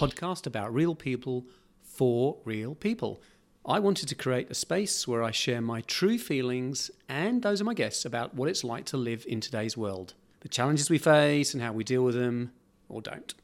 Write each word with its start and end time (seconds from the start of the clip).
podcast 0.00 0.46
about 0.46 0.72
real 0.72 0.94
people 0.94 1.44
for 1.82 2.38
real 2.46 2.74
people. 2.74 3.20
I 3.66 3.78
wanted 3.80 4.08
to 4.08 4.14
create 4.14 4.50
a 4.50 4.54
space 4.54 5.06
where 5.06 5.22
I 5.22 5.30
share 5.30 5.60
my 5.60 5.82
true 5.82 6.16
feelings 6.16 6.90
and 7.06 7.42
those 7.42 7.60
of 7.60 7.66
my 7.66 7.74
guests 7.74 8.06
about 8.06 8.34
what 8.34 8.48
it's 8.48 8.64
like 8.64 8.86
to 8.86 8.96
live 8.96 9.26
in 9.28 9.42
today's 9.42 9.76
world, 9.76 10.14
the 10.40 10.48
challenges 10.48 10.88
we 10.88 10.96
face 10.96 11.52
and 11.52 11.62
how 11.62 11.74
we 11.74 11.84
deal 11.84 12.02
with 12.02 12.14
them 12.14 12.50
or 12.88 13.02
don't. 13.02 13.34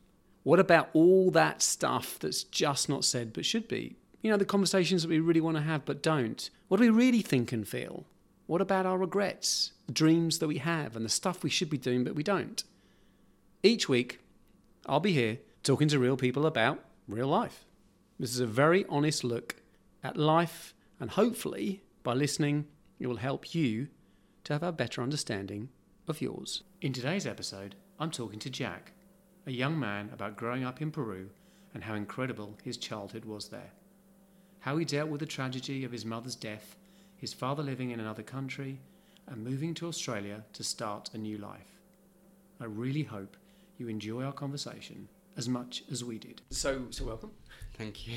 What 0.45 0.59
about 0.59 0.89
all 0.95 1.30
that 1.33 1.61
stuff 1.61 2.19
that's 2.19 2.43
just 2.45 2.88
not 2.88 3.05
said 3.05 3.34
but 3.34 3.45
should 3.45 3.69
be? 3.69 3.97
You 4.23 4.30
know, 4.30 4.38
the 4.38 4.47
conversations 4.47 5.02
that 5.02 5.11
we 5.11 5.20
really 5.20 5.43
want 5.43 5.59
to 5.59 5.62
have 5.62 5.84
but 5.84 6.02
don't. 6.02 6.48
What 6.69 6.79
do 6.79 6.84
we 6.84 6.88
really 6.88 7.20
think 7.20 7.52
and 7.52 7.69
feel? 7.69 8.07
What 8.47 8.62
about 8.62 8.87
our 8.87 8.97
regrets, 8.97 9.73
the 9.84 9.93
dreams 9.93 10.38
that 10.38 10.48
we 10.48 10.57
have, 10.57 10.97
and 10.97 11.05
the 11.05 11.11
stuff 11.11 11.43
we 11.43 11.51
should 11.51 11.69
be 11.69 11.77
doing 11.77 12.02
but 12.02 12.15
we 12.15 12.23
don't? 12.23 12.65
Each 13.62 13.91
week, 13.91 14.20
I'll 14.87 15.01
be 15.01 15.12
here 15.12 15.41
talking 15.66 15.88
to 15.88 15.98
real 15.98 16.16
people 16.16 16.47
about 16.47 16.79
real 17.09 17.27
life. 17.27 17.65
This 18.20 18.30
is 18.30 18.38
a 18.38 18.47
very 18.47 18.84
honest 18.88 19.25
look 19.25 19.56
at 20.05 20.16
life, 20.16 20.75
and 21.01 21.11
hopefully, 21.11 21.83
by 22.05 22.15
listening, 22.15 22.66
it 23.01 23.09
will 23.09 23.16
help 23.16 23.52
you 23.52 23.89
to 24.45 24.52
have 24.52 24.62
a 24.62 24.70
better 24.70 25.02
understanding 25.02 25.69
of 26.06 26.20
yours. 26.20 26.62
In 26.83 26.92
today's 26.92 27.27
episode, 27.27 27.75
I'm 27.98 28.12
talking 28.12 28.39
to 28.39 28.48
Jack, 28.48 28.92
a 29.45 29.51
young 29.51 29.77
man 29.77 30.09
about 30.12 30.37
growing 30.37 30.62
up 30.62 30.80
in 30.80 30.92
Peru 30.92 31.30
and 31.75 31.83
how 31.83 31.95
incredible 31.95 32.56
his 32.62 32.77
childhood 32.77 33.25
was 33.25 33.48
there. 33.48 33.73
How 34.61 34.77
he 34.77 34.84
dealt 34.84 35.11
with 35.11 35.19
the 35.19 35.27
tragedy 35.27 35.83
of 35.83 35.91
his 35.91 36.05
mother's 36.05 36.37
death, 36.37 36.77
his 37.17 37.33
father 37.33 37.64
living 37.64 37.91
in 37.91 37.98
another 37.98 38.22
country, 38.22 38.78
and 39.27 39.42
moving 39.42 39.75
to 39.75 39.89
Australia 39.89 40.44
to 40.53 40.62
start 40.62 41.11
a 41.12 41.19
new 41.19 41.39
life. 41.39 41.81
I 42.61 42.67
really 42.67 43.03
hope 43.03 43.37
you 43.78 43.89
enjoy 43.89 44.22
our 44.22 44.33
conversation 44.33 45.09
as 45.37 45.48
much 45.48 45.83
as 45.91 46.05
we 46.05 46.19
did. 46.19 46.42
So, 46.51 46.87
so 46.91 47.05
welcome. 47.05 47.31
Thank 47.75 48.06
you. 48.06 48.15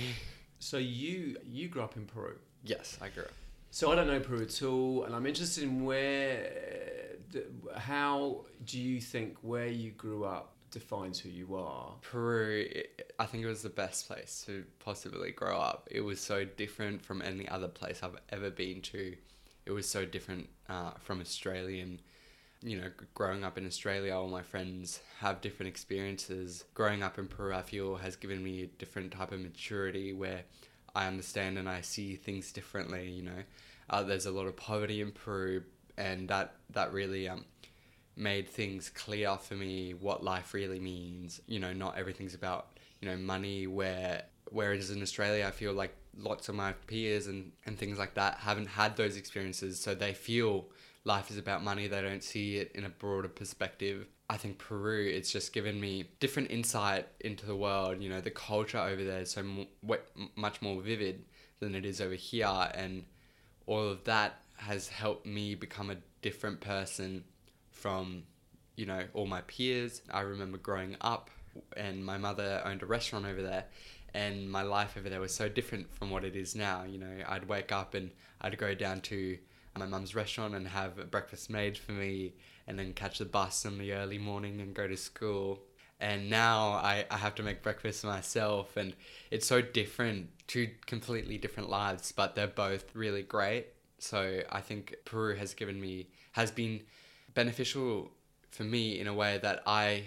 So 0.59 0.77
you 0.77 1.37
you 1.45 1.67
grew 1.67 1.81
up 1.81 1.95
in 1.95 2.05
Peru. 2.05 2.35
Yes, 2.63 2.97
I 3.01 3.09
grew 3.09 3.23
up. 3.23 3.31
So 3.71 3.91
I 3.91 3.95
don't 3.95 4.07
know 4.07 4.19
Peru 4.19 4.41
at 4.41 4.63
all, 4.63 5.03
and 5.03 5.15
I'm 5.15 5.27
interested 5.27 5.63
in 5.63 5.85
where, 5.85 6.51
how 7.77 8.45
do 8.65 8.79
you 8.79 8.99
think 8.99 9.37
where 9.41 9.67
you 9.67 9.91
grew 9.91 10.25
up 10.25 10.55
defines 10.71 11.19
who 11.19 11.29
you 11.29 11.55
are? 11.55 11.93
Peru, 12.01 12.65
it, 12.69 13.13
I 13.19 13.25
think 13.25 13.43
it 13.43 13.47
was 13.47 13.61
the 13.61 13.69
best 13.69 14.07
place 14.07 14.43
to 14.47 14.65
possibly 14.79 15.31
grow 15.31 15.57
up. 15.57 15.87
It 15.91 16.01
was 16.01 16.19
so 16.19 16.45
different 16.45 17.03
from 17.03 17.21
any 17.21 17.47
other 17.47 17.67
place 17.67 18.01
I've 18.01 18.17
ever 18.29 18.49
been 18.49 18.81
to. 18.81 19.15
It 19.65 19.71
was 19.71 19.87
so 19.87 20.03
different 20.03 20.49
uh, 20.67 20.91
from 20.99 21.21
Australian. 21.21 22.01
You 22.61 22.81
know, 22.81 22.89
growing 23.13 23.45
up 23.45 23.57
in 23.57 23.65
Australia, 23.65 24.13
all 24.13 24.27
my 24.27 24.41
friends 24.41 24.99
have 25.19 25.39
different 25.39 25.69
experiences. 25.69 26.65
Growing 26.73 27.03
up 27.03 27.17
in 27.17 27.27
Peru, 27.27 27.53
I 27.53 27.61
feel 27.61 27.95
has 27.95 28.17
given 28.17 28.43
me 28.43 28.63
a 28.63 28.67
different 28.67 29.13
type 29.13 29.31
of 29.31 29.39
maturity 29.39 30.11
where 30.11 30.43
I 30.93 31.07
understand 31.07 31.57
and 31.57 31.69
I 31.69 31.81
see 31.81 32.15
things 32.15 32.51
differently. 32.51 33.09
You 33.09 33.23
know, 33.23 33.43
uh, 33.89 34.03
there's 34.03 34.25
a 34.25 34.31
lot 34.31 34.47
of 34.47 34.57
poverty 34.57 35.01
in 35.01 35.11
Peru, 35.11 35.63
and 35.97 36.27
that 36.29 36.55
that 36.71 36.91
really 36.91 37.29
um, 37.29 37.45
made 38.17 38.49
things 38.49 38.89
clear 38.89 39.37
for 39.37 39.55
me 39.55 39.93
what 39.93 40.23
life 40.23 40.53
really 40.53 40.79
means. 40.79 41.41
You 41.47 41.59
know, 41.59 41.71
not 41.71 41.97
everything's 41.97 42.35
about 42.35 42.77
you 43.01 43.09
know 43.09 43.15
money. 43.15 43.67
Where 43.67 44.23
whereas 44.51 44.91
in 44.91 45.01
Australia, 45.01 45.45
I 45.47 45.51
feel 45.51 45.71
like 45.73 45.95
lots 46.17 46.49
of 46.49 46.55
my 46.55 46.73
peers 46.87 47.27
and 47.27 47.53
and 47.65 47.77
things 47.77 47.97
like 47.97 48.15
that 48.15 48.35
haven't 48.39 48.67
had 48.67 48.97
those 48.97 49.15
experiences, 49.15 49.79
so 49.79 49.95
they 49.95 50.13
feel 50.13 50.65
life 51.03 51.31
is 51.31 51.37
about 51.37 51.63
money. 51.63 51.87
They 51.87 52.01
don't 52.01 52.23
see 52.23 52.57
it 52.57 52.71
in 52.75 52.85
a 52.85 52.89
broader 52.89 53.29
perspective. 53.29 54.07
I 54.29 54.37
think 54.37 54.59
Peru, 54.59 55.07
it's 55.07 55.31
just 55.31 55.53
given 55.53 55.79
me 55.79 56.05
different 56.19 56.51
insight 56.51 57.07
into 57.21 57.45
the 57.45 57.55
world. 57.55 58.01
You 58.01 58.09
know, 58.09 58.21
the 58.21 58.31
culture 58.31 58.77
over 58.77 59.03
there 59.03 59.21
is 59.21 59.31
so 59.31 59.41
m- 59.41 59.67
much 60.35 60.61
more 60.61 60.81
vivid 60.81 61.25
than 61.59 61.73
it 61.75 61.85
is 61.85 61.99
over 61.99 62.13
here, 62.13 62.69
and 62.75 63.05
all 63.65 63.87
of 63.87 64.03
that 64.05 64.41
has 64.57 64.87
helped 64.89 65.25
me 65.25 65.55
become 65.55 65.89
a 65.89 65.97
different 66.21 66.59
person 66.59 67.23
from 67.71 68.23
you 68.75 68.85
know 68.85 69.03
all 69.13 69.25
my 69.25 69.41
peers 69.41 70.01
i 70.11 70.21
remember 70.21 70.57
growing 70.57 70.95
up 71.01 71.29
and 71.77 72.05
my 72.05 72.17
mother 72.17 72.61
owned 72.65 72.81
a 72.81 72.85
restaurant 72.85 73.25
over 73.25 73.41
there 73.41 73.65
and 74.13 74.49
my 74.51 74.61
life 74.61 74.95
over 74.97 75.09
there 75.09 75.21
was 75.21 75.33
so 75.33 75.47
different 75.47 75.91
from 75.93 76.09
what 76.09 76.23
it 76.23 76.35
is 76.35 76.55
now 76.55 76.83
you 76.83 76.97
know 76.97 77.11
i'd 77.27 77.47
wake 77.47 77.71
up 77.71 77.93
and 77.93 78.11
i'd 78.41 78.57
go 78.57 78.73
down 78.73 78.99
to 78.99 79.37
my 79.77 79.85
mum's 79.85 80.15
restaurant 80.15 80.55
and 80.55 80.67
have 80.67 81.11
breakfast 81.11 81.49
made 81.49 81.77
for 81.77 81.91
me 81.91 82.33
and 82.67 82.77
then 82.77 82.93
catch 82.93 83.19
the 83.19 83.25
bus 83.25 83.65
in 83.65 83.77
the 83.77 83.93
early 83.93 84.17
morning 84.17 84.61
and 84.61 84.73
go 84.73 84.87
to 84.87 84.97
school. 84.97 85.59
And 85.99 86.29
now 86.29 86.69
I, 86.69 87.05
I 87.11 87.17
have 87.17 87.35
to 87.35 87.43
make 87.43 87.61
breakfast 87.61 88.03
myself 88.05 88.77
and 88.77 88.93
it's 89.31 89.47
so 89.47 89.61
different 89.61 90.29
two 90.47 90.69
completely 90.85 91.37
different 91.37 91.69
lives 91.69 92.11
but 92.11 92.35
they're 92.35 92.47
both 92.47 92.95
really 92.95 93.23
great. 93.23 93.67
So 93.99 94.41
i 94.49 94.61
think 94.61 94.95
peru 95.05 95.35
has 95.35 95.53
given 95.53 95.79
me 95.79 96.07
has 96.31 96.51
been 96.51 96.81
beneficial 97.33 98.11
for 98.49 98.63
me 98.63 98.99
in 98.99 99.07
a 99.07 99.13
way 99.13 99.39
that 99.41 99.61
i 99.67 100.03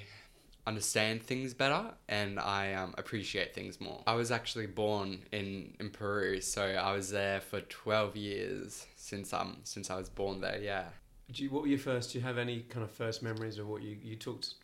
understand 0.66 1.22
things 1.22 1.54
better 1.54 1.92
and 2.08 2.38
i 2.38 2.72
um, 2.72 2.94
appreciate 2.96 3.52
things 3.54 3.80
more 3.80 4.02
i 4.06 4.14
was 4.14 4.30
actually 4.30 4.66
born 4.66 5.18
in, 5.32 5.74
in 5.80 5.90
peru 5.90 6.40
so 6.40 6.62
i 6.62 6.92
was 6.92 7.10
there 7.10 7.40
for 7.40 7.60
12 7.62 8.16
years 8.16 8.86
since 8.96 9.32
um 9.32 9.56
since 9.64 9.90
i 9.90 9.96
was 9.96 10.08
born 10.08 10.40
there 10.40 10.58
yeah 10.62 10.84
Do 11.32 11.42
you, 11.42 11.50
what 11.50 11.62
were 11.62 11.68
your 11.68 11.78
first? 11.78 12.12
Do 12.12 12.18
you 12.18 12.24
have 12.24 12.38
any 12.38 12.60
kind 12.60 12.84
of 12.84 12.90
first 12.90 13.22
memories 13.22 13.58
of 13.58 13.66
what 13.66 13.82
you 13.82 13.96
you 14.02 14.16
talked 14.16 14.54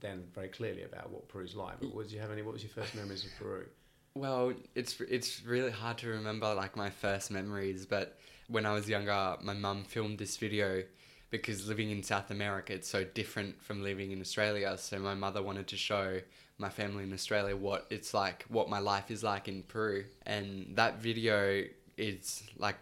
then 0.00 0.24
very 0.34 0.48
clearly 0.48 0.82
about 0.82 1.10
what 1.10 1.26
Peru's 1.28 1.54
like? 1.56 1.80
But 1.80 1.94
was 1.94 2.12
you 2.12 2.20
have 2.20 2.30
any? 2.30 2.42
What 2.42 2.52
was 2.52 2.62
your 2.62 2.70
first 2.70 2.94
memories 2.94 3.24
of 3.24 3.30
Peru? 3.38 3.64
Well, 4.14 4.52
it's 4.74 5.00
it's 5.00 5.42
really 5.44 5.70
hard 5.70 5.98
to 5.98 6.08
remember 6.08 6.52
like 6.54 6.76
my 6.76 6.90
first 6.90 7.30
memories, 7.30 7.86
but 7.86 8.18
when 8.48 8.66
I 8.66 8.72
was 8.74 8.88
younger, 8.88 9.36
my 9.42 9.54
mum 9.54 9.84
filmed 9.84 10.18
this 10.18 10.36
video 10.36 10.82
because 11.30 11.68
living 11.68 11.90
in 11.90 12.02
South 12.02 12.30
America 12.30 12.72
it's 12.72 12.88
so 12.88 13.04
different 13.04 13.62
from 13.62 13.82
living 13.82 14.12
in 14.12 14.20
Australia. 14.20 14.76
So 14.78 14.98
my 14.98 15.14
mother 15.14 15.42
wanted 15.42 15.66
to 15.68 15.76
show 15.76 16.20
my 16.58 16.68
family 16.68 17.04
in 17.04 17.12
Australia 17.12 17.56
what 17.56 17.86
it's 17.90 18.14
like, 18.14 18.44
what 18.48 18.68
my 18.68 18.78
life 18.78 19.10
is 19.10 19.22
like 19.22 19.48
in 19.48 19.62
Peru, 19.62 20.04
and 20.24 20.72
that 20.76 21.00
video 21.00 21.64
is 21.96 22.42
like 22.58 22.76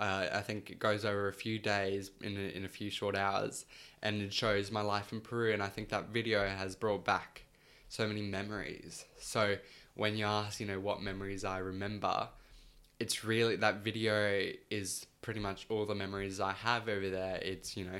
uh, 0.00 0.26
I 0.32 0.40
think 0.40 0.70
it 0.70 0.78
goes 0.78 1.04
over 1.04 1.28
a 1.28 1.32
few 1.32 1.58
days 1.58 2.10
in 2.20 2.36
a, 2.36 2.56
in 2.56 2.64
a 2.64 2.68
few 2.68 2.90
short 2.90 3.16
hours, 3.16 3.64
and 4.02 4.20
it 4.20 4.32
shows 4.32 4.70
my 4.70 4.80
life 4.80 5.12
in 5.12 5.20
Peru. 5.20 5.52
And 5.52 5.62
I 5.62 5.68
think 5.68 5.88
that 5.90 6.08
video 6.08 6.46
has 6.48 6.74
brought 6.74 7.04
back 7.04 7.44
so 7.88 8.06
many 8.06 8.22
memories. 8.22 9.04
So 9.18 9.56
when 9.94 10.16
you 10.16 10.24
ask, 10.24 10.58
you 10.58 10.66
know, 10.66 10.80
what 10.80 11.00
memories 11.00 11.44
I 11.44 11.58
remember, 11.58 12.28
it's 12.98 13.24
really 13.24 13.56
that 13.56 13.84
video 13.84 14.50
is 14.70 15.06
pretty 15.24 15.40
much 15.40 15.66
all 15.70 15.86
the 15.86 15.94
memories 15.94 16.38
I 16.38 16.52
have 16.52 16.86
over 16.86 17.08
there. 17.08 17.36
It's 17.40 17.78
you 17.78 17.86
know, 17.86 17.98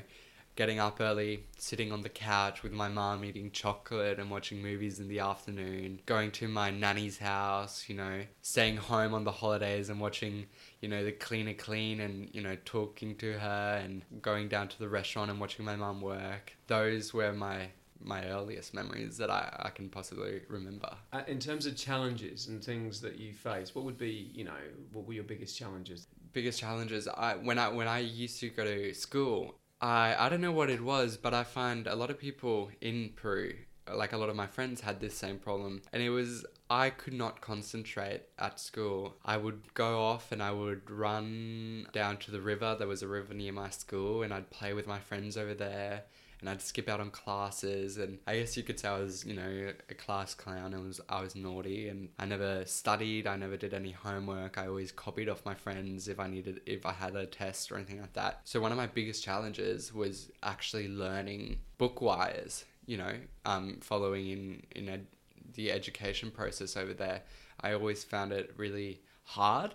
getting 0.55 0.79
up 0.79 1.01
early, 1.01 1.45
sitting 1.57 1.91
on 1.91 2.03
the 2.03 2.09
couch 2.09 2.61
with 2.61 2.71
my 2.71 2.87
mom 2.87 3.25
eating 3.25 3.49
chocolate 3.49 4.19
and 4.19 4.29
watching 4.29 4.61
movies 4.61 4.99
in 4.99 5.07
the 5.07 5.19
afternoon, 5.19 5.99
going 6.05 6.29
to 6.33 6.47
my 6.47 6.69
nanny's 6.69 7.17
house, 7.17 7.85
you 7.89 7.95
know, 7.95 8.21
staying 8.43 8.77
home 8.77 9.15
on 9.15 9.23
the 9.23 9.31
holidays 9.31 9.89
and 9.89 9.99
watching, 9.99 10.45
you 10.81 10.87
know, 10.87 11.03
the 11.03 11.11
cleaner 11.11 11.55
clean 11.55 11.99
and, 11.99 12.29
you 12.31 12.43
know, 12.43 12.55
talking 12.63 13.15
to 13.15 13.39
her 13.39 13.81
and 13.83 14.03
going 14.21 14.47
down 14.47 14.67
to 14.67 14.77
the 14.77 14.87
restaurant 14.87 15.31
and 15.31 15.39
watching 15.39 15.65
my 15.65 15.75
mum 15.75 16.01
work. 16.01 16.55
Those 16.67 17.11
were 17.11 17.33
my 17.33 17.69
my 18.01 18.25
earliest 18.27 18.73
memories 18.73 19.17
that 19.17 19.31
I, 19.31 19.51
I 19.63 19.69
can 19.69 19.89
possibly 19.89 20.41
remember. 20.47 20.93
Uh, 21.11 21.21
in 21.27 21.39
terms 21.39 21.65
of 21.65 21.75
challenges 21.75 22.47
and 22.47 22.63
things 22.63 23.01
that 23.01 23.17
you 23.17 23.33
face, 23.33 23.73
what 23.73 23.83
would 23.83 23.97
be 23.97 24.29
you 24.33 24.43
know 24.43 24.51
what 24.91 25.07
were 25.07 25.13
your 25.13 25.23
biggest 25.23 25.57
challenges? 25.57 26.07
Biggest 26.35 26.59
challenges 26.59 27.07
I 27.07 27.35
when 27.47 27.57
I 27.57 27.67
when 27.69 27.87
I 27.87 27.99
used 28.25 28.39
to 28.41 28.49
go 28.49 28.63
to 28.63 28.93
school 28.93 29.55
I 29.81 30.15
I 30.23 30.29
don't 30.29 30.41
know 30.41 30.57
what 30.59 30.69
it 30.69 30.81
was 30.81 31.17
but 31.17 31.33
I 31.33 31.43
find 31.43 31.87
a 31.87 31.95
lot 31.95 32.09
of 32.11 32.17
people 32.19 32.69
in 32.81 32.97
Peru 33.21 33.53
like 33.93 34.13
a 34.13 34.17
lot 34.17 34.29
of 34.29 34.35
my 34.35 34.47
friends 34.47 34.81
had 34.81 34.99
this 34.99 35.15
same 35.15 35.37
problem. 35.37 35.81
And 35.93 36.01
it 36.01 36.09
was 36.09 36.45
I 36.69 36.89
could 36.89 37.13
not 37.13 37.41
concentrate 37.41 38.23
at 38.39 38.59
school. 38.59 39.15
I 39.23 39.37
would 39.37 39.73
go 39.73 40.01
off 40.01 40.31
and 40.31 40.41
I 40.41 40.51
would 40.51 40.89
run 40.89 41.87
down 41.93 42.17
to 42.17 42.31
the 42.31 42.41
river. 42.41 42.75
There 42.77 42.87
was 42.87 43.03
a 43.03 43.07
river 43.07 43.33
near 43.33 43.53
my 43.53 43.69
school 43.69 44.23
and 44.23 44.33
I'd 44.33 44.49
play 44.49 44.73
with 44.73 44.87
my 44.87 44.99
friends 44.99 45.37
over 45.37 45.53
there 45.53 46.03
and 46.39 46.49
I'd 46.49 46.61
skip 46.61 46.89
out 46.89 46.99
on 46.99 47.11
classes 47.11 47.97
and 47.97 48.19
I 48.27 48.39
guess 48.39 48.57
you 48.57 48.63
could 48.63 48.79
say 48.79 48.87
I 48.87 48.99
was 48.99 49.25
you 49.25 49.35
know 49.35 49.73
a 49.89 49.93
class 49.93 50.33
clown 50.33 50.73
and 50.73 50.85
was 50.85 51.01
I 51.09 51.21
was 51.21 51.35
naughty 51.35 51.89
and 51.89 52.09
I 52.19 52.25
never 52.25 52.65
studied 52.65 53.27
I 53.27 53.35
never 53.35 53.57
did 53.57 53.73
any 53.73 53.91
homework 53.91 54.57
I 54.57 54.67
always 54.67 54.91
copied 54.91 55.29
off 55.29 55.45
my 55.45 55.53
friends 55.53 56.07
if 56.07 56.19
I 56.19 56.27
needed 56.27 56.61
if 56.65 56.85
I 56.85 56.93
had 56.93 57.15
a 57.15 57.25
test 57.25 57.71
or 57.71 57.77
anything 57.77 58.01
like 58.01 58.13
that 58.13 58.41
so 58.43 58.59
one 58.59 58.71
of 58.71 58.77
my 58.77 58.87
biggest 58.87 59.23
challenges 59.23 59.93
was 59.93 60.31
actually 60.43 60.87
learning 60.87 61.59
bookwise 61.79 62.63
you 62.85 62.97
know 62.97 63.13
um, 63.45 63.79
following 63.81 64.29
in 64.29 64.63
in 64.75 65.07
the 65.53 65.71
education 65.71 66.31
process 66.31 66.75
over 66.75 66.93
there 66.93 67.21
I 67.61 67.73
always 67.73 68.03
found 68.03 68.31
it 68.31 68.53
really 68.57 69.01
hard 69.23 69.73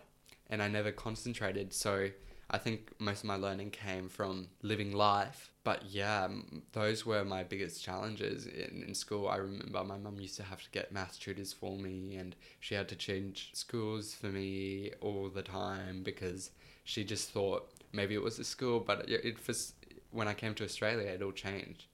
and 0.49 0.62
I 0.62 0.69
never 0.69 0.93
concentrated 0.93 1.73
so 1.73 2.11
I 2.51 2.59
think 2.59 2.91
most 2.99 3.21
of 3.21 3.27
my 3.27 3.37
learning 3.37 3.71
came 3.71 4.09
from 4.09 4.49
living 4.62 4.93
life. 4.93 5.50
But 5.62 5.85
yeah, 5.91 6.25
um, 6.25 6.62
those 6.73 7.05
were 7.05 7.25
my 7.25 7.43
biggest 7.43 7.85
challenges 7.85 8.47
in, 8.47 8.85
in 8.89 8.95
school. 8.95 9.29
I 9.29 9.37
remember 9.37 9.85
my 9.85 9.99
mum 9.99 10.19
used 10.19 10.37
to 10.37 10.43
have 10.43 10.62
to 10.62 10.71
get 10.71 10.91
math 10.91 11.21
tutors 11.21 11.53
for 11.53 11.77
me, 11.77 12.17
and 12.17 12.35
she 12.61 12.75
had 12.75 12.89
to 12.89 12.97
change 12.97 13.51
schools 13.53 14.15
for 14.15 14.29
me 14.29 14.93
all 15.03 15.29
the 15.29 15.43
time 15.43 16.03
because 16.03 16.51
she 16.85 17.05
just 17.05 17.31
thought 17.31 17.71
maybe 17.93 18.15
it 18.15 18.23
was 18.23 18.39
the 18.39 18.45
school, 18.45 18.81
but 18.81 19.09
it, 19.09 19.25
it 19.25 19.47
was, 19.47 19.75
when 20.11 20.29
I 20.29 20.35
came 20.35 20.55
to 20.55 20.65
Australia, 20.65 21.09
it 21.09 21.23
all 21.23 21.33
changed. 21.33 21.85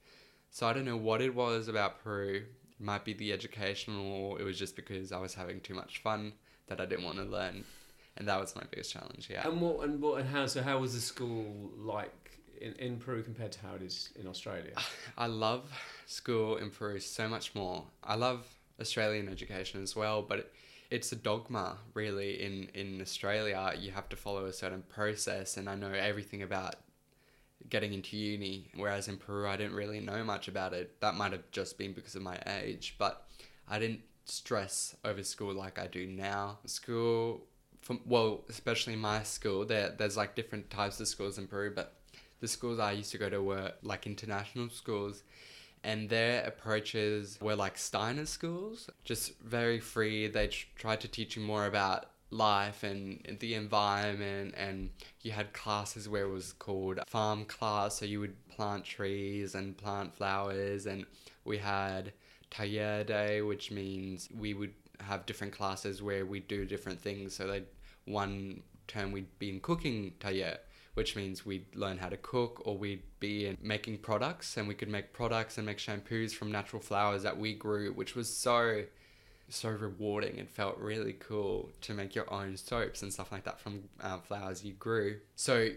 So 0.49 0.65
I 0.65 0.73
don't 0.73 0.85
know 0.85 0.97
what 0.97 1.21
it 1.21 1.35
was 1.35 1.67
about 1.67 2.01
Peru. 2.01 2.43
It 2.79 2.83
might 2.83 3.03
be 3.03 3.13
the 3.13 3.33
educational, 3.33 4.05
or 4.05 4.39
it 4.39 4.43
was 4.43 4.57
just 4.57 4.77
because 4.77 5.11
I 5.11 5.19
was 5.19 5.33
having 5.33 5.59
too 5.59 5.73
much 5.73 6.01
fun 6.01 6.33
that 6.67 6.79
I 6.79 6.85
didn't 6.85 7.03
want 7.03 7.17
to 7.17 7.23
learn, 7.23 7.65
and 8.15 8.27
that 8.29 8.39
was 8.39 8.55
my 8.55 8.63
biggest 8.69 8.93
challenge. 8.93 9.27
Yeah. 9.29 9.47
And 9.47 9.59
what 9.59 9.83
and 9.83 10.01
what 10.01 10.21
and 10.21 10.29
how? 10.29 10.45
So 10.45 10.61
how 10.61 10.79
was 10.79 10.93
the 10.93 11.01
school 11.01 11.71
like 11.75 12.39
in, 12.61 12.73
in 12.73 12.97
Peru 12.97 13.23
compared 13.23 13.51
to 13.53 13.59
how 13.59 13.75
it 13.75 13.81
is 13.81 14.09
in 14.19 14.27
Australia? 14.27 14.73
I 15.17 15.27
love 15.27 15.71
school 16.05 16.57
in 16.57 16.69
Peru 16.69 16.99
so 16.99 17.27
much 17.27 17.55
more. 17.55 17.85
I 18.03 18.15
love 18.15 18.45
Australian 18.79 19.29
education 19.29 19.81
as 19.81 19.95
well, 19.95 20.21
but 20.21 20.39
it, 20.39 20.53
it's 20.89 21.11
a 21.11 21.15
dogma 21.15 21.77
really. 21.93 22.41
In 22.41 22.69
in 22.73 23.01
Australia, 23.01 23.73
you 23.79 23.91
have 23.91 24.09
to 24.09 24.15
follow 24.15 24.45
a 24.45 24.53
certain 24.53 24.83
process, 24.83 25.57
and 25.57 25.69
I 25.69 25.75
know 25.75 25.91
everything 25.91 26.43
about 26.43 26.75
getting 27.69 27.93
into 27.93 28.17
uni. 28.17 28.69
Whereas 28.75 29.07
in 29.07 29.17
Peru, 29.17 29.47
I 29.47 29.57
didn't 29.57 29.75
really 29.75 29.99
know 29.99 30.23
much 30.23 30.47
about 30.47 30.73
it. 30.73 30.99
That 31.01 31.15
might 31.15 31.31
have 31.31 31.49
just 31.51 31.77
been 31.77 31.93
because 31.93 32.15
of 32.15 32.21
my 32.21 32.39
age, 32.45 32.95
but 32.97 33.27
I 33.67 33.79
didn't 33.79 34.01
stress 34.25 34.95
over 35.03 35.23
school 35.23 35.53
like 35.53 35.79
I 35.79 35.87
do 35.87 36.05
now. 36.05 36.59
School, 36.65 37.45
well, 38.05 38.43
especially 38.49 38.95
my 38.95 39.23
school, 39.23 39.65
there 39.65 39.93
there's 39.97 40.17
like 40.17 40.35
different 40.35 40.69
types 40.69 40.99
of 40.99 41.07
schools 41.07 41.37
in 41.37 41.47
Peru, 41.47 41.71
but 41.75 41.96
the 42.39 42.47
schools 42.47 42.79
I 42.79 42.93
used 42.93 43.11
to 43.11 43.17
go 43.17 43.29
to 43.29 43.41
were 43.41 43.73
like 43.81 44.05
international 44.05 44.69
schools, 44.69 45.23
and 45.83 46.09
their 46.09 46.43
approaches 46.43 47.37
were 47.41 47.55
like 47.55 47.77
Steiner 47.77 48.25
schools, 48.25 48.89
just 49.03 49.39
very 49.39 49.79
free. 49.79 50.27
They 50.27 50.47
tr- 50.47 50.67
tried 50.75 51.01
to 51.01 51.07
teach 51.07 51.35
you 51.35 51.43
more 51.43 51.65
about 51.65 52.07
life 52.29 52.83
and 52.83 53.37
the 53.39 53.53
environment 53.53 54.53
and 54.57 54.89
you 55.21 55.31
had 55.31 55.53
classes 55.53 56.09
where 56.09 56.23
it 56.25 56.29
was 56.29 56.51
called 56.53 56.99
farm 57.07 57.45
class 57.45 57.99
so 57.99 58.05
you 58.05 58.19
would 58.19 58.35
plant 58.49 58.83
trees 58.83 59.55
and 59.55 59.77
plant 59.77 60.13
flowers 60.13 60.87
and 60.87 61.05
we 61.45 61.57
had 61.57 62.11
taller 62.49 63.03
day 63.03 63.41
which 63.41 63.71
means 63.71 64.27
we 64.37 64.53
would 64.53 64.73
have 64.99 65.25
different 65.25 65.53
classes 65.53 66.03
where 66.03 66.25
we 66.25 66.41
do 66.41 66.65
different 66.65 66.99
things 66.99 67.33
so 67.33 67.47
they 67.47 67.63
one 68.05 68.61
term 68.87 69.11
we'd 69.11 69.39
be 69.39 69.49
in 69.49 69.59
cooking 69.61 70.11
taller 70.19 70.57
which 70.97 71.15
means 71.15 71.45
we'd 71.45 71.75
learn 71.75 71.99
how 71.99 72.09
to 72.09 72.17
cook 72.17 72.63
or 72.65 72.75
we'd 72.75 73.03
be 73.19 73.45
in 73.45 73.55
making 73.61 73.99
products 73.99 74.57
and 74.57 74.67
we 74.67 74.73
could 74.73 74.89
make 74.89 75.13
products 75.13 75.57
and 75.57 75.65
make 75.67 75.77
shampoos 75.77 76.33
from 76.33 76.51
natural 76.51 76.81
flowers 76.81 77.21
that 77.21 77.37
we 77.37 77.53
grew 77.53 77.93
which 77.93 78.15
was 78.15 78.35
so 78.35 78.83
so 79.47 79.69
rewarding 79.69 80.37
It 80.37 80.49
felt 80.49 80.77
really 80.79 81.13
cool 81.13 81.69
to 81.81 81.93
make 81.93 82.15
your 82.15 82.31
own 82.33 82.57
soaps 82.57 83.03
and 83.03 83.13
stuff 83.13 83.31
like 83.31 83.43
that 83.43 83.59
from 83.59 83.83
uh, 84.01 84.17
flowers 84.17 84.63
you 84.63 84.73
grew. 84.73 85.19
So 85.35 85.69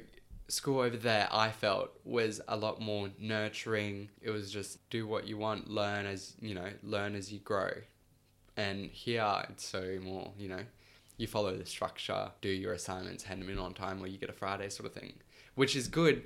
school 0.49 0.81
over 0.81 0.97
there 0.97 1.29
i 1.31 1.49
felt 1.49 1.91
was 2.05 2.41
a 2.49 2.57
lot 2.57 2.81
more 2.81 3.11
nurturing. 3.21 4.09
It 4.23 4.31
was 4.31 4.51
just 4.51 4.89
do 4.91 5.07
what 5.07 5.29
you 5.29 5.37
want 5.37 5.71
learn 5.71 6.07
as 6.07 6.35
you 6.41 6.55
know 6.55 6.71
learn 6.83 7.15
as 7.15 7.31
you 7.31 7.41
grow. 7.41 7.71
And 8.57 8.87
here 8.91 9.45
it's 9.51 9.69
so 9.69 9.99
more 10.03 10.33
you 10.39 10.49
know 10.49 10.63
you 11.21 11.27
follow 11.27 11.55
the 11.55 11.67
structure, 11.67 12.31
do 12.41 12.49
your 12.49 12.73
assignments, 12.73 13.25
hand 13.25 13.43
them 13.43 13.51
in 13.51 13.59
on 13.59 13.75
time, 13.75 14.03
or 14.03 14.07
you 14.07 14.17
get 14.17 14.31
a 14.31 14.33
Friday 14.33 14.71
sort 14.71 14.87
of 14.87 14.95
thing, 14.95 15.13
which 15.55 15.77
is 15.77 15.87
good 15.87 16.23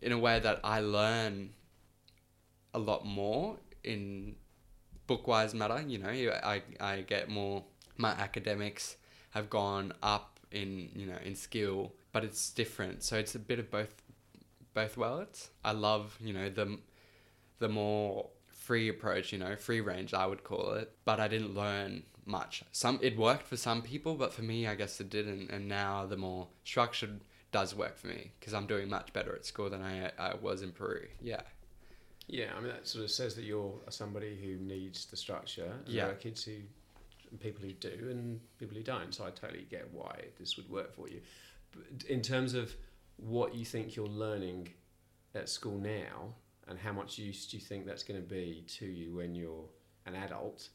in 0.00 0.12
a 0.12 0.18
way 0.18 0.38
that 0.38 0.60
I 0.62 0.78
learn 0.80 1.50
a 2.72 2.78
lot 2.78 3.04
more 3.04 3.56
in 3.82 4.36
bookwise 5.08 5.52
matter. 5.52 5.82
You 5.84 5.98
know, 5.98 6.08
I, 6.08 6.62
I 6.78 7.00
get 7.00 7.28
more, 7.28 7.64
my 7.96 8.10
academics 8.10 8.96
have 9.30 9.50
gone 9.50 9.92
up 10.00 10.38
in, 10.52 10.90
you 10.94 11.06
know, 11.06 11.18
in 11.24 11.34
skill, 11.34 11.92
but 12.12 12.22
it's 12.22 12.50
different. 12.50 13.02
So 13.02 13.16
it's 13.18 13.34
a 13.34 13.40
bit 13.40 13.58
of 13.58 13.68
both, 13.68 14.00
both 14.74 14.96
worlds. 14.96 15.50
I 15.64 15.72
love, 15.72 16.16
you 16.20 16.32
know, 16.32 16.48
the, 16.50 16.78
the 17.58 17.68
more 17.68 18.30
free 18.46 18.88
approach, 18.88 19.32
you 19.32 19.38
know, 19.38 19.56
free 19.56 19.80
range, 19.80 20.14
I 20.14 20.24
would 20.24 20.44
call 20.44 20.74
it, 20.74 20.92
but 21.04 21.18
I 21.18 21.26
didn't 21.26 21.54
learn 21.54 22.04
much. 22.26 22.62
Some 22.72 22.98
it 23.02 23.16
worked 23.16 23.46
for 23.46 23.56
some 23.56 23.82
people, 23.82 24.14
but 24.14 24.32
for 24.32 24.42
me, 24.42 24.66
I 24.66 24.74
guess 24.74 25.00
it 25.00 25.10
didn't. 25.10 25.50
And 25.50 25.68
now 25.68 26.06
the 26.06 26.16
more 26.16 26.48
structured 26.64 27.20
does 27.52 27.74
work 27.74 27.96
for 27.96 28.08
me 28.08 28.32
because 28.38 28.52
I'm 28.52 28.66
doing 28.66 28.88
much 28.88 29.12
better 29.12 29.34
at 29.34 29.46
school 29.46 29.70
than 29.70 29.82
I, 29.82 30.10
I 30.18 30.34
was 30.34 30.62
in 30.62 30.72
Peru. 30.72 31.06
Yeah. 31.20 31.42
Yeah, 32.28 32.50
I 32.56 32.60
mean 32.60 32.70
that 32.70 32.88
sort 32.88 33.04
of 33.04 33.10
says 33.10 33.34
that 33.36 33.44
you're 33.44 33.74
somebody 33.88 34.36
who 34.36 34.56
needs 34.56 35.06
the 35.06 35.16
structure. 35.16 35.72
Yeah. 35.86 36.06
There 36.06 36.12
are 36.12 36.16
kids 36.16 36.42
who, 36.44 36.56
people 37.38 37.62
who 37.64 37.72
do, 37.72 38.08
and 38.10 38.40
people 38.58 38.76
who 38.76 38.82
don't. 38.82 39.14
So 39.14 39.24
I 39.24 39.30
totally 39.30 39.66
get 39.70 39.88
why 39.92 40.24
this 40.38 40.56
would 40.56 40.68
work 40.68 40.92
for 40.94 41.08
you. 41.08 41.20
But 41.70 42.08
in 42.08 42.22
terms 42.22 42.54
of 42.54 42.74
what 43.16 43.54
you 43.54 43.64
think 43.64 43.94
you're 43.94 44.06
learning 44.06 44.68
at 45.34 45.48
school 45.48 45.78
now, 45.78 46.34
and 46.68 46.78
how 46.78 46.92
much 46.92 47.16
use 47.16 47.46
do 47.46 47.56
you 47.56 47.62
think 47.62 47.86
that's 47.86 48.02
going 48.02 48.20
to 48.20 48.26
be 48.26 48.64
to 48.66 48.86
you 48.86 49.14
when 49.14 49.34
you're 49.34 49.64
an 50.04 50.16
adult? 50.16 50.68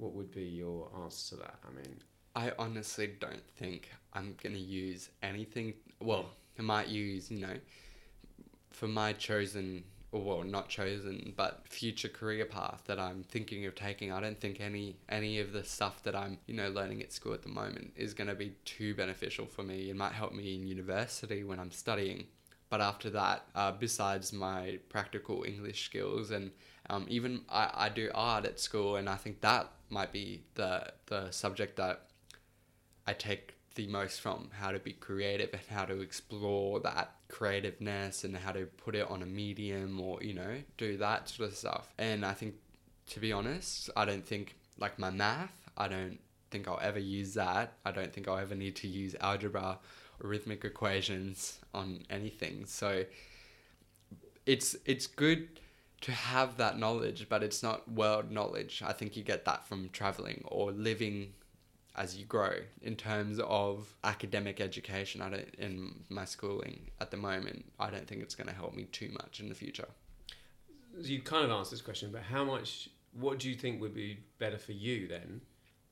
What 0.00 0.14
would 0.14 0.30
be 0.30 0.44
your 0.44 0.88
answer 1.02 1.36
to 1.36 1.42
that? 1.42 1.56
I 1.62 1.70
mean, 1.76 1.96
I 2.34 2.52
honestly 2.58 3.10
don't 3.20 3.46
think 3.58 3.90
I'm 4.14 4.34
gonna 4.42 4.56
use 4.56 5.10
anything. 5.22 5.74
Well, 6.00 6.30
I 6.58 6.62
might 6.62 6.88
use, 6.88 7.30
you 7.30 7.38
know, 7.38 7.56
for 8.70 8.88
my 8.88 9.12
chosen, 9.12 9.84
or 10.10 10.22
well, 10.22 10.42
not 10.42 10.70
chosen, 10.70 11.34
but 11.36 11.68
future 11.68 12.08
career 12.08 12.46
path 12.46 12.84
that 12.86 12.98
I'm 12.98 13.24
thinking 13.24 13.66
of 13.66 13.74
taking. 13.74 14.10
I 14.10 14.20
don't 14.20 14.40
think 14.40 14.58
any 14.58 14.96
any 15.10 15.38
of 15.38 15.52
the 15.52 15.62
stuff 15.62 16.02
that 16.04 16.16
I'm, 16.16 16.38
you 16.46 16.54
know, 16.54 16.70
learning 16.70 17.02
at 17.02 17.12
school 17.12 17.34
at 17.34 17.42
the 17.42 17.50
moment 17.50 17.92
is 17.94 18.14
gonna 18.14 18.34
be 18.34 18.54
too 18.64 18.94
beneficial 18.94 19.44
for 19.44 19.62
me. 19.62 19.90
It 19.90 19.96
might 19.96 20.12
help 20.12 20.32
me 20.32 20.54
in 20.54 20.66
university 20.66 21.44
when 21.44 21.60
I'm 21.60 21.72
studying, 21.72 22.24
but 22.70 22.80
after 22.80 23.10
that, 23.10 23.44
uh, 23.54 23.72
besides 23.72 24.32
my 24.32 24.78
practical 24.88 25.44
English 25.46 25.84
skills 25.84 26.30
and 26.30 26.52
um, 26.88 27.04
even 27.08 27.42
I, 27.50 27.70
I 27.74 27.88
do 27.90 28.10
art 28.14 28.46
at 28.46 28.58
school, 28.58 28.96
and 28.96 29.06
I 29.06 29.16
think 29.16 29.42
that 29.42 29.70
might 29.90 30.12
be 30.12 30.42
the 30.54 30.92
the 31.06 31.30
subject 31.30 31.76
that 31.76 32.06
I 33.06 33.12
take 33.12 33.54
the 33.74 33.86
most 33.86 34.20
from 34.20 34.50
how 34.52 34.72
to 34.72 34.78
be 34.78 34.92
creative 34.92 35.50
and 35.52 35.62
how 35.70 35.84
to 35.84 36.00
explore 36.00 36.80
that 36.80 37.14
creativeness 37.28 38.24
and 38.24 38.36
how 38.36 38.52
to 38.52 38.66
put 38.66 38.94
it 38.94 39.08
on 39.08 39.22
a 39.22 39.26
medium 39.26 40.00
or 40.00 40.22
you 40.22 40.34
know 40.34 40.56
do 40.76 40.96
that 40.98 41.28
sort 41.28 41.50
of 41.50 41.56
stuff. 41.56 41.92
And 41.98 42.24
I 42.24 42.32
think, 42.32 42.54
to 43.08 43.20
be 43.20 43.32
honest, 43.32 43.90
I 43.96 44.04
don't 44.04 44.26
think 44.26 44.56
like 44.78 44.98
my 44.98 45.10
math. 45.10 45.70
I 45.76 45.88
don't 45.88 46.18
think 46.50 46.68
I'll 46.68 46.80
ever 46.82 46.98
use 46.98 47.34
that. 47.34 47.74
I 47.84 47.92
don't 47.92 48.12
think 48.12 48.28
I'll 48.28 48.38
ever 48.38 48.54
need 48.54 48.76
to 48.76 48.88
use 48.88 49.14
algebra 49.20 49.78
or 50.22 50.28
rhythmic 50.28 50.64
equations 50.64 51.58
on 51.72 52.04
anything. 52.10 52.66
So 52.66 53.04
it's 54.46 54.76
it's 54.84 55.06
good 55.06 55.60
to 56.02 56.12
have 56.12 56.56
that 56.56 56.78
knowledge, 56.78 57.26
but 57.28 57.42
it's 57.42 57.62
not 57.62 57.90
world 57.90 58.30
knowledge. 58.30 58.82
I 58.84 58.92
think 58.92 59.16
you 59.16 59.22
get 59.22 59.44
that 59.44 59.66
from 59.66 59.90
traveling 59.90 60.42
or 60.46 60.72
living 60.72 61.34
as 61.96 62.16
you 62.16 62.24
grow 62.24 62.54
in 62.82 62.96
terms 62.96 63.38
of 63.40 63.94
academic 64.04 64.60
education. 64.60 65.20
I 65.20 65.30
don't 65.30 65.54
in 65.56 66.04
my 66.08 66.24
schooling 66.24 66.90
at 67.00 67.10
the 67.10 67.16
moment. 67.16 67.66
I 67.78 67.90
don't 67.90 68.06
think 68.06 68.22
it's 68.22 68.34
going 68.34 68.46
to 68.48 68.54
help 68.54 68.74
me 68.74 68.84
too 68.84 69.10
much 69.12 69.40
in 69.40 69.48
the 69.48 69.54
future. 69.54 69.88
you 71.02 71.20
kind 71.20 71.44
of 71.44 71.50
answered 71.50 71.72
this 71.72 71.82
question, 71.82 72.10
but 72.12 72.22
how 72.22 72.44
much? 72.44 72.88
What 73.12 73.40
do 73.40 73.48
you 73.50 73.56
think 73.56 73.80
would 73.80 73.94
be 73.94 74.20
better 74.38 74.56
for 74.56 74.72
you 74.72 75.08
then? 75.08 75.40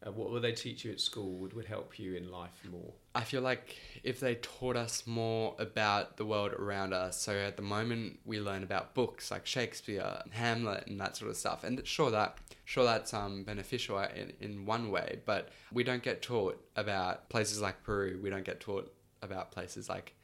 Uh, 0.07 0.12
what 0.12 0.31
would 0.31 0.43
they 0.43 0.52
teach 0.52 0.85
you 0.85 0.93
at 0.93 1.00
school 1.00 1.33
would, 1.38 1.52
would 1.55 1.64
help 1.64 1.99
you 1.99 2.14
in 2.14 2.31
life 2.31 2.62
more? 2.71 2.93
I 3.17 3.23
feel 3.23 3.43
like 3.43 3.76
if 4.05 4.21
they 4.21 4.37
taught 4.37 4.76
us 4.76 5.07
more 5.07 5.57
about 5.59 6.17
the 6.17 6.25
world 6.25 6.52
around 6.52 6.93
us, 6.93 7.21
so 7.21 7.33
at 7.33 7.57
the 7.57 7.62
moment 7.62 8.21
we 8.25 8.40
learn 8.40 8.62
about 8.62 8.95
books 8.95 9.33
like 9.33 9.45
Shakespeare, 9.45 10.23
Hamlet, 10.31 10.87
and 10.87 11.00
that 11.00 11.17
sort 11.17 11.31
of 11.33 11.37
stuff, 11.37 11.64
and 11.64 11.85
sure 11.85 12.12
that 12.12 12.38
sure 12.64 12.85
that's 12.85 13.12
um 13.12 13.43
beneficial 13.43 13.99
in, 13.99 14.33
in 14.40 14.67
one 14.67 14.90
way, 14.90 15.21
but 15.26 15.49
we 15.73 15.83
don't 15.83 16.02
get 16.02 16.23
taught 16.23 16.62
about 16.76 17.28
places 17.28 17.61
like 17.61 17.83
Peru. 17.83 18.21
We 18.23 18.31
don't 18.31 18.45
get 18.45 18.61
taught 18.61 18.93
about 19.21 19.50
places 19.50 19.88
like 19.88 20.14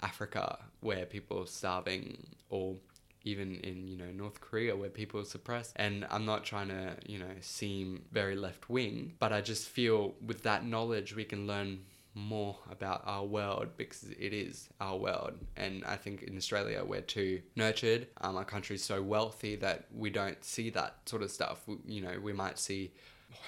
Africa 0.00 0.58
where 0.80 1.06
people 1.06 1.42
are 1.42 1.46
starving 1.46 2.24
or 2.50 2.76
even 3.24 3.56
in 3.60 3.88
you 3.88 3.96
know 3.96 4.10
North 4.14 4.40
Korea 4.40 4.76
where 4.76 4.90
people 4.90 5.20
are 5.20 5.24
suppressed. 5.24 5.72
And 5.76 6.06
I'm 6.10 6.24
not 6.24 6.44
trying 6.44 6.68
to 6.68 6.96
you 7.06 7.18
know 7.18 7.34
seem 7.40 8.04
very 8.12 8.36
left 8.36 8.68
wing 8.68 9.14
but 9.18 9.32
I 9.32 9.40
just 9.40 9.68
feel 9.68 10.14
with 10.24 10.42
that 10.42 10.64
knowledge 10.64 11.14
we 11.14 11.24
can 11.24 11.46
learn 11.46 11.80
more 12.16 12.56
about 12.70 13.02
our 13.06 13.24
world 13.24 13.70
because 13.76 14.04
it 14.04 14.32
is 14.32 14.68
our 14.80 14.96
world. 14.96 15.32
And 15.56 15.84
I 15.84 15.96
think 15.96 16.22
in 16.22 16.36
Australia 16.36 16.84
we're 16.84 17.00
too 17.00 17.42
nurtured. 17.56 18.06
Um, 18.20 18.36
our 18.36 18.44
country's 18.44 18.84
so 18.84 19.02
wealthy 19.02 19.56
that 19.56 19.86
we 19.92 20.10
don't 20.10 20.42
see 20.44 20.70
that 20.70 20.98
sort 21.06 21.22
of 21.22 21.30
stuff. 21.30 21.62
We, 21.66 21.76
you 21.86 22.00
know 22.02 22.20
we 22.22 22.32
might 22.32 22.58
see 22.58 22.92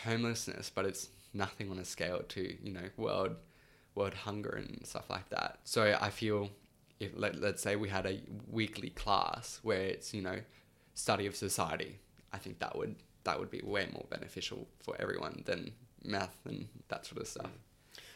homelessness 0.05 0.69
but 0.75 0.85
it's 0.85 1.11
nothing 1.33 1.71
on 1.71 1.79
a 1.79 1.85
scale 1.85 2.23
to 2.29 2.57
you 2.61 2.73
know 2.73 2.89
world 2.97 3.37
world 3.95 4.15
hunger 4.15 4.51
and 4.51 4.87
stuff 4.87 5.09
like 5.09 5.29
that. 5.31 5.59
So 5.65 5.97
I 6.01 6.11
feel 6.11 6.51
if 7.01 7.13
let, 7.15 7.41
let's 7.41 7.63
say 7.63 7.77
we 7.77 7.89
had 7.89 8.07
a 8.07 8.21
weekly 8.51 8.91
class 8.91 9.61
where 9.63 9.83
it's 9.83 10.15
you 10.15 10.23
know 10.23 10.39
study 10.95 11.27
of 11.27 11.37
society, 11.37 11.99
I 12.33 12.39
think 12.39 12.59
that 12.61 12.77
would 12.77 12.97
that 13.25 13.39
would 13.39 13.51
be 13.51 13.61
way 13.63 13.89
more 13.93 14.07
beneficial 14.09 14.67
for 14.83 14.97
everyone 14.99 15.43
than 15.47 15.73
math 16.05 16.39
and 16.45 16.69
that 16.89 17.05
sort 17.05 17.21
of 17.21 17.29
stuff. 17.29 17.51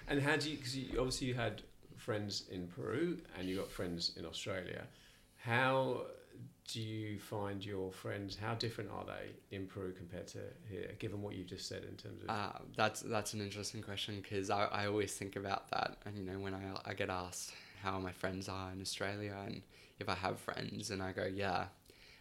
And 0.08 0.22
how 0.22 0.37
do 0.37 0.50
you? 0.50 0.56
Because 0.56 0.76
you, 0.76 0.99
obviously 0.99 1.28
you 1.28 1.34
had 1.34 1.62
friends 1.96 2.44
in 2.50 2.66
Peru 2.66 3.18
and 3.38 3.49
you 3.49 3.56
got 3.56 3.70
friends 3.70 4.12
in 4.16 4.25
Australia. 4.25 4.84
How 5.37 6.02
do 6.72 6.80
you 6.80 7.18
find 7.18 7.64
your 7.64 7.92
friends? 7.92 8.37
How 8.40 8.54
different 8.54 8.90
are 8.90 9.04
they 9.04 9.56
in 9.56 9.66
Peru 9.66 9.92
compared 9.92 10.26
to 10.28 10.38
here? 10.70 10.90
Given 10.99 11.20
what 11.22 11.34
you 11.34 11.44
just 11.44 11.68
said 11.68 11.84
in 11.84 11.96
terms 11.96 12.22
of 12.22 12.30
uh, 12.30 12.58
that's 12.76 13.02
that's 13.02 13.34
an 13.34 13.40
interesting 13.40 13.82
question 13.82 14.20
because 14.22 14.50
I, 14.50 14.64
I 14.66 14.87
always 14.87 15.12
think 15.12 15.37
about 15.37 15.70
that 15.70 15.99
and 16.06 16.16
you 16.16 16.25
know 16.25 16.38
when 16.38 16.54
I 16.54 16.60
I 16.84 16.94
get 16.94 17.10
asked 17.10 17.52
how 17.82 17.99
my 17.99 18.12
friends 18.12 18.49
are 18.49 18.70
in 18.72 18.80
Australia 18.80 19.37
and 19.46 19.62
if 19.99 20.08
I 20.08 20.14
have 20.14 20.38
friends 20.38 20.90
and 20.90 21.02
I 21.02 21.12
go 21.12 21.26
yeah 21.32 21.66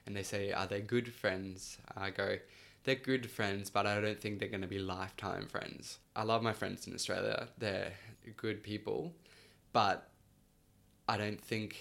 and 0.05 0.15
they 0.15 0.23
say 0.23 0.51
are 0.51 0.67
they 0.67 0.81
good 0.81 1.11
friends? 1.13 1.77
I 1.95 2.09
go 2.09 2.37
they're 2.83 2.95
good 2.95 3.29
friends 3.29 3.69
but 3.69 3.85
I 3.85 3.99
don't 4.01 4.19
think 4.19 4.39
they're 4.39 4.49
going 4.49 4.61
to 4.61 4.67
be 4.67 4.79
lifetime 4.79 5.47
friends. 5.47 5.99
I 6.15 6.23
love 6.23 6.41
my 6.43 6.53
friends 6.53 6.87
in 6.87 6.93
Australia. 6.93 7.47
They're 7.57 7.93
good 8.37 8.63
people 8.63 9.13
but 9.73 10.09
I 11.07 11.17
don't 11.17 11.41
think 11.41 11.77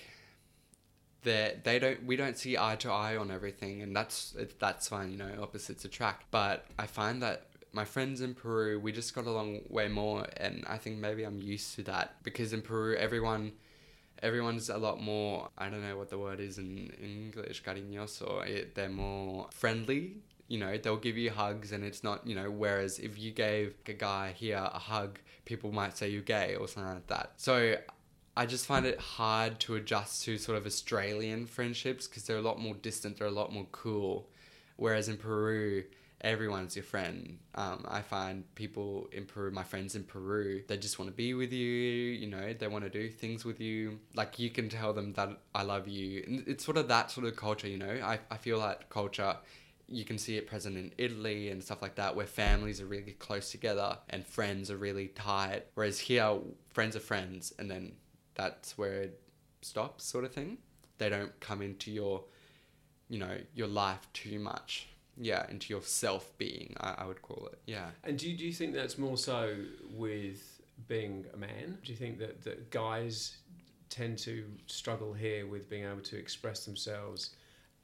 that 1.23 1.64
they 1.64 1.78
don't 1.78 2.04
we 2.04 2.16
don't 2.16 2.38
see 2.38 2.56
eye 2.56 2.76
to 2.76 2.90
eye 2.90 3.16
on 3.16 3.30
everything 3.30 3.82
and 3.82 3.94
that's 3.94 4.37
that's 4.58 4.88
fine 4.88 5.11
you 5.11 5.18
know 5.18 5.30
opposites 5.42 5.85
attract. 5.85 6.30
But 6.30 6.66
I 6.78 6.87
find 6.87 7.23
that 7.23 7.47
my 7.73 7.85
friends 7.85 8.20
in 8.20 8.35
Peru 8.35 8.80
we 8.80 8.92
just 8.92 9.14
got 9.14 9.26
along 9.26 9.61
way 9.68 9.88
more 9.88 10.26
and 10.37 10.64
I 10.66 10.78
think 10.78 10.99
maybe 10.99 11.25
I'm 11.25 11.40
used 11.40 11.75
to 11.76 11.82
that 11.85 12.23
because 12.23 12.52
in 12.52 12.62
Peru 12.62 12.97
everyone 12.97 13.52
everyone's 14.23 14.69
a 14.69 14.79
lot 14.79 15.01
more 15.01 15.49
I 15.57 15.69
don't 15.69 15.83
know 15.83 15.97
what 15.97 16.11
the 16.11 16.19
word 16.19 16.41
is 16.41 16.59
in 16.59 16.91
English 17.03 17.63
cariñoso 17.63 18.47
it, 18.47 18.75
they're 18.75 18.89
more 18.89 19.47
friendly 19.51 20.17
you 20.49 20.59
know 20.59 20.77
they'll 20.79 20.97
give 20.97 21.17
you 21.17 21.31
hugs 21.31 21.73
and 21.73 21.85
it's 21.85 22.03
not 22.03 22.27
you 22.27 22.35
know 22.35 22.51
whereas 22.51 22.99
if 22.99 23.19
you 23.19 23.31
gave 23.31 23.75
a 23.87 23.93
guy 23.93 24.35
here 24.37 24.57
a 24.73 24.79
hug 24.79 25.19
people 25.45 25.73
might 25.73 25.97
say 25.97 26.09
you're 26.09 26.23
gay 26.23 26.57
or 26.57 26.67
something 26.67 26.95
like 26.95 27.07
that 27.07 27.33
so 27.37 27.77
I 28.39 28.47
just 28.47 28.67
find 28.67 28.87
it 28.87 29.01
hard 29.01 29.59
to 29.61 29.75
adjust 29.75 30.25
to 30.27 30.39
sort 30.39 30.57
of 30.57 30.65
Australian 30.65 31.45
friendships 31.47 32.07
because 32.07 32.23
they're 32.23 32.37
a 32.37 32.41
lot 32.41 32.61
more 32.61 32.75
distant, 32.75 33.19
they're 33.19 33.27
a 33.27 33.33
lot 33.33 33.53
more 33.53 33.67
cool. 33.73 34.29
Whereas 34.77 35.09
in 35.09 35.17
Peru, 35.17 35.83
everyone's 36.21 36.75
your 36.75 36.83
friend. 36.83 37.39
Um, 37.55 37.87
I 37.89 38.03
find 38.03 38.43
people 38.55 39.09
in 39.13 39.25
Peru, 39.25 39.51
my 39.51 39.63
friends 39.63 39.95
in 39.95 40.05
Peru, 40.05 40.63
they 40.67 40.77
just 40.77 40.99
want 40.99 41.11
to 41.11 41.17
be 41.17 41.35
with 41.35 41.53
you, 41.53 41.67
you 41.67 42.27
know, 42.27 42.53
they 42.53 42.67
want 42.67 42.85
to 42.85 42.91
do 42.91 43.09
things 43.09 43.45
with 43.45 43.61
you. 43.61 44.01
Like 44.15 44.39
you 44.39 44.51
can 44.51 44.69
tell 44.69 44.93
them 44.93 45.13
that 45.15 45.31
I 45.55 45.63
love 45.63 45.87
you. 45.87 46.25
And 46.27 46.45
it's 46.47 46.65
sort 46.65 46.77
of 46.77 46.89
that 46.89 47.11
sort 47.11 47.27
of 47.27 47.37
culture, 47.37 47.69
you 47.69 47.79
know. 47.79 48.01
I, 48.03 48.19
I 48.31 48.37
feel 48.37 48.61
that 48.61 48.91
culture 48.91 49.37
you 49.89 50.05
can 50.05 50.19
see 50.19 50.37
it 50.37 50.47
present 50.47 50.77
in 50.77 50.93
Italy 50.99 51.49
and 51.49 51.65
stuff 51.65 51.81
like 51.81 51.95
that, 51.95 52.15
where 52.15 52.27
families 52.27 52.81
are 52.81 52.87
really 52.87 53.13
close 53.13 53.51
together 53.51 53.97
and 54.11 54.27
friends 54.27 54.71
are 54.71 54.77
really 54.77 55.09
tight. 55.09 55.65
Whereas 55.75 55.99
here, 55.99 56.39
friends 56.73 56.95
are 56.95 57.01
friends, 57.01 57.55
and 57.59 57.71
then 57.71 57.93
that's 58.35 58.77
where 58.77 59.03
it 59.03 59.21
stops, 59.63 60.05
sort 60.05 60.25
of 60.25 60.33
thing. 60.33 60.59
They 60.99 61.09
don't 61.09 61.39
come 61.41 61.63
into 61.63 61.91
your, 61.91 62.25
you 63.09 63.19
know, 63.19 63.39
your 63.55 63.67
life 63.67 64.07
too 64.13 64.39
much. 64.39 64.89
Yeah, 65.21 65.47
into 65.49 65.73
your 65.73 65.83
self 65.83 66.37
being, 66.39 66.77
I, 66.81 66.97
I 66.99 67.07
would 67.07 67.23
call 67.23 67.49
it. 67.53 67.59
Yeah. 67.67 67.91
And 68.05 68.19
do 68.19 68.31
you, 68.31 68.37
do 68.37 68.45
you 68.45 68.53
think 68.53 68.75
that's 68.75 68.99
more 68.99 69.17
so 69.17 69.57
with 69.95 70.61
being 70.87 71.27
a 71.35 71.37
man? 71.37 71.79
Do 71.85 71.93
you 71.93 71.99
think 71.99 72.19
that, 72.19 72.43
that 72.45 72.71
guys 72.71 73.37
tend 73.91 74.19
to 74.19 74.45
struggle 74.67 75.13
here 75.13 75.47
with 75.47 75.69
being 75.69 75.85
able 75.85 76.03
to 76.03 76.17
express 76.17 76.65
themselves 76.65 77.31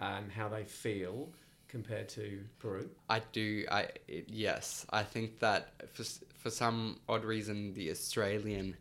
and 0.01 0.31
how 0.31 0.49
they 0.49 0.65
feel 0.65 1.29
compared 1.69 2.09
to 2.11 2.41
Peru? 2.59 2.89
I 3.09 3.21
do. 3.33 3.65
I 3.71 3.89
it, 4.07 4.27
yes. 4.29 4.87
I 4.91 5.03
think 5.03 5.41
that 5.41 5.73
for 5.93 6.05
for 6.39 6.51
some 6.51 7.01
odd 7.09 7.25
reason, 7.25 7.75
the 7.75 7.91
Australian 7.91 8.77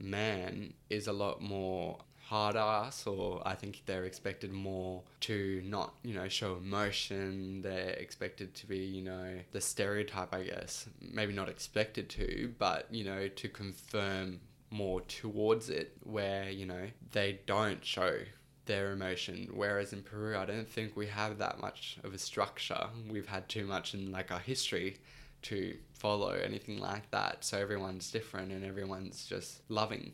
man 0.00 0.74
is 0.90 1.06
a 1.06 1.12
lot 1.12 1.40
more 1.40 1.98
hard 2.26 2.56
ass 2.56 3.06
or 3.06 3.40
I 3.46 3.54
think 3.54 3.82
they're 3.86 4.04
expected 4.04 4.52
more 4.52 5.02
to 5.20 5.62
not, 5.64 5.94
you 6.02 6.14
know, 6.14 6.28
show 6.28 6.56
emotion. 6.56 7.62
They're 7.62 7.90
expected 7.90 8.54
to 8.56 8.66
be, 8.66 8.78
you 8.78 9.02
know, 9.02 9.34
the 9.52 9.60
stereotype 9.60 10.34
I 10.34 10.42
guess. 10.42 10.88
Maybe 11.00 11.32
not 11.32 11.48
expected 11.48 12.08
to, 12.10 12.52
but, 12.58 12.88
you 12.90 13.04
know, 13.04 13.28
to 13.28 13.48
confirm 13.48 14.40
more 14.70 15.02
towards 15.02 15.70
it 15.70 15.96
where, 16.02 16.50
you 16.50 16.66
know, 16.66 16.88
they 17.12 17.38
don't 17.46 17.84
show 17.84 18.18
their 18.64 18.90
emotion. 18.90 19.48
Whereas 19.54 19.92
in 19.92 20.02
Peru 20.02 20.36
I 20.36 20.46
don't 20.46 20.68
think 20.68 20.96
we 20.96 21.06
have 21.06 21.38
that 21.38 21.60
much 21.60 21.98
of 22.02 22.12
a 22.12 22.18
structure. 22.18 22.88
We've 23.08 23.28
had 23.28 23.48
too 23.48 23.66
much 23.66 23.94
in 23.94 24.10
like 24.10 24.32
our 24.32 24.40
history 24.40 24.96
to 25.42 25.76
follow 25.92 26.30
anything 26.30 26.78
like 26.78 27.08
that. 27.12 27.44
So 27.44 27.56
everyone's 27.56 28.10
different 28.10 28.50
and 28.50 28.64
everyone's 28.64 29.26
just 29.26 29.60
loving. 29.68 30.10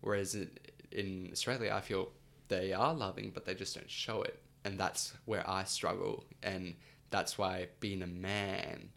Whereas 0.00 0.36
it, 0.36 0.70
in 0.96 1.28
Australia, 1.30 1.72
I 1.72 1.80
feel 1.80 2.08
they 2.48 2.72
are 2.72 2.94
loving, 2.94 3.30
but 3.32 3.44
they 3.44 3.54
just 3.54 3.74
don't 3.74 3.90
show 3.90 4.22
it. 4.22 4.40
And 4.64 4.78
that's 4.80 5.12
where 5.26 5.48
I 5.48 5.64
struggle. 5.64 6.24
And 6.42 6.74
that's 7.10 7.38
why 7.38 7.68
being 7.78 8.02
a 8.02 8.06
man 8.06 8.88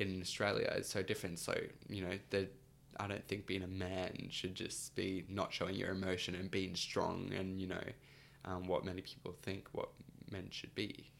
in 0.00 0.20
Australia 0.22 0.72
is 0.76 0.88
so 0.88 1.02
different. 1.02 1.38
So, 1.38 1.54
you 1.88 2.02
know, 2.02 2.18
the, 2.30 2.48
I 2.98 3.06
don't 3.08 3.26
think 3.26 3.46
being 3.46 3.64
a 3.64 3.68
man 3.68 4.28
should 4.30 4.54
just 4.54 4.94
be 4.94 5.24
not 5.28 5.52
showing 5.52 5.74
your 5.74 5.90
emotion 5.90 6.34
and 6.34 6.50
being 6.50 6.74
strong 6.74 7.32
and, 7.36 7.60
you 7.60 7.66
know, 7.66 7.84
um, 8.46 8.66
what 8.66 8.84
many 8.84 9.02
people 9.02 9.34
think 9.42 9.68
what 9.72 9.88
men 10.30 10.48
should 10.50 10.74
be. 10.74 11.10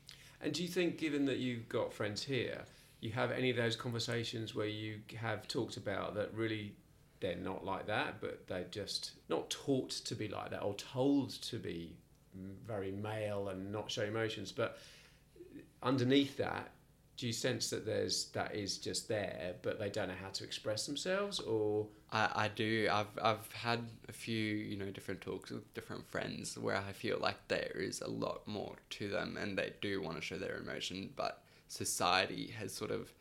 And 0.41 0.53
do 0.53 0.63
you 0.63 0.69
think, 0.69 0.99
given 0.99 1.25
that 1.27 1.39
you've 1.39 1.69
got 1.69 1.93
friends 1.93 2.23
here, 2.23 2.65
you 3.01 3.13
have 3.13 3.31
any 3.31 3.51
of 3.51 3.57
those 3.57 3.77
conversations 3.77 4.55
where 4.55 4.67
you 4.67 5.01
have 5.17 5.49
talked 5.49 5.77
about 5.77 6.15
that 6.15 6.33
really 6.35 6.75
they're 7.25 7.37
not 7.37 7.65
like 7.65 7.87
that, 7.87 8.21
but 8.21 8.47
they're 8.47 8.67
just 8.71 9.13
not 9.31 9.49
taught 9.49 9.89
to 9.91 10.15
be 10.15 10.29
like 10.29 10.51
that 10.51 10.63
or 10.63 10.75
told 10.75 11.31
to 11.31 11.59
be 11.59 11.97
very 12.67 12.93
male 12.93 13.49
and 13.49 13.73
not 13.73 13.91
show 13.91 14.03
emotions. 14.03 14.53
But 14.53 14.79
underneath 15.83 16.37
that, 16.37 16.71
do 17.17 17.27
you 17.27 17.33
sense 17.33 17.71
that 17.71 17.87
there's 17.87 18.27
that 18.33 18.55
is 18.55 18.77
just 18.77 19.09
there, 19.09 19.55
but 19.63 19.79
they 19.79 19.89
don't 19.89 20.09
know 20.09 20.15
how 20.23 20.29
to 20.31 20.45
express 20.45 20.85
themselves, 20.85 21.41
or 21.41 21.87
I, 22.13 22.29
I 22.35 22.49
do. 22.49 22.89
I've 22.93 23.19
I've 23.23 23.51
had 23.53 23.81
a 24.07 24.13
few 24.13 24.45
you 24.45 24.77
know 24.77 24.91
different 24.91 25.23
talks 25.23 25.51
with 25.51 25.73
different 25.73 26.07
friends 26.07 26.59
where 26.59 26.77
I 26.77 26.93
feel 26.93 27.19
like 27.19 27.49
there 27.49 27.73
is 27.75 28.03
a 28.03 28.11
lot 28.11 28.47
more 28.47 28.75
to 28.91 29.09
them, 29.09 29.39
and 29.41 29.57
they 29.57 29.73
do 29.81 30.03
want 30.03 30.17
to 30.17 30.23
show 30.23 30.37
their 30.37 30.59
emotion, 30.59 31.09
but 31.17 31.43
society 31.69 32.53
has 32.59 32.75
sort 32.75 32.91
of 32.91 33.15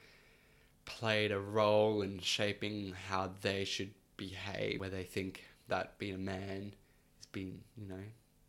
played 0.86 1.32
a 1.32 1.40
role 1.40 2.02
in 2.02 2.20
shaping 2.20 2.94
how 3.10 3.32
they 3.42 3.64
should 3.64 3.92
behave, 4.18 4.80
where 4.80 4.90
they 4.90 5.04
think 5.04 5.44
that 5.68 5.98
being 5.98 6.16
a 6.16 6.20
man 6.20 6.74
is 7.20 7.26
being, 7.28 7.62
you 7.78 7.88
know, 7.88 8.04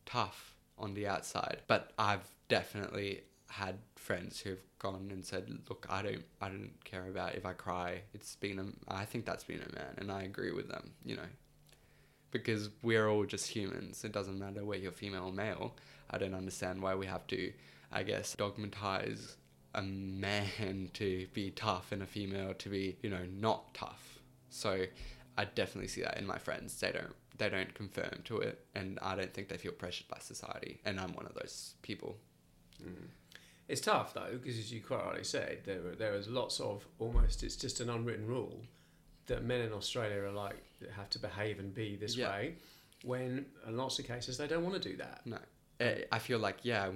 tough 0.06 0.54
on 0.78 0.94
the 0.94 1.06
outside. 1.06 1.62
But 1.66 1.92
I've 1.98 2.28
definitely 2.48 3.22
had 3.48 3.78
friends 3.96 4.40
who've 4.40 4.62
gone 4.78 5.10
and 5.12 5.24
said, 5.24 5.48
"Look, 5.68 5.86
I 5.88 6.02
don't, 6.02 6.24
I 6.40 6.48
don't 6.48 6.72
care 6.84 7.08
about 7.08 7.34
if 7.34 7.46
I 7.46 7.52
cry. 7.52 8.02
It's 8.12 8.36
being 8.36 8.58
a, 8.58 8.66
I 8.88 9.04
think 9.04 9.24
that's 9.24 9.44
being 9.44 9.62
a 9.62 9.74
man," 9.74 9.94
and 9.98 10.10
I 10.10 10.22
agree 10.22 10.52
with 10.52 10.68
them. 10.68 10.92
You 11.04 11.16
know, 11.16 11.28
because 12.30 12.70
we're 12.82 13.08
all 13.08 13.24
just 13.24 13.48
humans. 13.48 14.04
It 14.04 14.12
doesn't 14.12 14.38
matter 14.38 14.64
whether 14.64 14.82
you're 14.82 14.92
female 14.92 15.26
or 15.26 15.32
male. 15.32 15.76
I 16.10 16.18
don't 16.18 16.34
understand 16.34 16.82
why 16.82 16.94
we 16.94 17.06
have 17.06 17.26
to, 17.28 17.52
I 17.92 18.02
guess, 18.02 18.34
dogmatize 18.34 19.36
a 19.74 19.82
man 19.82 20.90
to 20.94 21.26
be 21.32 21.50
tough 21.50 21.92
and 21.92 22.02
a 22.02 22.06
female 22.06 22.54
to 22.54 22.68
be, 22.68 22.96
you 23.02 23.10
know, 23.10 23.26
not 23.38 23.74
tough. 23.74 24.18
So 24.50 24.84
I 25.36 25.44
definitely 25.44 25.88
see 25.88 26.02
that 26.02 26.18
in 26.18 26.26
my 26.26 26.38
friends. 26.38 26.78
They 26.80 26.92
don't 26.92 27.14
they 27.36 27.48
don't 27.48 27.74
confirm 27.74 28.20
to 28.24 28.38
it, 28.38 28.64
and 28.74 28.98
I 29.02 29.16
don't 29.16 29.34
think 29.34 29.48
they 29.48 29.56
feel 29.56 29.72
pressured 29.72 30.06
by 30.08 30.18
society. 30.20 30.80
And 30.84 31.00
I'm 31.00 31.14
one 31.14 31.26
of 31.26 31.34
those 31.34 31.74
people. 31.82 32.16
Mm. 32.80 33.08
It's 33.66 33.80
tough 33.80 34.14
though, 34.14 34.38
because 34.40 34.58
as 34.58 34.72
you 34.72 34.80
quite 34.80 35.04
rightly 35.04 35.24
said, 35.24 35.62
there 35.64 35.80
there 35.98 36.14
is 36.14 36.28
lots 36.28 36.60
of 36.60 36.86
almost 36.98 37.42
it's 37.42 37.56
just 37.56 37.80
an 37.80 37.90
unwritten 37.90 38.26
rule 38.26 38.60
that 39.26 39.42
men 39.42 39.62
in 39.62 39.72
Australia 39.72 40.22
are 40.22 40.30
like 40.30 40.62
have 40.94 41.08
to 41.10 41.18
behave 41.18 41.58
and 41.58 41.74
be 41.74 41.96
this 41.96 42.16
yeah. 42.16 42.28
way, 42.28 42.54
when 43.04 43.46
in 43.66 43.76
lots 43.76 43.98
of 43.98 44.06
cases 44.06 44.36
they 44.36 44.46
don't 44.46 44.62
want 44.62 44.80
to 44.80 44.88
do 44.88 44.96
that. 44.98 45.22
No, 45.24 45.38
I 46.12 46.18
feel 46.18 46.38
like 46.38 46.58
yeah, 46.62 46.88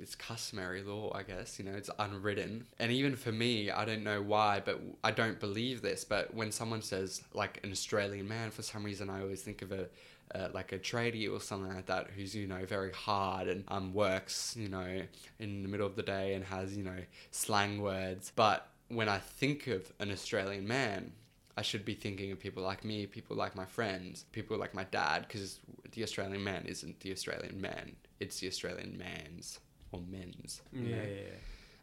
it's 0.00 0.14
customary 0.14 0.82
law, 0.82 1.12
I 1.14 1.22
guess. 1.22 1.58
You 1.58 1.64
know, 1.64 1.72
it's 1.72 1.90
unwritten. 1.98 2.66
And 2.78 2.90
even 2.92 3.16
for 3.16 3.32
me, 3.32 3.70
I 3.70 3.84
don't 3.84 4.04
know 4.04 4.22
why, 4.22 4.62
but 4.64 4.80
I 5.04 5.10
don't 5.10 5.38
believe 5.38 5.82
this. 5.82 6.04
But 6.04 6.34
when 6.34 6.52
someone 6.52 6.82
says 6.82 7.22
like 7.32 7.60
an 7.64 7.70
Australian 7.70 8.28
man, 8.28 8.50
for 8.50 8.62
some 8.62 8.84
reason, 8.84 9.10
I 9.10 9.20
always 9.20 9.42
think 9.42 9.62
of 9.62 9.72
a 9.72 9.88
uh, 10.34 10.48
like 10.52 10.72
a 10.72 10.78
tradie 10.78 11.32
or 11.32 11.40
something 11.40 11.74
like 11.74 11.86
that 11.86 12.08
who's 12.14 12.34
you 12.34 12.46
know 12.46 12.64
very 12.64 12.92
hard 12.92 13.48
and 13.48 13.64
um 13.66 13.92
works 13.92 14.54
you 14.56 14.68
know 14.68 15.02
in 15.40 15.62
the 15.62 15.68
middle 15.68 15.86
of 15.86 15.96
the 15.96 16.02
day 16.02 16.34
and 16.34 16.44
has 16.44 16.76
you 16.76 16.84
know 16.84 16.98
slang 17.30 17.80
words. 17.82 18.32
But 18.34 18.68
when 18.88 19.08
I 19.08 19.18
think 19.18 19.66
of 19.66 19.92
an 19.98 20.10
Australian 20.10 20.66
man, 20.66 21.12
I 21.56 21.62
should 21.62 21.84
be 21.84 21.94
thinking 21.94 22.32
of 22.32 22.40
people 22.40 22.62
like 22.62 22.84
me, 22.84 23.06
people 23.06 23.36
like 23.36 23.54
my 23.54 23.66
friends, 23.66 24.24
people 24.32 24.56
like 24.56 24.74
my 24.74 24.84
dad, 24.84 25.26
because 25.26 25.60
the 25.92 26.02
Australian 26.02 26.42
man 26.42 26.64
isn't 26.66 27.00
the 27.00 27.12
Australian 27.12 27.60
man; 27.60 27.96
it's 28.18 28.40
the 28.40 28.48
Australian 28.48 28.98
man's 28.98 29.60
or 29.92 30.00
men's. 30.08 30.60
you 30.72 30.82
Yeah, 30.82 30.96
know? 30.96 31.02
yeah, 31.02 31.08
yeah. 31.08 31.38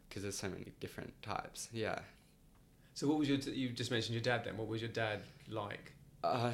because 0.07 0.23
there's 0.23 0.37
so 0.37 0.49
many 0.49 0.71
different 0.79 1.13
types. 1.21 1.69
Yeah. 1.71 1.99
So 2.93 3.07
what 3.07 3.19
was 3.19 3.29
your? 3.29 3.37
T- 3.37 3.51
you 3.51 3.69
just 3.69 3.91
mentioned 3.91 4.15
your 4.15 4.23
dad. 4.23 4.43
Then 4.45 4.57
what 4.57 4.67
was 4.67 4.81
your 4.81 4.89
dad 4.91 5.21
like? 5.49 5.93
Uh, 6.27 6.53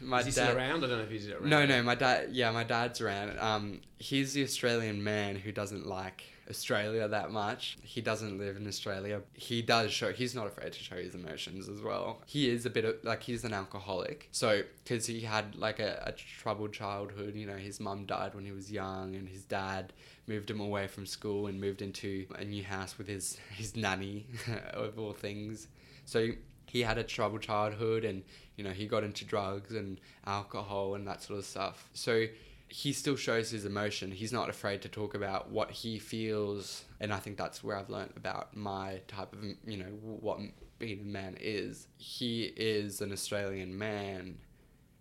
my 0.00 0.20
Is 0.20 0.26
he 0.26 0.32
dad. 0.32 0.46
still 0.48 0.56
around? 0.56 0.84
I 0.84 0.88
don't 0.88 0.98
know 0.98 1.04
if 1.04 1.10
he's 1.10 1.28
around. 1.30 1.48
No, 1.48 1.64
no, 1.64 1.82
my 1.82 1.94
dad. 1.94 2.30
Yeah, 2.32 2.50
my 2.50 2.64
dad's 2.64 3.00
around. 3.00 3.38
Um, 3.38 3.80
he's 3.98 4.32
the 4.34 4.42
Australian 4.42 5.02
man 5.02 5.36
who 5.36 5.52
doesn't 5.52 5.86
like 5.86 6.24
Australia 6.50 7.08
that 7.08 7.30
much. 7.30 7.78
He 7.82 8.00
doesn't 8.00 8.38
live 8.38 8.56
in 8.56 8.66
Australia. 8.66 9.22
He 9.32 9.62
does 9.62 9.92
show. 9.92 10.12
He's 10.12 10.34
not 10.34 10.46
afraid 10.46 10.72
to 10.72 10.78
show 10.78 10.96
his 10.96 11.14
emotions 11.14 11.68
as 11.68 11.80
well. 11.80 12.20
He 12.26 12.50
is 12.50 12.66
a 12.66 12.70
bit 12.70 12.84
of 12.84 12.96
like 13.02 13.22
he's 13.22 13.44
an 13.44 13.54
alcoholic. 13.54 14.28
So 14.32 14.62
because 14.82 15.06
he 15.06 15.20
had 15.20 15.54
like 15.56 15.78
a, 15.78 16.02
a 16.06 16.12
troubled 16.12 16.72
childhood. 16.72 17.34
You 17.34 17.46
know, 17.46 17.56
his 17.56 17.80
mum 17.80 18.04
died 18.04 18.34
when 18.34 18.44
he 18.44 18.52
was 18.52 18.70
young, 18.70 19.14
and 19.14 19.28
his 19.28 19.44
dad 19.44 19.92
moved 20.26 20.50
him 20.50 20.60
away 20.60 20.86
from 20.86 21.06
school 21.06 21.46
and 21.46 21.60
moved 21.60 21.82
into 21.82 22.26
a 22.38 22.44
new 22.44 22.64
house 22.64 22.98
with 22.98 23.06
his 23.06 23.38
his 23.54 23.76
nanny 23.76 24.26
of 24.72 24.98
all 24.98 25.12
things. 25.12 25.68
So 26.04 26.28
he 26.66 26.82
had 26.82 26.98
a 26.98 27.04
troubled 27.04 27.40
childhood 27.40 28.04
and 28.04 28.22
you 28.56 28.64
know 28.64 28.70
he 28.70 28.86
got 28.86 29.04
into 29.04 29.24
drugs 29.24 29.74
and 29.74 30.00
alcohol 30.26 30.94
and 30.94 31.06
that 31.06 31.22
sort 31.22 31.38
of 31.38 31.44
stuff. 31.44 31.88
So 31.94 32.26
he 32.68 32.92
still 32.92 33.16
shows 33.16 33.50
his 33.50 33.64
emotion. 33.64 34.10
He's 34.10 34.32
not 34.32 34.48
afraid 34.48 34.82
to 34.82 34.88
talk 34.88 35.14
about 35.14 35.50
what 35.50 35.70
he 35.70 35.98
feels. 35.98 36.84
And 37.00 37.12
i 37.12 37.18
think 37.18 37.36
that's 37.36 37.62
where 37.62 37.76
i've 37.76 37.90
learned 37.90 38.12
about 38.16 38.56
my 38.56 39.00
type 39.08 39.32
of 39.32 39.44
you 39.66 39.76
know 39.76 39.92
what 40.02 40.38
being 40.78 41.00
a 41.00 41.04
man 41.04 41.36
is. 41.40 41.86
He 41.96 42.44
is 42.56 43.00
an 43.00 43.12
australian 43.12 43.76
man 43.76 44.38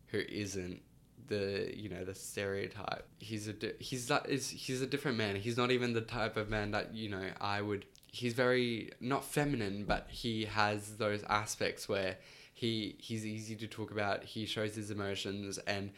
who 0.07 0.19
isn't 0.19 0.81
the 1.27 1.72
you 1.75 1.89
know 1.89 2.03
the 2.03 2.15
stereotype. 2.15 3.05
He's 3.19 3.48
a 3.48 3.53
di- 3.53 3.74
he's 3.79 4.07
that 4.07 4.29
is 4.29 4.50
he's 4.50 4.81
a 4.81 4.88
different 4.88 5.17
man. 5.17 5.36
He's 5.36 5.57
not 5.57 5.72
even 5.72 5.93
the 5.93 6.01
type 6.01 6.38
of 6.38 6.50
man 6.50 6.72
that 6.72 6.93
you 6.93 7.10
know 7.10 7.27
i 7.39 7.62
would 7.62 7.86
he's 8.13 8.33
very 8.33 8.91
not 9.00 9.25
feminine 9.25 9.83
but 9.86 10.07
he 10.10 10.45
has 10.45 10.98
those 10.98 11.24
aspects 11.24 11.89
where 11.89 12.15
he 12.63 12.96
he's 13.08 13.25
easy 13.25 13.55
to 13.63 13.67
talk 13.67 13.91
about 13.91 14.24
he 14.24 14.46
shows 14.46 14.74
his 14.82 14.89
emotions 14.98 15.58
and 15.75 15.91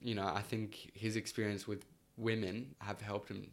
you 0.00 0.14
know 0.14 0.28
i 0.40 0.42
think 0.50 0.68
his 0.94 1.16
experience 1.16 1.66
with 1.66 1.82
women 2.16 2.74
have 2.78 3.00
helped 3.00 3.28
him 3.28 3.50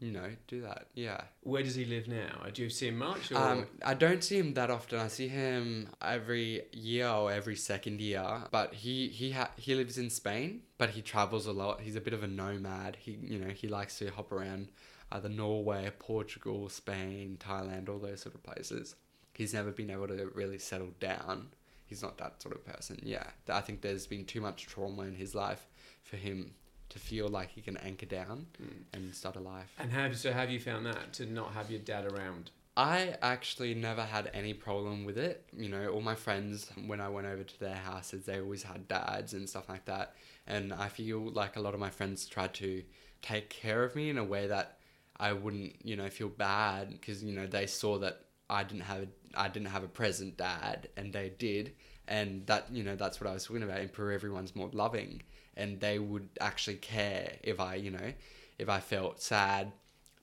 you 0.00 0.10
know 0.10 0.30
do 0.48 0.60
that 0.62 0.86
yeah 0.94 1.20
Where 1.42 1.62
does 1.62 1.76
he 1.80 1.84
live 1.84 2.08
now? 2.08 2.34
Do 2.54 2.62
you 2.62 2.70
see 2.70 2.88
him 2.88 2.98
much? 2.98 3.30
Or? 3.32 3.38
um, 3.38 3.66
I 3.84 3.94
don't 4.04 4.24
see 4.24 4.38
him 4.42 4.54
that 4.54 4.70
often. 4.70 4.98
I 4.98 5.08
see 5.08 5.28
him 5.28 5.88
every 6.16 6.62
year 6.72 7.08
or 7.08 7.30
every 7.30 7.56
second 7.56 8.00
year. 8.00 8.26
But 8.50 8.68
he 8.82 9.08
he 9.08 9.32
ha- 9.38 9.54
he 9.64 9.74
lives 9.74 9.96
in 9.98 10.08
Spain, 10.08 10.62
but 10.78 10.88
he 10.96 11.02
travels 11.02 11.46
a 11.46 11.52
lot. 11.62 11.74
He's 11.86 11.96
a 11.96 12.00
bit 12.00 12.14
of 12.14 12.22
a 12.22 12.26
nomad. 12.26 12.96
He 13.04 13.12
you 13.32 13.38
know 13.42 13.52
he 13.62 13.68
likes 13.68 13.98
to 13.98 14.06
hop 14.18 14.32
around 14.32 14.68
either 15.12 15.28
Norway, 15.28 15.92
Portugal, 15.98 16.68
Spain, 16.70 17.36
Thailand, 17.46 17.88
all 17.90 17.98
those 17.98 18.22
sort 18.22 18.34
of 18.34 18.42
places. 18.42 18.86
He's 19.34 19.52
never 19.54 19.70
been 19.80 19.90
able 19.90 20.08
to 20.08 20.30
really 20.34 20.58
settle 20.58 20.92
down. 21.10 21.36
He's 21.90 22.02
not 22.02 22.16
that 22.18 22.40
sort 22.40 22.54
of 22.54 22.64
person. 22.64 23.00
Yeah, 23.02 23.24
I 23.48 23.60
think 23.60 23.80
there's 23.82 24.06
been 24.06 24.24
too 24.24 24.40
much 24.40 24.66
trauma 24.66 25.02
in 25.02 25.14
his 25.14 25.34
life 25.34 25.66
for 26.04 26.16
him 26.16 26.54
to 26.90 26.98
feel 27.00 27.28
like 27.28 27.50
he 27.50 27.60
can 27.60 27.76
anchor 27.78 28.06
down 28.06 28.46
Mm. 28.62 28.84
and 28.94 29.14
start 29.14 29.36
a 29.36 29.40
life. 29.40 29.70
And 29.78 29.92
have 29.92 30.16
so 30.16 30.32
have 30.32 30.50
you 30.50 30.60
found 30.60 30.86
that 30.86 31.12
to 31.14 31.26
not 31.26 31.52
have 31.52 31.68
your 31.70 31.80
dad 31.80 32.04
around? 32.06 32.50
I 32.76 33.16
actually 33.20 33.74
never 33.74 34.04
had 34.04 34.30
any 34.32 34.54
problem 34.54 35.04
with 35.04 35.18
it. 35.18 35.44
You 35.52 35.68
know, 35.68 35.88
all 35.88 36.00
my 36.00 36.14
friends, 36.14 36.70
when 36.86 37.00
I 37.00 37.08
went 37.08 37.26
over 37.26 37.42
to 37.42 37.60
their 37.60 37.74
houses, 37.74 38.24
they 38.24 38.40
always 38.40 38.62
had 38.62 38.86
dads 38.86 39.34
and 39.34 39.48
stuff 39.48 39.68
like 39.68 39.84
that. 39.86 40.14
And 40.46 40.72
I 40.72 40.88
feel 40.88 41.18
like 41.30 41.56
a 41.56 41.60
lot 41.60 41.74
of 41.74 41.80
my 41.80 41.90
friends 41.90 42.26
tried 42.26 42.54
to 42.54 42.82
take 43.20 43.50
care 43.50 43.82
of 43.82 43.96
me 43.96 44.08
in 44.10 44.16
a 44.18 44.24
way 44.24 44.46
that 44.46 44.78
I 45.18 45.32
wouldn't, 45.32 45.84
you 45.84 45.96
know, 45.96 46.08
feel 46.08 46.28
bad 46.28 46.90
because, 46.90 47.22
you 47.24 47.32
know, 47.34 47.46
they 47.46 47.66
saw 47.66 47.98
that 47.98 48.24
I 48.50 48.64
didn't 48.64 48.82
have 48.82 49.02
a, 49.02 49.08
I 49.34 49.48
didn't 49.48 49.68
have 49.68 49.84
a 49.84 49.88
present 49.88 50.36
dad 50.36 50.88
and 50.96 51.12
they 51.12 51.32
did. 51.38 51.74
And 52.08 52.46
that, 52.46 52.66
you 52.72 52.82
know, 52.82 52.96
that's 52.96 53.20
what 53.20 53.30
I 53.30 53.34
was 53.34 53.44
talking 53.44 53.62
about. 53.62 53.80
In 53.80 53.88
Peru, 53.88 54.14
everyone's 54.14 54.56
more 54.56 54.70
loving 54.72 55.22
and 55.56 55.80
they 55.80 55.98
would 55.98 56.28
actually 56.40 56.76
care 56.76 57.36
if 57.42 57.60
I, 57.60 57.76
you 57.76 57.90
know, 57.90 58.12
if 58.58 58.68
I 58.68 58.80
felt 58.80 59.20
sad 59.20 59.72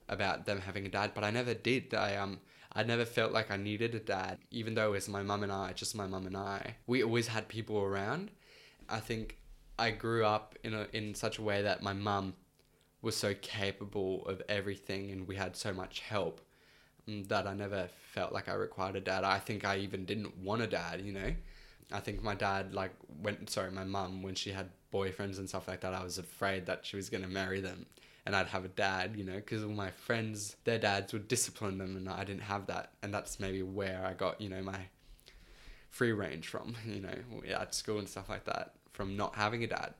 about 0.08 0.46
them 0.46 0.60
having 0.60 0.86
a 0.86 0.88
dad, 0.88 1.12
but 1.14 1.24
I 1.24 1.30
never 1.30 1.54
did. 1.54 1.94
I 1.94 2.16
um 2.16 2.40
I 2.72 2.82
never 2.82 3.04
felt 3.04 3.32
like 3.32 3.50
I 3.50 3.56
needed 3.56 3.94
a 3.94 4.00
dad, 4.00 4.38
even 4.50 4.74
though 4.74 4.88
it 4.88 4.92
was 4.92 5.08
my 5.08 5.22
mum 5.22 5.42
and 5.42 5.52
I, 5.52 5.72
just 5.72 5.96
my 5.96 6.06
mum 6.06 6.26
and 6.26 6.36
I. 6.36 6.76
We 6.86 7.02
always 7.02 7.28
had 7.28 7.48
people 7.48 7.78
around. 7.78 8.30
I 8.88 9.00
think 9.00 9.38
I 9.78 9.90
grew 9.90 10.24
up 10.24 10.54
in 10.62 10.74
a 10.74 10.86
in 10.92 11.14
such 11.14 11.38
a 11.38 11.42
way 11.42 11.62
that 11.62 11.82
my 11.82 11.92
mum 11.92 12.34
was 13.00 13.16
so 13.16 13.34
capable 13.34 14.26
of 14.26 14.42
everything, 14.48 15.10
and 15.10 15.28
we 15.28 15.36
had 15.36 15.56
so 15.56 15.72
much 15.72 16.00
help 16.00 16.40
that 17.28 17.46
I 17.46 17.54
never 17.54 17.88
felt 18.12 18.32
like 18.32 18.48
I 18.48 18.54
required 18.54 18.96
a 18.96 19.00
dad. 19.00 19.24
I 19.24 19.38
think 19.38 19.64
I 19.64 19.78
even 19.78 20.04
didn't 20.04 20.36
want 20.38 20.62
a 20.62 20.66
dad. 20.66 21.00
You 21.00 21.12
know, 21.12 21.32
I 21.92 22.00
think 22.00 22.22
my 22.22 22.34
dad 22.34 22.74
like 22.74 22.92
went, 23.22 23.50
sorry 23.50 23.70
my 23.70 23.84
mum 23.84 24.22
when 24.22 24.34
she 24.34 24.50
had 24.50 24.68
boyfriends 24.92 25.38
and 25.38 25.48
stuff 25.48 25.68
like 25.68 25.80
that, 25.80 25.94
I 25.94 26.02
was 26.02 26.18
afraid 26.18 26.66
that 26.66 26.84
she 26.86 26.96
was 26.96 27.10
gonna 27.10 27.28
marry 27.28 27.60
them 27.60 27.86
and 28.28 28.36
I'd 28.36 28.48
have 28.48 28.66
a 28.66 28.68
dad, 28.68 29.14
you 29.16 29.24
know, 29.24 29.36
because 29.36 29.64
all 29.64 29.70
my 29.70 29.90
friends, 29.90 30.56
their 30.64 30.78
dads 30.78 31.14
would 31.14 31.28
discipline 31.28 31.78
them, 31.78 31.96
and 31.96 32.10
I 32.10 32.24
didn't 32.24 32.42
have 32.42 32.66
that, 32.66 32.92
and 33.02 33.12
that's 33.12 33.40
maybe 33.40 33.62
where 33.62 34.04
I 34.04 34.12
got, 34.12 34.38
you 34.38 34.50
know, 34.50 34.62
my 34.62 34.78
free 35.88 36.12
range 36.12 36.46
from, 36.46 36.74
you 36.84 37.00
know, 37.00 37.14
at 37.48 37.74
school 37.74 37.98
and 37.98 38.06
stuff 38.06 38.28
like 38.28 38.44
that, 38.44 38.74
from 38.92 39.16
not 39.16 39.34
having 39.34 39.64
a 39.64 39.66
dad. 39.66 39.94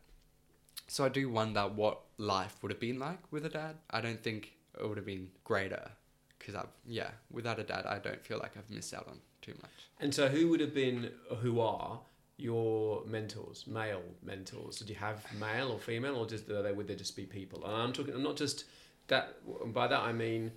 So 0.89 1.07
I 1.07 1.09
do 1.09 1.31
wonder 1.31 1.63
what 1.63 2.03
life 2.19 2.57
would 2.61 2.71
have 2.71 2.81
been 2.81 2.99
like 2.99 3.33
with 3.33 3.47
a 3.47 3.49
dad. 3.49 3.77
I 3.91 4.03
don't 4.03 4.23
think 4.23 4.53
it 4.79 4.87
would 4.87 4.99
have 4.99 5.07
been 5.07 5.31
greater, 5.45 5.91
because 6.39 6.55
I've 6.55 6.69
yeah, 6.87 7.11
without 7.31 7.59
a 7.59 7.65
dad, 7.65 7.87
I 7.87 7.99
don't 7.99 8.25
feel 8.25 8.39
like 8.39 8.57
I've 8.57 8.71
missed 8.71 8.95
out 8.95 9.07
on 9.09 9.19
too 9.43 9.55
much. 9.61 9.71
And 10.01 10.15
so, 10.15 10.29
who 10.29 10.49
would 10.49 10.61
have 10.61 10.75
been, 10.75 11.11
who 11.41 11.61
are 11.61 12.01
your 12.37 13.05
mentors, 13.07 13.67
male 13.67 14.03
mentors? 14.23 14.79
Did 14.79 14.89
you 14.89 14.97
have 14.97 15.25
male 15.39 15.71
or 15.71 15.79
female, 15.79 16.17
or 16.17 16.27
just 16.27 16.49
are 16.51 16.63
they, 16.63 16.73
would 16.73 16.89
they 16.89 16.95
just 16.95 17.17
be 17.17 17.25
people? 17.25 17.65
And 17.65 17.75
I'm 17.75 17.93
talking, 17.93 18.15
I'm 18.15 18.23
not 18.23 18.37
just 18.37 18.65
that. 19.09 19.37
By 19.73 19.89
that 19.89 20.01
I 20.01 20.13
mean 20.13 20.53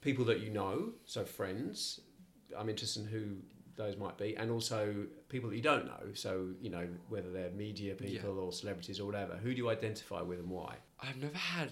people 0.00 0.24
that 0.26 0.40
you 0.40 0.50
know, 0.50 0.92
so 1.06 1.24
friends. 1.24 2.00
I'm 2.56 2.68
interested 2.68 3.02
in 3.02 3.08
who 3.08 3.36
those 3.76 3.96
might 3.96 4.16
be, 4.16 4.36
and 4.36 4.50
also 4.50 5.06
people 5.28 5.50
that 5.50 5.56
you 5.56 5.62
don't 5.62 5.86
know. 5.86 6.12
So 6.14 6.48
you 6.60 6.70
know 6.70 6.86
whether 7.08 7.30
they're 7.32 7.50
media 7.50 7.94
people 7.94 8.38
or 8.38 8.52
celebrities 8.52 9.00
or 9.00 9.06
whatever. 9.06 9.34
Who 9.36 9.50
do 9.50 9.56
you 9.56 9.70
identify 9.70 10.22
with 10.22 10.38
and 10.38 10.50
why? 10.50 10.76
I've 11.00 11.16
never 11.16 11.36
had 11.36 11.70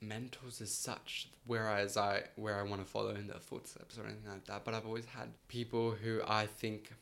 mentors 0.00 0.60
as 0.60 0.72
such, 0.72 1.28
whereas 1.46 1.96
I 1.96 2.24
where 2.36 2.58
I 2.58 2.62
want 2.62 2.84
to 2.84 2.90
follow 2.90 3.10
in 3.10 3.26
their 3.26 3.40
footsteps 3.40 3.98
or 3.98 4.04
anything 4.04 4.30
like 4.30 4.46
that. 4.46 4.64
But 4.64 4.74
I've 4.74 4.86
always 4.86 5.06
had 5.06 5.28
people 5.48 5.90
who 5.92 6.20
I 6.26 6.46
think 6.46 6.92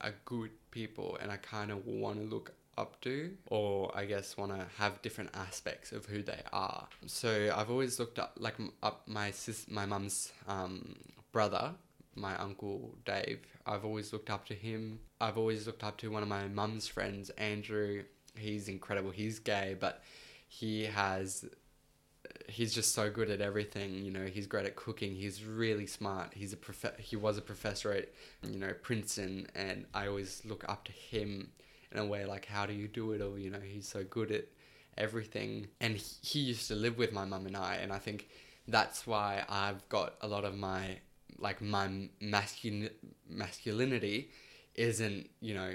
are 0.00 0.14
good 0.24 0.50
people, 0.70 1.18
and 1.20 1.30
I 1.30 1.36
kind 1.36 1.70
of 1.70 1.86
want 1.86 2.18
to 2.18 2.24
look 2.24 2.52
up 2.76 3.00
to, 3.00 3.32
or 3.48 3.90
I 3.96 4.04
guess 4.04 4.36
want 4.36 4.52
to 4.52 4.66
have 4.78 5.02
different 5.02 5.30
aspects 5.34 5.90
of 5.90 6.06
who 6.06 6.22
they 6.22 6.40
are. 6.52 6.86
So 7.06 7.52
I've 7.54 7.70
always 7.70 7.98
looked 7.98 8.18
up 8.18 8.34
like 8.38 8.54
up 8.82 9.02
my 9.06 9.30
sis, 9.32 9.66
my 9.68 9.86
mum's 9.86 10.32
um, 10.46 10.96
brother. 11.32 11.74
My 12.14 12.36
uncle 12.38 12.96
Dave, 13.04 13.38
I've 13.64 13.84
always 13.84 14.12
looked 14.12 14.28
up 14.28 14.44
to 14.46 14.54
him. 14.54 14.98
I've 15.20 15.38
always 15.38 15.68
looked 15.68 15.84
up 15.84 15.98
to 15.98 16.10
one 16.10 16.24
of 16.24 16.28
my 16.28 16.48
mum's 16.48 16.88
friends, 16.88 17.30
Andrew. 17.30 18.02
He's 18.36 18.66
incredible. 18.66 19.10
He's 19.10 19.38
gay, 19.38 19.76
but 19.78 20.02
he 20.48 20.84
has 20.84 21.44
he's 22.48 22.72
just 22.72 22.94
so 22.94 23.10
good 23.10 23.30
at 23.30 23.40
everything 23.40 24.02
you 24.04 24.10
know 24.10 24.24
he's 24.24 24.46
great 24.46 24.64
at 24.64 24.74
cooking 24.74 25.14
he's 25.14 25.44
really 25.44 25.86
smart 25.86 26.32
he's 26.34 26.52
a 26.52 26.56
prof- 26.56 26.98
he 26.98 27.14
was 27.14 27.36
a 27.36 27.42
professor 27.42 27.92
at 27.92 28.08
you 28.42 28.58
know 28.58 28.72
princeton 28.82 29.46
and 29.54 29.84
i 29.94 30.06
always 30.06 30.42
look 30.46 30.64
up 30.68 30.84
to 30.84 30.92
him 30.92 31.50
in 31.92 31.98
a 31.98 32.04
way 32.04 32.24
like 32.24 32.46
how 32.46 32.66
do 32.66 32.72
you 32.72 32.88
do 32.88 33.12
it 33.12 33.20
all? 33.20 33.38
You 33.38 33.50
know 33.50 33.60
he's 33.60 33.88
so 33.88 34.04
good 34.04 34.30
at 34.30 34.46
everything. 34.96 35.68
And 35.80 35.96
he, 35.96 36.40
used 36.40 36.68
to 36.68 36.74
live 36.74 36.98
with 36.98 37.12
my 37.12 37.24
mum 37.24 37.46
and 37.46 37.56
i 37.56 37.74
and 37.76 37.92
i 37.92 37.98
think 37.98 38.28
that's 38.66 39.06
why 39.06 39.44
i've 39.48 39.88
got 39.88 40.14
a 40.20 40.28
lot 40.28 40.44
of 40.44 40.56
my 40.56 40.98
like 41.38 41.60
my 41.60 42.08
masculin 42.20 42.90
masculinity 43.28 44.30
isn't 44.74 45.28
you 45.40 45.54
know 45.54 45.72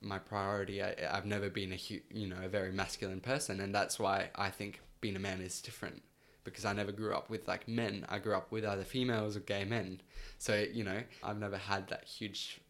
my 0.00 0.18
priority. 0.18 0.82
I, 0.82 0.94
i've 1.10 1.26
never 1.26 1.48
been 1.48 1.72
a 1.72 1.78
you 2.10 2.28
know 2.28 2.36
a 2.42 2.48
very 2.48 2.72
masculine 2.72 3.20
person 3.20 3.60
and 3.60 3.74
that's 3.74 3.98
why 3.98 4.30
i 4.34 4.50
think 4.50 4.80
being 5.04 5.16
a 5.16 5.18
man 5.30 5.42
is 5.42 5.60
different 5.60 6.00
because 6.44 6.64
I 6.64 6.72
never 6.72 6.90
grew 6.90 7.12
up 7.12 7.28
with 7.28 7.46
like 7.46 7.68
men. 7.68 8.06
I 8.08 8.18
grew 8.18 8.32
up 8.32 8.50
with 8.50 8.64
either 8.64 8.84
females 8.84 9.36
or 9.36 9.40
gay 9.40 9.66
men. 9.66 10.00
So, 10.38 10.64
you 10.72 10.82
know, 10.82 11.02
I've 11.22 11.38
never 11.38 11.58
had 11.58 11.88
that 11.88 12.04
huge 12.04 12.62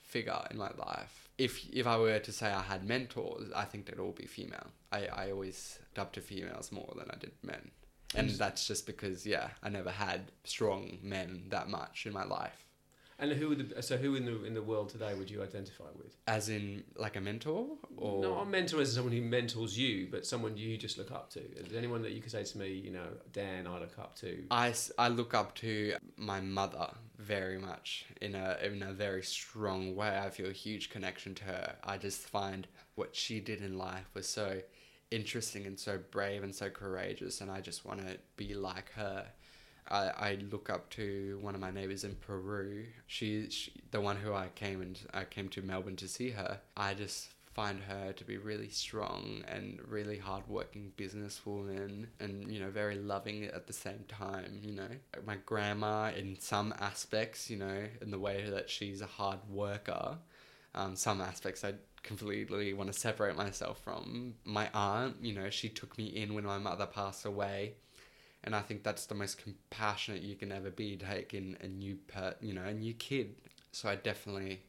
figure 0.00 0.40
in 0.52 0.56
my 0.56 0.70
life. 0.78 1.28
If 1.36 1.68
if 1.72 1.88
I 1.88 1.98
were 1.98 2.20
to 2.20 2.32
say 2.32 2.46
I 2.46 2.62
had 2.62 2.84
mentors, 2.84 3.50
I 3.56 3.64
think 3.64 3.86
they'd 3.86 3.98
all 3.98 4.12
be 4.12 4.26
female. 4.26 4.68
I, 4.92 5.06
I 5.06 5.30
always 5.32 5.80
looked 5.80 5.98
up 5.98 6.12
to 6.12 6.20
females 6.20 6.70
more 6.70 6.92
than 6.96 7.10
I 7.10 7.16
did 7.18 7.32
men. 7.42 7.72
And 8.14 8.30
that's 8.30 8.68
just 8.68 8.86
because, 8.86 9.26
yeah, 9.26 9.48
I 9.60 9.68
never 9.68 9.90
had 9.90 10.30
strong 10.44 10.98
men 11.02 11.46
that 11.48 11.68
much 11.68 12.06
in 12.06 12.12
my 12.12 12.24
life. 12.24 12.64
And 13.20 13.32
who 13.32 13.50
would 13.50 13.70
the, 13.70 13.82
so 13.82 13.96
who 13.96 14.14
in 14.14 14.24
the 14.24 14.44
in 14.44 14.54
the 14.54 14.62
world 14.62 14.88
today 14.88 15.14
would 15.14 15.30
you 15.30 15.42
identify 15.42 15.84
with? 15.96 16.16
As 16.26 16.48
in 16.48 16.82
like 16.96 17.16
a 17.16 17.20
mentor 17.20 17.66
or 17.96 18.22
Not 18.22 18.42
a 18.42 18.46
mentor 18.46 18.80
as 18.80 18.94
someone 18.94 19.12
who 19.12 19.20
mentors 19.20 19.78
you, 19.78 20.08
but 20.10 20.26
someone 20.26 20.56
you 20.56 20.76
just 20.78 20.96
look 20.96 21.12
up 21.12 21.30
to. 21.30 21.40
Is 21.40 21.68
there 21.68 21.78
anyone 21.78 22.02
that 22.02 22.12
you 22.12 22.22
could 22.22 22.32
say 22.32 22.44
to 22.44 22.58
me, 22.58 22.72
you 22.72 22.90
know, 22.90 23.08
Dan, 23.32 23.66
I 23.66 23.78
look 23.78 23.98
up 23.98 24.16
to? 24.16 24.44
I, 24.50 24.72
I 24.98 25.08
look 25.08 25.34
up 25.34 25.54
to 25.56 25.94
my 26.16 26.40
mother 26.40 26.88
very 27.18 27.58
much 27.58 28.06
in 28.22 28.34
a 28.34 28.56
in 28.62 28.82
a 28.82 28.92
very 28.92 29.22
strong 29.22 29.94
way. 29.94 30.18
I 30.18 30.30
feel 30.30 30.48
a 30.48 30.52
huge 30.52 30.90
connection 30.90 31.34
to 31.36 31.44
her. 31.44 31.76
I 31.84 31.98
just 31.98 32.22
find 32.22 32.66
what 32.94 33.14
she 33.14 33.40
did 33.40 33.60
in 33.60 33.76
life 33.76 34.08
was 34.14 34.28
so 34.28 34.62
interesting 35.10 35.66
and 35.66 35.78
so 35.78 35.98
brave 36.10 36.42
and 36.42 36.54
so 36.54 36.70
courageous, 36.70 37.40
and 37.40 37.50
I 37.50 37.60
just 37.60 37.84
want 37.84 38.00
to 38.00 38.16
be 38.36 38.54
like 38.54 38.92
her. 38.92 39.26
I, 39.90 40.10
I 40.18 40.38
look 40.50 40.70
up 40.70 40.88
to 40.90 41.38
one 41.40 41.54
of 41.54 41.60
my 41.60 41.70
neighbors 41.70 42.04
in 42.04 42.14
Peru. 42.16 42.84
She, 43.06 43.50
she 43.50 43.72
the 43.90 44.00
one 44.00 44.16
who 44.16 44.32
I 44.32 44.48
came 44.54 44.80
and 44.80 44.98
I 45.12 45.24
came 45.24 45.48
to 45.50 45.62
Melbourne 45.62 45.96
to 45.96 46.08
see 46.08 46.30
her. 46.30 46.60
I 46.76 46.94
just 46.94 47.30
find 47.54 47.80
her 47.82 48.12
to 48.12 48.24
be 48.24 48.36
really 48.36 48.68
strong 48.68 49.42
and 49.48 49.80
really 49.88 50.16
hardworking 50.16 50.92
businesswoman 50.96 52.06
and 52.20 52.50
you 52.50 52.60
know 52.60 52.70
very 52.70 52.94
loving 52.94 53.44
at 53.44 53.66
the 53.66 53.72
same 53.72 54.04
time 54.08 54.60
you 54.62 54.72
know 54.72 54.88
my 55.26 55.36
grandma 55.44 56.12
in 56.16 56.38
some 56.38 56.72
aspects 56.80 57.50
you 57.50 57.56
know 57.56 57.84
in 58.00 58.10
the 58.10 58.18
way 58.18 58.48
that 58.48 58.70
she's 58.70 59.00
a 59.00 59.06
hard 59.06 59.40
worker 59.50 60.16
um, 60.76 60.94
some 60.94 61.20
aspects 61.20 61.64
I 61.64 61.74
completely 62.04 62.72
want 62.72 62.92
to 62.92 62.98
separate 62.98 63.36
myself 63.36 63.80
from 63.82 64.34
my 64.44 64.70
aunt 64.72 65.16
you 65.20 65.34
know 65.34 65.50
she 65.50 65.68
took 65.68 65.98
me 65.98 66.06
in 66.06 66.34
when 66.34 66.44
my 66.44 66.58
mother 66.58 66.86
passed 66.86 67.24
away 67.24 67.74
and 68.44 68.54
I 68.54 68.60
think 68.60 68.82
that's 68.82 69.06
the 69.06 69.14
most 69.14 69.42
compassionate 69.42 70.22
you 70.22 70.34
can 70.34 70.50
ever 70.52 70.70
be 70.70 70.96
taking 70.96 71.56
a 71.60 71.68
new 71.68 71.96
per 72.08 72.34
you 72.40 72.54
know 72.54 72.64
a 72.64 72.74
new 72.74 72.94
kid 72.94 73.36
so 73.72 73.88
I 73.88 73.96
definitely 73.96 74.60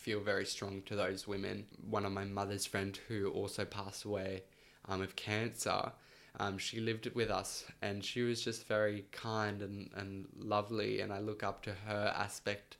feel 0.00 0.20
very 0.20 0.46
strong 0.46 0.82
to 0.86 0.96
those 0.96 1.28
women. 1.28 1.66
One 1.88 2.06
of 2.06 2.12
my 2.12 2.24
mother's 2.24 2.66
friend 2.66 2.98
who 3.08 3.30
also 3.30 3.64
passed 3.64 4.04
away 4.04 4.42
um, 4.88 5.02
of 5.02 5.14
cancer, 5.14 5.92
um, 6.38 6.56
she 6.56 6.80
lived 6.80 7.06
with 7.14 7.30
us 7.30 7.64
and 7.82 8.02
she 8.02 8.22
was 8.22 8.42
just 8.42 8.66
very 8.66 9.04
kind 9.12 9.60
and, 9.60 9.90
and 9.94 10.26
lovely 10.38 11.00
and 11.00 11.12
I 11.12 11.18
look 11.18 11.42
up 11.42 11.62
to 11.64 11.72
her 11.86 12.14
aspect 12.16 12.78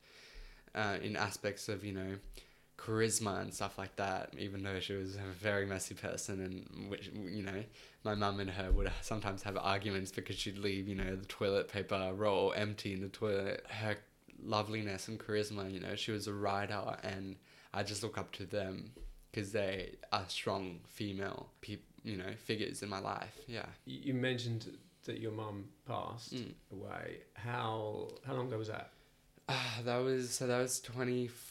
uh, 0.75 0.97
in 1.03 1.15
aspects 1.17 1.69
of, 1.69 1.85
you 1.85 1.93
know, 1.93 2.17
charisma 2.85 3.41
and 3.41 3.53
stuff 3.53 3.77
like 3.79 3.95
that, 3.97 4.33
even 4.39 4.63
though 4.63 4.81
she 4.81 4.95
was 4.95 5.17
a 5.17 5.33
very 5.39 5.67
messy 5.67 5.95
person 5.95 6.41
and 6.41 6.91
which, 6.91 7.11
you 7.15 7.43
know, 7.43 7.63
my 8.05 8.15
mum 8.15 8.41
and 8.41 8.51
her 8.51 8.71
would 8.73 8.91
sometimes 9.03 9.43
have 9.43 9.57
arguments 9.59 10.11
because 10.11 10.37
she'd 10.37 10.59
leave, 10.59 10.89
you 10.89 10.95
know, 10.95 11.15
the 11.17 11.27
toilet 11.27 11.69
paper 11.69 12.13
roll 12.15 12.53
empty 12.57 12.93
in 12.95 13.01
the 13.03 13.09
toilet. 13.09 13.65
Her 13.69 13.97
loveliness 14.43 15.09
and 15.09 15.19
charisma. 15.21 15.71
You 15.73 15.81
know, 15.81 15.95
she 15.95 16.13
was 16.13 16.27
a 16.27 16.33
writer, 16.33 16.97
and 17.03 17.37
I 17.75 17.83
just 17.83 18.03
look 18.03 18.17
up 18.17 18.33
to 18.33 18.47
them 18.47 18.93
because 19.31 19.53
they 19.53 19.97
are 20.13 20.25
strong 20.29 20.81
female, 20.89 21.51
peop- 21.61 21.85
you 22.03 22.17
know, 22.17 22.33
figures 22.45 22.83
in 22.83 22.89
my 22.89 23.01
life. 23.01 23.37
Yeah. 23.47 23.67
You 23.85 24.15
mentioned 24.15 24.67
that 25.05 25.19
your 25.21 25.33
mum 25.33 25.67
passed 25.87 26.35
Mm. 26.35 26.55
away. 26.73 27.19
How 27.35 28.09
how 28.27 28.35
long 28.35 28.49
ago 28.49 28.59
was 28.59 28.69
that? 28.69 28.91
Ah, 29.49 29.81
that 29.85 29.99
was 29.99 30.31
so. 30.31 30.47
That 30.47 30.59
was 30.61 30.81
2014. 30.81 31.50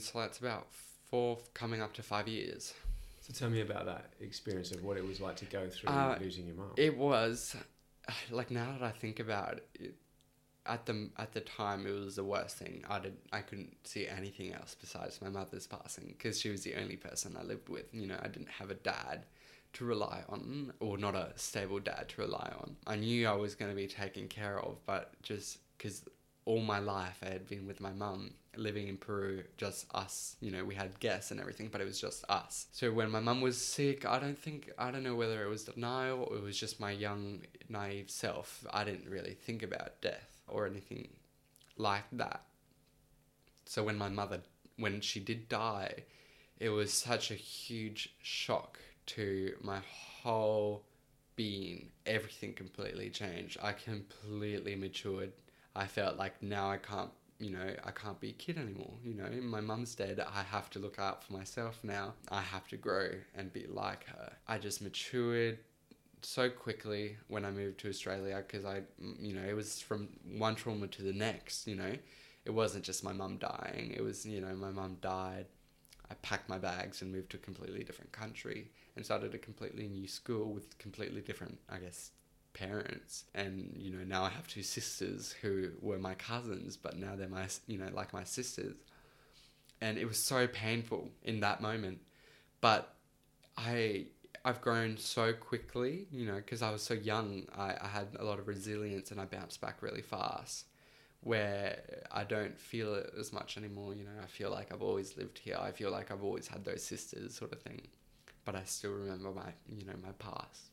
So 0.00 0.20
that's 0.20 0.38
about 0.38 0.68
four, 1.10 1.38
coming 1.54 1.82
up 1.82 1.92
to 1.94 2.02
five 2.02 2.28
years. 2.28 2.74
So 3.20 3.32
tell 3.32 3.50
me 3.50 3.60
about 3.60 3.86
that 3.86 4.06
experience 4.20 4.70
of 4.70 4.82
what 4.82 4.96
it 4.96 5.06
was 5.06 5.20
like 5.20 5.36
to 5.36 5.44
go 5.44 5.68
through 5.68 5.90
Uh, 5.90 6.16
losing 6.20 6.46
your 6.46 6.56
mum. 6.56 6.70
It 6.76 6.96
was 6.96 7.54
like 8.30 8.50
now 8.50 8.72
that 8.72 8.82
I 8.82 8.90
think 8.90 9.20
about 9.20 9.54
it, 9.54 9.68
it 9.74 9.94
at 10.66 10.84
the 10.86 11.08
at 11.16 11.32
the 11.32 11.40
time 11.40 11.86
it 11.86 11.92
was 11.92 12.16
the 12.16 12.24
worst 12.24 12.56
thing. 12.56 12.84
I 12.88 12.98
did 12.98 13.16
I 13.32 13.40
couldn't 13.40 13.76
see 13.84 14.06
anything 14.06 14.52
else 14.52 14.76
besides 14.78 15.20
my 15.20 15.28
mother's 15.28 15.66
passing 15.66 16.06
because 16.08 16.40
she 16.40 16.50
was 16.50 16.62
the 16.62 16.74
only 16.76 16.96
person 16.96 17.36
I 17.38 17.42
lived 17.42 17.68
with. 17.68 17.92
You 17.92 18.06
know, 18.06 18.18
I 18.22 18.28
didn't 18.28 18.50
have 18.50 18.70
a 18.70 18.74
dad 18.74 19.26
to 19.74 19.84
rely 19.84 20.22
on 20.28 20.72
or 20.80 20.96
not 20.96 21.14
a 21.14 21.32
stable 21.36 21.80
dad 21.80 22.08
to 22.10 22.22
rely 22.22 22.50
on. 22.60 22.76
I 22.86 22.96
knew 22.96 23.28
I 23.28 23.34
was 23.34 23.54
going 23.54 23.70
to 23.70 23.76
be 23.76 23.86
taken 23.86 24.26
care 24.28 24.58
of, 24.58 24.76
but 24.86 25.12
just 25.22 25.58
because 25.76 26.02
all 26.48 26.62
my 26.62 26.78
life 26.78 27.18
I 27.22 27.28
had 27.28 27.46
been 27.46 27.66
with 27.66 27.78
my 27.78 27.92
mum 27.92 28.30
living 28.56 28.88
in 28.88 28.96
Peru, 28.96 29.44
just 29.58 29.84
us. 29.94 30.34
You 30.40 30.50
know, 30.50 30.64
we 30.64 30.74
had 30.74 30.98
guests 30.98 31.30
and 31.30 31.38
everything, 31.38 31.68
but 31.70 31.82
it 31.82 31.84
was 31.84 32.00
just 32.00 32.24
us. 32.30 32.68
So 32.72 32.90
when 32.90 33.10
my 33.10 33.20
mum 33.20 33.42
was 33.42 33.62
sick, 33.62 34.06
I 34.06 34.18
don't 34.18 34.38
think, 34.38 34.70
I 34.78 34.90
don't 34.90 35.02
know 35.02 35.14
whether 35.14 35.44
it 35.44 35.48
was 35.50 35.64
denial 35.64 36.22
or 36.22 36.38
it 36.38 36.42
was 36.42 36.58
just 36.58 36.80
my 36.80 36.90
young, 36.90 37.42
naive 37.68 38.10
self. 38.10 38.66
I 38.72 38.82
didn't 38.82 39.10
really 39.10 39.34
think 39.34 39.62
about 39.62 40.00
death 40.00 40.38
or 40.48 40.66
anything 40.66 41.08
like 41.76 42.06
that. 42.12 42.40
So 43.66 43.84
when 43.84 43.98
my 43.98 44.08
mother, 44.08 44.40
when 44.78 45.02
she 45.02 45.20
did 45.20 45.50
die, 45.50 46.04
it 46.58 46.70
was 46.70 46.94
such 46.94 47.30
a 47.30 47.34
huge 47.34 48.14
shock 48.22 48.78
to 49.08 49.54
my 49.60 49.80
whole 50.22 50.86
being. 51.36 51.90
Everything 52.06 52.54
completely 52.54 53.10
changed. 53.10 53.58
I 53.62 53.72
completely 53.72 54.74
matured. 54.76 55.32
I 55.74 55.86
felt 55.86 56.16
like 56.16 56.42
now 56.42 56.70
I 56.70 56.78
can't, 56.78 57.10
you 57.38 57.50
know, 57.50 57.74
I 57.84 57.90
can't 57.92 58.20
be 58.20 58.30
a 58.30 58.32
kid 58.32 58.58
anymore. 58.58 58.94
You 59.04 59.14
know, 59.14 59.30
my 59.42 59.60
mum's 59.60 59.94
dead. 59.94 60.20
I 60.20 60.42
have 60.42 60.70
to 60.70 60.78
look 60.78 60.98
out 60.98 61.22
for 61.22 61.32
myself 61.32 61.78
now. 61.82 62.14
I 62.30 62.42
have 62.42 62.66
to 62.68 62.76
grow 62.76 63.10
and 63.34 63.52
be 63.52 63.66
like 63.68 64.06
her. 64.06 64.32
I 64.46 64.58
just 64.58 64.82
matured 64.82 65.58
so 66.22 66.50
quickly 66.50 67.16
when 67.28 67.44
I 67.44 67.50
moved 67.50 67.78
to 67.80 67.88
Australia 67.88 68.42
because 68.46 68.64
I, 68.64 68.82
you 69.20 69.34
know, 69.34 69.44
it 69.48 69.54
was 69.54 69.80
from 69.80 70.08
one 70.36 70.56
trauma 70.56 70.88
to 70.88 71.02
the 71.02 71.12
next, 71.12 71.66
you 71.66 71.76
know. 71.76 71.92
It 72.44 72.50
wasn't 72.50 72.84
just 72.84 73.04
my 73.04 73.12
mum 73.12 73.36
dying. 73.36 73.92
It 73.96 74.02
was, 74.02 74.24
you 74.24 74.40
know, 74.40 74.54
my 74.56 74.70
mum 74.70 74.96
died. 75.00 75.46
I 76.10 76.14
packed 76.14 76.48
my 76.48 76.58
bags 76.58 77.02
and 77.02 77.12
moved 77.12 77.30
to 77.30 77.36
a 77.36 77.40
completely 77.40 77.84
different 77.84 78.12
country 78.12 78.70
and 78.96 79.04
started 79.04 79.34
a 79.34 79.38
completely 79.38 79.88
new 79.88 80.08
school 80.08 80.52
with 80.52 80.78
completely 80.78 81.20
different, 81.20 81.58
I 81.68 81.78
guess, 81.78 82.10
parents. 82.58 83.24
And, 83.34 83.74
you 83.76 83.92
know, 83.92 84.04
now 84.04 84.24
I 84.24 84.30
have 84.30 84.48
two 84.48 84.62
sisters 84.62 85.34
who 85.42 85.70
were 85.80 85.98
my 85.98 86.14
cousins, 86.14 86.76
but 86.76 86.96
now 86.96 87.14
they're 87.16 87.28
my, 87.28 87.46
you 87.66 87.78
know, 87.78 87.88
like 87.92 88.12
my 88.12 88.24
sisters. 88.24 88.76
And 89.80 89.98
it 89.98 90.06
was 90.06 90.18
so 90.18 90.46
painful 90.46 91.10
in 91.22 91.40
that 91.40 91.60
moment. 91.60 92.00
But 92.60 92.94
I, 93.56 94.06
I've 94.44 94.60
grown 94.60 94.96
so 94.96 95.32
quickly, 95.32 96.06
you 96.10 96.26
know, 96.26 96.36
because 96.36 96.62
I 96.62 96.70
was 96.70 96.82
so 96.82 96.94
young. 96.94 97.44
I, 97.56 97.74
I 97.80 97.88
had 97.88 98.08
a 98.18 98.24
lot 98.24 98.38
of 98.38 98.48
resilience 98.48 99.10
and 99.10 99.20
I 99.20 99.24
bounced 99.24 99.60
back 99.60 99.82
really 99.82 100.02
fast 100.02 100.66
where 101.20 101.80
I 102.12 102.24
don't 102.24 102.58
feel 102.58 102.94
it 102.94 103.12
as 103.18 103.32
much 103.32 103.56
anymore. 103.56 103.94
You 103.94 104.04
know, 104.04 104.10
I 104.22 104.26
feel 104.26 104.50
like 104.50 104.72
I've 104.72 104.82
always 104.82 105.16
lived 105.16 105.38
here. 105.38 105.58
I 105.60 105.72
feel 105.72 105.90
like 105.90 106.10
I've 106.10 106.22
always 106.22 106.46
had 106.48 106.64
those 106.64 106.82
sisters, 106.82 107.34
sort 107.34 107.52
of 107.52 107.60
thing. 107.60 107.80
But 108.44 108.54
I 108.54 108.62
still 108.64 108.92
remember 108.92 109.30
my, 109.30 109.52
you 109.68 109.84
know, 109.84 109.94
my 110.02 110.12
past. 110.18 110.70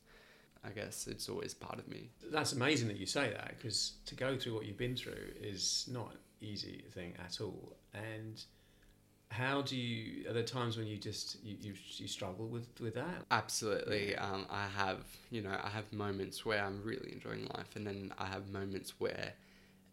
I 0.66 0.70
guess 0.70 1.06
it's 1.06 1.28
always 1.28 1.54
part 1.54 1.78
of 1.78 1.88
me. 1.88 2.10
That's 2.30 2.52
amazing 2.52 2.88
that 2.88 2.96
you 2.98 3.06
say 3.06 3.30
that 3.30 3.54
because 3.56 3.94
to 4.06 4.14
go 4.14 4.36
through 4.36 4.54
what 4.54 4.66
you've 4.66 4.78
been 4.78 4.96
through 4.96 5.32
is 5.40 5.88
not 5.90 6.12
an 6.12 6.18
easy 6.40 6.84
thing 6.92 7.14
at 7.24 7.40
all. 7.40 7.76
And 7.94 8.42
how 9.30 9.62
do 9.62 9.76
you? 9.76 10.28
Are 10.28 10.32
there 10.32 10.42
times 10.42 10.76
when 10.76 10.86
you 10.86 10.96
just 10.96 11.42
you 11.44 11.56
you, 11.60 11.74
you 11.96 12.08
struggle 12.08 12.46
with 12.46 12.68
with 12.80 12.94
that? 12.94 13.24
Absolutely. 13.30 14.16
Um, 14.16 14.46
I 14.50 14.66
have, 14.76 15.04
you 15.30 15.42
know, 15.42 15.56
I 15.62 15.68
have 15.68 15.92
moments 15.92 16.44
where 16.44 16.64
I'm 16.64 16.82
really 16.82 17.12
enjoying 17.12 17.46
life, 17.54 17.74
and 17.76 17.86
then 17.86 18.12
I 18.18 18.26
have 18.26 18.48
moments 18.48 18.94
where 18.98 19.32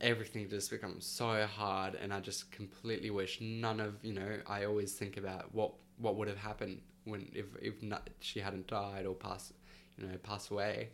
everything 0.01 0.49
just 0.49 0.69
becomes 0.69 1.05
so 1.05 1.45
hard, 1.45 1.95
and 1.95 2.13
I 2.13 2.19
just 2.19 2.51
completely 2.51 3.09
wish 3.09 3.39
none 3.41 3.79
of, 3.79 3.95
you 4.03 4.13
know, 4.13 4.37
I 4.47 4.65
always 4.65 4.93
think 4.93 5.17
about 5.17 5.53
what 5.53 5.73
what 5.97 6.15
would 6.15 6.27
have 6.27 6.37
happened 6.37 6.81
when 7.05 7.29
if 7.33 7.45
if 7.61 7.81
not, 7.81 8.09
she 8.19 8.39
hadn't 8.39 8.67
died 8.67 9.05
or 9.05 9.15
passed, 9.15 9.53
you 9.97 10.07
know, 10.07 10.17
pass 10.23 10.51
away. 10.51 10.89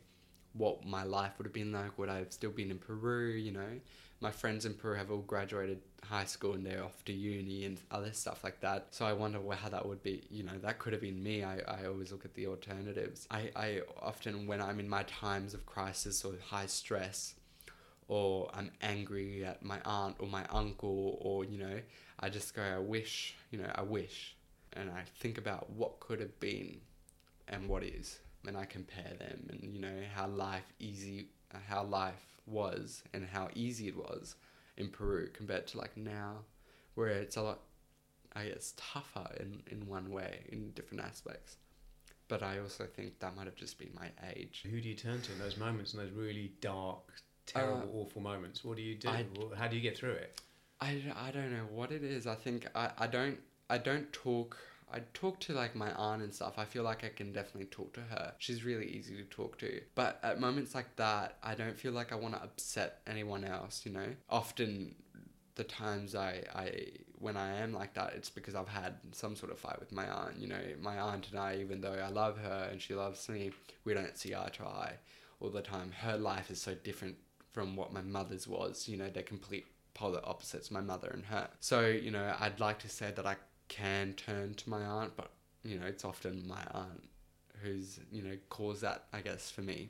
What 0.54 0.86
my 0.86 1.04
life 1.04 1.34
would 1.38 1.46
have 1.46 1.54
been 1.54 1.72
like? 1.72 1.98
Would 1.98 2.10
I 2.10 2.18
have 2.18 2.34
still 2.34 2.52
been 2.52 2.72
in 2.72 2.80
Peru? 2.80 3.30
You 3.30 3.52
know, 3.52 3.80
my 4.20 4.32
friends 4.32 4.66
in 4.66 4.74
Peru 4.74 4.96
have 4.96 5.12
all 5.12 5.20
graduated 5.20 5.80
high 6.04 6.26
school 6.26 6.54
and 6.54 6.66
they're 6.66 6.84
off 6.84 7.06
to 7.06 7.14
uni 7.14 7.66
and 7.66 7.80
other 7.92 8.12
stuff 8.14 8.44
like 8.44 8.60
that. 8.62 8.88
So 8.92 9.06
I 9.06 9.14
wonder 9.14 9.40
how 9.52 9.70
that 9.70 9.86
would 9.86 10.02
be. 10.02 10.24
You 10.30 10.44
know, 10.44 10.58
that 10.62 10.80
could 10.80 10.94
have 10.94 11.02
been 11.02 11.22
me. 11.22 11.44
I, 11.44 11.60
I 11.68 11.86
always 11.86 12.12
look 12.12 12.26
at 12.26 12.34
the 12.34 12.48
alternatives. 12.48 13.28
I, 13.30 13.52
I 13.56 13.82
often, 14.02 14.48
when 14.48 14.62
I'm 14.62 14.80
in 14.80 14.90
my 14.90 15.04
times 15.04 15.54
of 15.54 15.66
crisis 15.66 16.26
or 16.26 16.34
high 16.44 16.66
stress, 16.66 17.36
or 18.08 18.50
I'm 18.56 18.72
angry 18.82 19.46
at 19.46 19.64
my 19.64 19.80
aunt 19.86 20.16
or 20.20 20.28
my 20.28 20.44
uncle, 20.50 21.20
or, 21.22 21.46
you 21.46 21.60
know, 21.60 21.80
I 22.20 22.30
just 22.30 22.56
go, 22.56 22.64
I 22.64 22.80
wish, 22.80 23.36
you 23.52 23.60
know, 23.60 23.72
I 23.76 23.84
wish. 23.84 24.36
And 24.74 24.90
I 24.90 25.04
think 25.20 25.38
about 25.38 25.70
what 25.70 26.00
could 26.00 26.20
have 26.20 26.40
been 26.40 26.82
and 27.48 27.70
what 27.70 27.84
is. 27.84 28.20
And 28.48 28.58
I 28.58 28.66
compare 28.66 29.14
them 29.20 29.48
and, 29.50 29.74
you 29.74 29.80
know, 29.80 30.02
how 30.16 30.28
life 30.28 30.72
easy, 30.80 31.28
uh, 31.54 31.58
how 31.68 31.84
life 31.84 32.26
was 32.46 33.04
and 33.14 33.26
how 33.26 33.50
easy 33.54 33.88
it 33.88 33.96
was 33.98 34.36
in 34.78 34.90
Peru 34.90 35.30
compared 35.34 35.68
to 35.68 35.78
like 35.78 35.96
now, 35.98 36.38
where 36.96 37.10
it's 37.10 37.36
a 37.36 37.42
lot, 37.42 37.60
I 38.34 38.46
guess, 38.46 38.74
tougher 38.78 39.28
in, 39.40 39.62
in 39.70 39.88
one 39.88 40.10
way, 40.10 40.46
in 40.50 40.72
different 40.72 41.04
aspects. 41.04 41.58
But 42.30 42.44
I 42.44 42.60
also 42.60 42.86
think 42.86 43.20
that 43.20 43.36
might 43.36 43.46
have 43.46 43.56
just 43.56 43.78
been 43.78 43.92
my 43.94 44.10
age. 44.34 44.64
Who 44.70 44.80
do 44.80 44.88
you 44.88 44.96
turn 44.96 45.20
to 45.22 45.32
in 45.34 45.40
those 45.40 45.58
moments, 45.58 45.94
in 45.94 46.00
those 46.00 46.12
really 46.12 46.54
dark, 46.62 47.02
terrible, 47.46 47.90
uh, 47.94 47.98
awful 48.02 48.22
moments? 48.22 48.64
What 48.64 48.78
do 48.78 48.84
you 48.84 48.96
do? 48.96 49.10
I- 49.10 49.26
how 49.58 49.68
do 49.68 49.76
you 49.76 49.82
get 49.82 49.98
through 49.98 50.12
it? 50.14 50.40
I, 50.80 51.02
I 51.16 51.32
don't 51.32 51.52
know 51.52 51.66
what 51.72 51.92
it 51.92 52.04
is. 52.04 52.26
I 52.26 52.36
think 52.36 52.68
I, 52.74 52.92
I 52.98 53.08
don't 53.08 53.40
I 53.70 53.78
don't 53.78 54.12
talk 54.14 54.58
I 54.92 55.02
talk 55.14 55.40
to 55.42 55.54
like 55.54 55.76
my 55.76 55.92
aunt 55.94 56.22
and 56.22 56.34
stuff. 56.34 56.56
I 56.58 56.66
feel 56.66 56.84
like 56.84 57.04
I 57.04 57.10
can 57.10 57.32
definitely 57.32 57.66
talk 57.66 57.94
to 57.94 58.02
her. 58.02 58.34
She's 58.38 58.64
really 58.64 58.88
easy 58.88 59.16
to 59.18 59.24
talk 59.24 59.58
to. 59.60 59.82
But 59.96 60.20
at 60.24 60.40
moments 60.40 60.74
like 60.74 60.96
that, 60.96 61.38
I 61.44 61.56
don't 61.56 61.78
feel 61.78 61.92
like 61.92 62.12
I 62.12 62.16
want 62.16 62.36
to 62.36 62.44
upset 62.44 63.02
anyone 63.08 63.44
else, 63.44 63.82
you 63.86 63.92
know? 63.92 64.08
Often 64.30 64.96
the 65.56 65.64
times 65.64 66.16
I, 66.16 66.44
I 66.56 66.88
when 67.20 67.36
I 67.36 67.58
am 67.58 67.74
like 67.74 67.94
that, 67.96 68.14
it's 68.16 68.30
because 68.30 68.56
I've 68.56 68.70
had 68.70 68.96
some 69.12 69.36
sort 69.36 69.52
of 69.52 69.60
fight 69.60 69.80
with 69.80 69.92
my 69.92 70.08
aunt. 70.10 70.40
You 70.40 70.48
know, 70.48 70.62
my 70.82 70.98
aunt 71.00 71.30
and 71.30 71.40
I, 71.40 71.58
even 71.58 71.82
though 71.82 71.94
I 71.94 72.10
love 72.10 72.38
her 72.38 72.70
and 72.72 72.82
she 72.82 72.96
loves 72.96 73.28
me, 73.30 73.52
we 73.84 73.94
don't 73.94 74.18
see 74.18 74.34
eye 74.34 74.50
to 74.54 74.64
eye 74.64 74.94
all 75.40 75.50
the 75.50 75.62
time. 75.62 75.92
Her 75.92 76.18
life 76.18 76.50
is 76.50 76.62
so 76.62 76.74
different 76.76 77.16
from 77.52 77.76
what 77.76 77.92
my 77.92 78.02
mother's 78.02 78.48
was. 78.48 78.88
You 78.88 78.98
know, 78.98 79.10
they're 79.10 79.24
complete 79.24 79.68
polar 79.94 80.22
opposites, 80.24 80.72
my 80.72 80.82
mother 80.82 81.10
and 81.10 81.26
her. 81.26 81.50
So, 81.60 81.88
you 81.88 82.12
know, 82.12 82.34
I'd 82.40 82.60
like 82.60 82.80
to 82.80 82.90
say 82.90 83.12
that 83.14 83.26
I 83.26 83.36
can 83.70 84.14
turn 84.14 84.54
to 84.56 84.70
my 84.70 84.82
aunt, 84.82 85.14
but, 85.16 85.32
you 85.64 85.80
know, 85.80 85.86
it's 85.86 86.04
often 86.04 86.46
my 86.48 86.62
aunt 86.72 87.04
who's, 87.62 88.00
you 88.12 88.22
know, 88.22 88.36
caused 88.50 88.82
that, 88.82 89.06
I 89.14 89.22
guess, 89.22 89.50
for 89.50 89.62
me, 89.62 89.90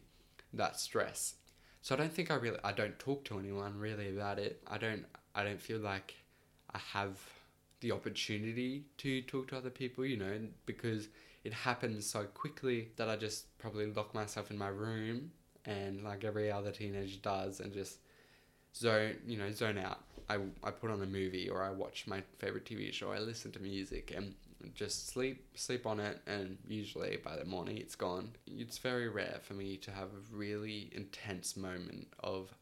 that 0.54 0.80
stress. 0.80 1.36
So 1.82 1.96
I 1.96 1.98
don't 1.98 2.14
think 2.14 2.30
I 2.30 2.36
really, 2.36 2.60
I 2.64 2.72
don't 2.72 2.98
talk 3.00 3.24
to 3.26 3.40
anyone 3.40 3.80
really 3.80 4.10
about 4.10 4.38
it. 4.38 4.62
I 4.68 4.78
don't, 4.78 5.06
I 5.34 5.44
don't 5.44 5.62
feel 5.62 5.80
like 5.80 6.16
I 6.74 6.80
have 6.94 7.18
the 7.82 7.92
opportunity 7.92 8.86
to 8.98 9.22
talk 9.22 9.48
to 9.50 9.58
other 9.58 9.70
people, 9.70 10.06
you 10.06 10.18
know, 10.18 10.40
because 10.66 11.08
it 11.44 11.54
happens 11.54 12.06
so 12.06 12.24
quickly 12.24 12.90
that 12.98 13.10
I 13.10 13.16
just 13.16 13.58
probably 13.58 13.86
lock 13.86 14.14
myself 14.14 14.52
in 14.52 14.58
my 14.58 14.68
room 14.68 15.32
and 15.66 16.04
like 16.04 16.24
every 16.24 16.52
other 16.52 16.72
teenager 16.72 17.18
does 17.22 17.60
and 17.60 17.74
just 17.74 18.00
zone, 18.76 19.16
you 19.26 19.38
know, 19.38 19.52
zone 19.52 19.78
out. 19.78 20.00
I, 20.30 20.38
I 20.64 20.72
put 20.72 20.92
on 20.92 21.02
a 21.02 21.06
movie 21.06 21.50
or 21.50 21.64
I 21.64 21.72
watch 21.72 22.06
my 22.08 22.22
favorite 22.38 22.66
TV 22.66 22.94
show, 22.94 23.12
I 23.12 23.20
listen 23.20 23.52
to 23.54 23.60
music 23.60 24.14
and 24.16 24.34
just 24.76 25.08
sleep 25.08 25.46
sleep 25.56 25.86
on 25.86 26.02
it 26.02 26.20
and 26.28 26.58
usually 26.68 27.18
by 27.24 27.38
the 27.38 27.46
morning 27.46 27.78
it's 27.78 27.96
gone. 27.96 28.32
It's 28.46 28.78
very 28.78 29.10
rare 29.10 29.40
for 29.42 29.54
me 29.54 29.78
to 29.78 29.92
have 29.92 30.10
a 30.10 30.36
really 30.36 30.90
intense 30.94 31.56
moment 31.56 32.08
of 32.20 32.54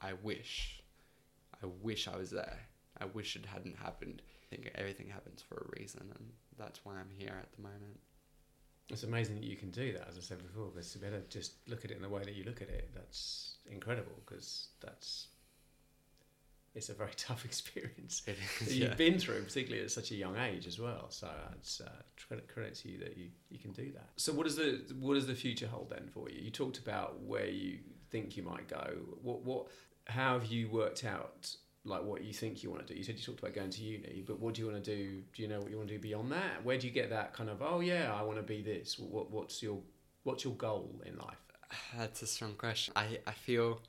I 0.00 0.12
wish 0.22 0.80
I 1.62 1.66
wish 1.82 2.08
I 2.08 2.16
was 2.16 2.30
there. 2.30 2.58
I 2.98 3.04
wish 3.06 3.36
it 3.36 3.46
hadn't 3.46 3.76
happened. 3.76 4.22
I 4.42 4.54
think 4.54 4.70
everything 4.74 5.08
happens 5.08 5.42
for 5.46 5.56
a 5.56 5.80
reason, 5.80 6.02
and 6.14 6.30
that's 6.58 6.84
why 6.84 6.94
I'm 6.94 7.10
here 7.16 7.36
at 7.38 7.52
the 7.52 7.62
moment. 7.62 7.98
It's 8.88 9.04
amazing 9.04 9.36
that 9.36 9.44
you 9.44 9.56
can 9.56 9.70
do 9.70 9.92
that, 9.92 10.08
as 10.08 10.18
I 10.18 10.20
said 10.20 10.38
before, 10.42 10.70
because 10.70 10.92
to 10.92 10.98
better 10.98 11.22
just 11.28 11.52
look 11.68 11.84
at 11.84 11.90
it 11.90 11.96
in 11.96 12.02
the 12.02 12.08
way 12.08 12.22
that 12.24 12.34
you 12.34 12.44
look 12.44 12.60
at 12.60 12.68
it, 12.68 12.90
that's 12.94 13.56
incredible, 13.70 14.12
because 14.26 14.68
that's 14.80 15.28
it's 16.74 16.88
a 16.88 16.94
very 16.94 17.12
tough 17.16 17.44
experience 17.44 18.22
It 18.26 18.36
that 18.60 18.74
you've 18.74 18.96
been 18.96 19.18
through, 19.18 19.42
particularly 19.42 19.84
at 19.84 19.90
such 19.90 20.10
a 20.10 20.14
young 20.14 20.36
age 20.36 20.66
as 20.66 20.78
well. 20.78 21.06
So 21.10 21.28
it's 21.56 21.80
uh, 21.80 21.90
credit 22.26 22.48
credit 22.48 22.74
to 22.76 22.88
you 22.88 22.98
that 22.98 23.16
you, 23.16 23.28
you 23.50 23.58
can 23.58 23.72
do 23.72 23.90
that. 23.92 24.08
So 24.16 24.32
what 24.32 24.44
does 24.44 24.56
the 24.56 24.80
what 24.98 25.14
does 25.14 25.26
the 25.26 25.34
future 25.34 25.66
hold 25.66 25.90
then 25.90 26.08
for 26.12 26.30
you? 26.30 26.40
You 26.40 26.50
talked 26.50 26.78
about 26.78 27.20
where 27.22 27.48
you 27.48 27.78
think 28.10 28.36
you 28.36 28.42
might 28.42 28.68
go. 28.68 28.96
What 29.22 29.44
what 29.44 29.66
how 30.06 30.38
have 30.38 30.46
you 30.46 30.68
worked 30.68 31.04
out 31.04 31.54
like 31.84 32.02
what 32.02 32.22
you 32.22 32.32
think 32.32 32.62
you 32.62 32.70
want 32.70 32.86
to 32.86 32.92
do? 32.92 32.98
You 32.98 33.04
said 33.04 33.16
you 33.16 33.24
talked 33.24 33.40
about 33.40 33.54
going 33.54 33.70
to 33.70 33.82
uni, 33.82 34.22
but 34.26 34.38
what 34.38 34.54
do 34.54 34.62
you 34.62 34.68
want 34.70 34.82
to 34.84 34.96
do? 34.96 35.22
Do 35.34 35.42
you 35.42 35.48
know 35.48 35.60
what 35.60 35.70
you 35.70 35.76
want 35.76 35.88
to 35.88 35.94
do 35.94 36.00
beyond 36.00 36.30
that? 36.32 36.64
Where 36.64 36.78
do 36.78 36.86
you 36.86 36.92
get 36.92 37.10
that 37.10 37.32
kind 37.32 37.50
of 37.50 37.62
oh 37.62 37.80
yeah, 37.80 38.14
I 38.14 38.22
want 38.22 38.38
to 38.38 38.42
be 38.42 38.62
this? 38.62 38.98
What 38.98 39.30
what's 39.30 39.62
your 39.62 39.80
what's 40.22 40.44
your 40.44 40.54
goal 40.54 41.02
in 41.04 41.16
life? 41.16 41.38
That's 41.98 42.22
a 42.22 42.26
strong 42.26 42.54
question. 42.54 42.92
I, 42.96 43.18
I 43.26 43.32
feel 43.32 43.80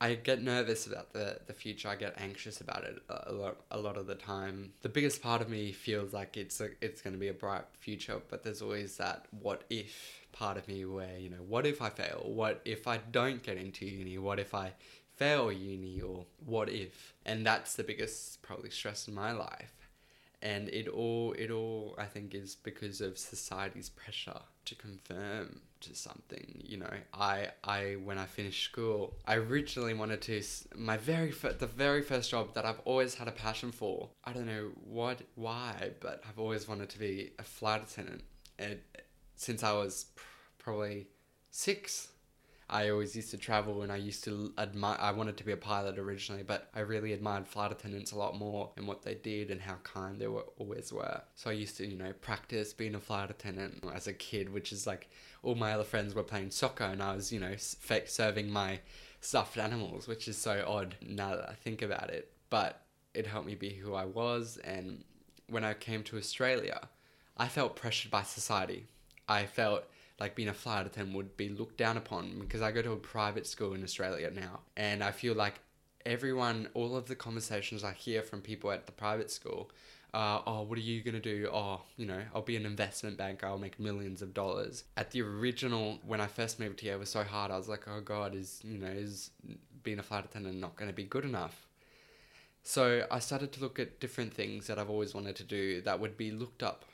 I 0.00 0.14
get 0.14 0.42
nervous 0.42 0.86
about 0.86 1.12
the, 1.12 1.38
the 1.46 1.52
future. 1.52 1.88
I 1.88 1.96
get 1.96 2.14
anxious 2.18 2.60
about 2.60 2.84
it 2.84 3.02
a 3.08 3.32
lot 3.32 3.56
a 3.70 3.78
lot 3.78 3.96
of 3.96 4.06
the 4.06 4.14
time. 4.14 4.72
The 4.82 4.88
biggest 4.88 5.22
part 5.22 5.40
of 5.40 5.48
me 5.48 5.72
feels 5.72 6.12
like 6.12 6.36
it's 6.36 6.60
a, 6.60 6.70
it's 6.80 7.00
going 7.00 7.14
to 7.14 7.20
be 7.20 7.28
a 7.28 7.34
bright 7.34 7.64
future, 7.78 8.20
but 8.28 8.42
there's 8.42 8.60
always 8.60 8.96
that 8.96 9.26
what 9.30 9.64
if 9.70 10.26
part 10.32 10.56
of 10.56 10.66
me 10.66 10.84
where, 10.84 11.16
you 11.18 11.30
know, 11.30 11.42
what 11.48 11.64
if 11.64 11.80
I 11.80 11.90
fail? 11.90 12.22
What 12.24 12.60
if 12.64 12.88
I 12.88 12.98
don't 13.12 13.42
get 13.42 13.56
into 13.56 13.86
uni? 13.86 14.18
What 14.18 14.40
if 14.40 14.52
I 14.54 14.72
fail 15.16 15.52
uni 15.52 16.00
or 16.00 16.26
what 16.44 16.68
if? 16.68 17.14
And 17.24 17.46
that's 17.46 17.74
the 17.74 17.84
biggest 17.84 18.42
probably 18.42 18.70
stress 18.70 19.06
in 19.06 19.14
my 19.14 19.32
life. 19.32 19.88
And 20.42 20.68
it 20.68 20.88
all 20.88 21.32
it 21.38 21.50
all 21.50 21.94
I 21.96 22.04
think 22.04 22.34
is 22.34 22.56
because 22.56 23.00
of 23.00 23.16
society's 23.16 23.88
pressure 23.88 24.40
to 24.66 24.74
confirm 24.74 25.62
to 25.84 25.94
something 25.94 26.62
you 26.64 26.76
know? 26.78 26.90
I 27.12 27.48
i 27.62 27.96
when 28.04 28.18
i 28.18 28.26
finished 28.26 28.64
school 28.64 29.14
i 29.26 29.34
originally 29.36 29.94
wanted 29.94 30.20
to 30.22 30.42
my 30.76 30.96
very 30.96 31.30
fir- 31.30 31.52
the 31.52 31.66
very 31.66 32.02
first 32.02 32.30
job 32.30 32.54
that 32.54 32.64
i've 32.64 32.80
always 32.84 33.14
had 33.14 33.28
a 33.28 33.32
passion 33.32 33.72
for 33.72 34.08
i 34.24 34.32
don't 34.32 34.46
know 34.46 34.70
what 34.84 35.20
why 35.34 35.90
but 36.00 36.22
i've 36.28 36.38
always 36.38 36.68
wanted 36.68 36.88
to 36.90 36.98
be 36.98 37.32
a 37.38 37.42
flight 37.42 37.82
attendant 37.82 38.22
and 38.58 38.78
since 39.36 39.62
i 39.62 39.72
was 39.72 40.06
pr- 40.14 40.22
probably 40.58 41.06
six 41.50 42.08
I 42.68 42.88
always 42.88 43.14
used 43.14 43.30
to 43.32 43.36
travel 43.36 43.82
and 43.82 43.92
I 43.92 43.96
used 43.96 44.24
to 44.24 44.52
admire. 44.56 44.96
I 44.98 45.12
wanted 45.12 45.36
to 45.36 45.44
be 45.44 45.52
a 45.52 45.56
pilot 45.56 45.98
originally, 45.98 46.42
but 46.42 46.68
I 46.74 46.80
really 46.80 47.12
admired 47.12 47.46
flight 47.46 47.72
attendants 47.72 48.12
a 48.12 48.18
lot 48.18 48.38
more 48.38 48.70
and 48.76 48.86
what 48.86 49.02
they 49.02 49.14
did 49.14 49.50
and 49.50 49.60
how 49.60 49.76
kind 49.84 50.18
they 50.18 50.28
were 50.28 50.46
always 50.56 50.92
were. 50.92 51.20
So 51.34 51.50
I 51.50 51.54
used 51.54 51.76
to, 51.76 51.86
you 51.86 51.96
know, 51.96 52.12
practice 52.20 52.72
being 52.72 52.94
a 52.94 53.00
flight 53.00 53.30
attendant 53.30 53.84
as 53.94 54.06
a 54.06 54.14
kid, 54.14 54.50
which 54.50 54.72
is 54.72 54.86
like 54.86 55.10
all 55.42 55.54
my 55.54 55.72
other 55.72 55.84
friends 55.84 56.14
were 56.14 56.22
playing 56.22 56.50
soccer 56.50 56.84
and 56.84 57.02
I 57.02 57.14
was, 57.14 57.32
you 57.32 57.40
know, 57.40 57.54
fake 57.56 58.08
serving 58.08 58.50
my 58.50 58.80
stuffed 59.20 59.58
animals, 59.58 60.08
which 60.08 60.26
is 60.26 60.38
so 60.38 60.64
odd 60.66 60.96
now 61.02 61.36
that 61.36 61.50
I 61.50 61.54
think 61.54 61.82
about 61.82 62.10
it. 62.10 62.32
But 62.48 62.80
it 63.12 63.26
helped 63.26 63.46
me 63.46 63.54
be 63.54 63.70
who 63.70 63.94
I 63.94 64.06
was. 64.06 64.58
And 64.64 65.04
when 65.48 65.64
I 65.64 65.74
came 65.74 66.02
to 66.04 66.16
Australia, 66.16 66.88
I 67.36 67.48
felt 67.48 67.76
pressured 67.76 68.10
by 68.10 68.22
society. 68.22 68.86
I 69.28 69.46
felt 69.46 69.84
like 70.20 70.34
being 70.34 70.48
a 70.48 70.54
flight 70.54 70.86
attendant 70.86 71.16
would 71.16 71.36
be 71.36 71.48
looked 71.48 71.76
down 71.76 71.96
upon 71.96 72.38
because 72.40 72.62
I 72.62 72.70
go 72.70 72.82
to 72.82 72.92
a 72.92 72.96
private 72.96 73.46
school 73.46 73.74
in 73.74 73.82
Australia 73.82 74.30
now. 74.30 74.60
And 74.76 75.02
I 75.02 75.10
feel 75.10 75.34
like 75.34 75.54
everyone, 76.06 76.68
all 76.74 76.96
of 76.96 77.06
the 77.06 77.16
conversations 77.16 77.82
I 77.82 77.92
hear 77.92 78.22
from 78.22 78.40
people 78.40 78.70
at 78.70 78.86
the 78.86 78.92
private 78.92 79.30
school, 79.30 79.70
uh, 80.12 80.40
oh, 80.46 80.62
what 80.62 80.78
are 80.78 80.82
you 80.82 81.02
going 81.02 81.14
to 81.14 81.20
do? 81.20 81.48
Oh, 81.52 81.80
you 81.96 82.06
know, 82.06 82.20
I'll 82.32 82.42
be 82.42 82.54
an 82.54 82.64
investment 82.64 83.16
banker. 83.16 83.46
I'll 83.46 83.58
make 83.58 83.80
millions 83.80 84.22
of 84.22 84.32
dollars. 84.32 84.84
At 84.96 85.10
the 85.10 85.22
original, 85.22 85.98
when 86.06 86.20
I 86.20 86.28
first 86.28 86.60
moved 86.60 86.80
here, 86.80 86.94
it 86.94 87.00
was 87.00 87.10
so 87.10 87.24
hard. 87.24 87.50
I 87.50 87.56
was 87.56 87.68
like, 87.68 87.88
oh 87.88 88.00
God, 88.00 88.36
is, 88.36 88.60
you 88.62 88.78
know, 88.78 88.86
is 88.86 89.30
being 89.82 89.98
a 89.98 90.04
flight 90.04 90.24
attendant 90.24 90.60
not 90.60 90.76
going 90.76 90.88
to 90.88 90.94
be 90.94 91.02
good 91.02 91.24
enough? 91.24 91.66
So 92.62 93.06
I 93.10 93.18
started 93.18 93.52
to 93.54 93.60
look 93.60 93.80
at 93.80 93.98
different 93.98 94.32
things 94.32 94.68
that 94.68 94.78
I've 94.78 94.88
always 94.88 95.14
wanted 95.14 95.34
to 95.36 95.44
do 95.44 95.80
that 95.82 95.98
would 95.98 96.16
be 96.16 96.30
looked 96.30 96.62
up 96.62 96.84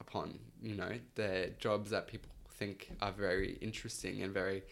upon. 0.00 0.40
You 0.60 0.74
know, 0.74 0.98
the 1.14 1.52
jobs 1.58 1.90
that 1.90 2.08
people 2.08 2.28
think 2.56 2.90
are 3.00 3.12
very 3.12 3.58
interesting 3.60 4.22
and 4.22 4.32
very 4.32 4.62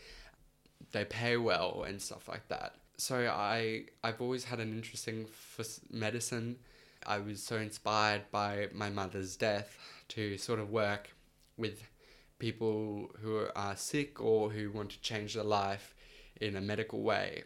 they 0.92 1.04
pay 1.04 1.36
well 1.36 1.84
and 1.86 2.00
stuff 2.00 2.28
like 2.28 2.48
that. 2.48 2.74
So 2.96 3.16
I 3.28 3.84
I've 4.04 4.20
always 4.20 4.44
had 4.44 4.60
an 4.60 4.72
interesting 4.72 5.26
for 5.26 5.64
medicine. 5.90 6.56
I 7.04 7.18
was 7.18 7.42
so 7.42 7.56
inspired 7.56 8.22
by 8.30 8.68
my 8.72 8.90
mother's 8.90 9.36
death 9.36 9.76
to 10.08 10.38
sort 10.38 10.60
of 10.60 10.70
work 10.70 11.10
with 11.56 11.82
people 12.38 13.10
who 13.20 13.46
are 13.54 13.76
sick 13.76 14.20
or 14.20 14.50
who 14.50 14.70
want 14.70 14.90
to 14.90 15.00
change 15.00 15.34
their 15.34 15.44
life 15.44 15.94
in 16.40 16.56
a 16.56 16.60
medical 16.60 17.02
way. 17.02 17.44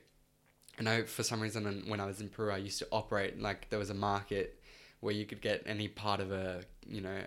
And 0.78 0.88
I, 0.88 1.02
for 1.02 1.22
some 1.22 1.40
reason, 1.40 1.84
when 1.86 2.00
I 2.00 2.06
was 2.06 2.20
in 2.20 2.28
Peru, 2.28 2.52
I 2.52 2.58
used 2.58 2.78
to 2.80 2.88
operate 2.92 3.40
like 3.40 3.68
there 3.70 3.78
was 3.78 3.90
a 3.90 3.94
market 3.94 4.60
where 5.00 5.14
you 5.14 5.24
could 5.24 5.40
get 5.40 5.62
any 5.66 5.88
part 5.88 6.20
of 6.20 6.32
a, 6.32 6.62
you 6.86 7.00
know, 7.00 7.18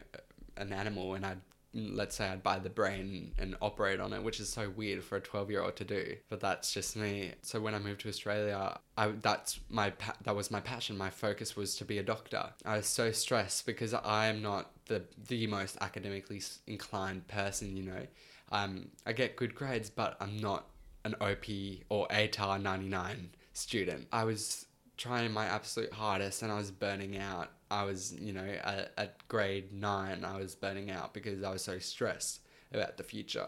an 0.57 0.73
animal, 0.73 1.15
and 1.15 1.25
I'd 1.25 1.41
let's 1.73 2.15
say 2.15 2.27
I'd 2.27 2.43
buy 2.43 2.59
the 2.59 2.69
brain 2.69 3.33
and 3.37 3.55
operate 3.61 3.99
on 3.99 4.13
it, 4.13 4.23
which 4.23 4.39
is 4.39 4.49
so 4.49 4.69
weird 4.69 5.03
for 5.03 5.17
a 5.17 5.21
twelve 5.21 5.49
year 5.49 5.61
old 5.61 5.75
to 5.77 5.85
do. 5.85 6.15
But 6.29 6.39
that's 6.39 6.73
just 6.73 6.95
me. 6.95 7.33
So 7.41 7.59
when 7.59 7.75
I 7.75 7.79
moved 7.79 8.01
to 8.01 8.09
Australia, 8.09 8.79
I 8.97 9.07
that's 9.07 9.59
my 9.69 9.91
pa- 9.91 10.17
that 10.23 10.35
was 10.35 10.51
my 10.51 10.59
passion. 10.59 10.97
My 10.97 11.09
focus 11.09 11.55
was 11.55 11.75
to 11.75 11.85
be 11.85 11.97
a 11.97 12.03
doctor. 12.03 12.49
I 12.65 12.77
was 12.77 12.87
so 12.87 13.11
stressed 13.11 13.65
because 13.65 13.93
I 13.93 14.27
am 14.27 14.41
not 14.41 14.71
the 14.85 15.03
the 15.27 15.47
most 15.47 15.77
academically 15.81 16.41
inclined 16.67 17.27
person. 17.27 17.77
You 17.77 17.83
know, 17.83 18.07
um, 18.51 18.89
I 19.05 19.13
get 19.13 19.35
good 19.35 19.55
grades, 19.55 19.89
but 19.89 20.17
I'm 20.19 20.37
not 20.37 20.65
an 21.05 21.15
OP 21.21 21.45
or 21.89 22.07
ATAR 22.09 22.61
99 22.61 23.29
student. 23.53 24.07
I 24.11 24.23
was 24.23 24.65
trying 24.97 25.31
my 25.31 25.45
absolute 25.45 25.93
hardest 25.93 26.41
and 26.41 26.51
I 26.51 26.57
was 26.57 26.71
burning 26.71 27.17
out. 27.17 27.49
I 27.71 27.83
was, 27.83 28.13
you 28.19 28.33
know, 28.33 28.45
at, 28.63 28.91
at 28.97 29.27
grade 29.27 29.71
nine, 29.73 30.25
I 30.25 30.37
was 30.37 30.55
burning 30.55 30.89
out 30.89 31.13
because 31.13 31.43
I 31.43 31.51
was 31.51 31.63
so 31.63 31.79
stressed 31.79 32.41
about 32.73 32.97
the 32.97 33.03
future. 33.03 33.47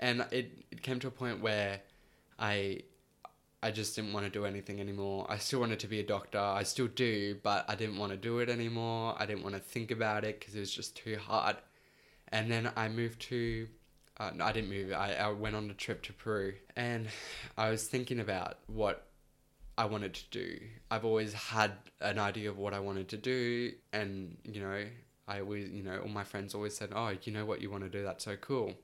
And 0.00 0.26
it, 0.30 0.64
it 0.70 0.82
came 0.82 0.98
to 1.00 1.08
a 1.08 1.10
point 1.10 1.40
where 1.40 1.80
I 2.38 2.82
I 3.60 3.72
just 3.72 3.96
didn't 3.96 4.12
want 4.12 4.24
to 4.24 4.30
do 4.30 4.44
anything 4.44 4.78
anymore. 4.78 5.26
I 5.28 5.38
still 5.38 5.58
wanted 5.58 5.80
to 5.80 5.88
be 5.88 5.98
a 5.98 6.04
doctor. 6.04 6.38
I 6.38 6.62
still 6.62 6.86
do, 6.86 7.36
but 7.42 7.64
I 7.68 7.74
didn't 7.74 7.98
want 7.98 8.12
to 8.12 8.16
do 8.16 8.38
it 8.38 8.48
anymore. 8.48 9.16
I 9.18 9.26
didn't 9.26 9.42
want 9.42 9.56
to 9.56 9.60
think 9.60 9.90
about 9.90 10.24
it 10.24 10.38
because 10.38 10.54
it 10.54 10.60
was 10.60 10.70
just 10.70 10.96
too 10.96 11.18
hard. 11.18 11.56
And 12.28 12.48
then 12.48 12.70
I 12.76 12.88
moved 12.88 13.20
to, 13.22 13.66
uh, 14.18 14.30
no, 14.32 14.44
I 14.44 14.52
didn't 14.52 14.70
move. 14.70 14.92
I, 14.92 15.14
I 15.14 15.32
went 15.32 15.56
on 15.56 15.68
a 15.70 15.74
trip 15.74 16.02
to 16.04 16.12
Peru 16.12 16.54
and 16.76 17.08
I 17.56 17.70
was 17.70 17.88
thinking 17.88 18.20
about 18.20 18.58
what 18.68 19.07
I 19.78 19.84
wanted 19.86 20.12
to 20.14 20.24
do. 20.30 20.58
I've 20.90 21.04
always 21.04 21.32
had 21.32 21.72
an 22.00 22.18
idea 22.18 22.50
of 22.50 22.58
what 22.58 22.74
I 22.74 22.80
wanted 22.80 23.08
to 23.10 23.16
do, 23.16 23.72
and 23.92 24.36
you 24.44 24.60
know, 24.60 24.84
I 25.26 25.40
always, 25.40 25.70
you 25.70 25.82
know, 25.82 26.00
all 26.00 26.08
my 26.08 26.24
friends 26.24 26.54
always 26.54 26.76
said, 26.76 26.90
"Oh, 26.94 27.12
you 27.22 27.32
know 27.32 27.46
what 27.46 27.62
you 27.62 27.70
want 27.70 27.84
to 27.84 27.90
do? 27.90 28.02
That's 28.02 28.24
so 28.24 28.36
cool." 28.36 28.74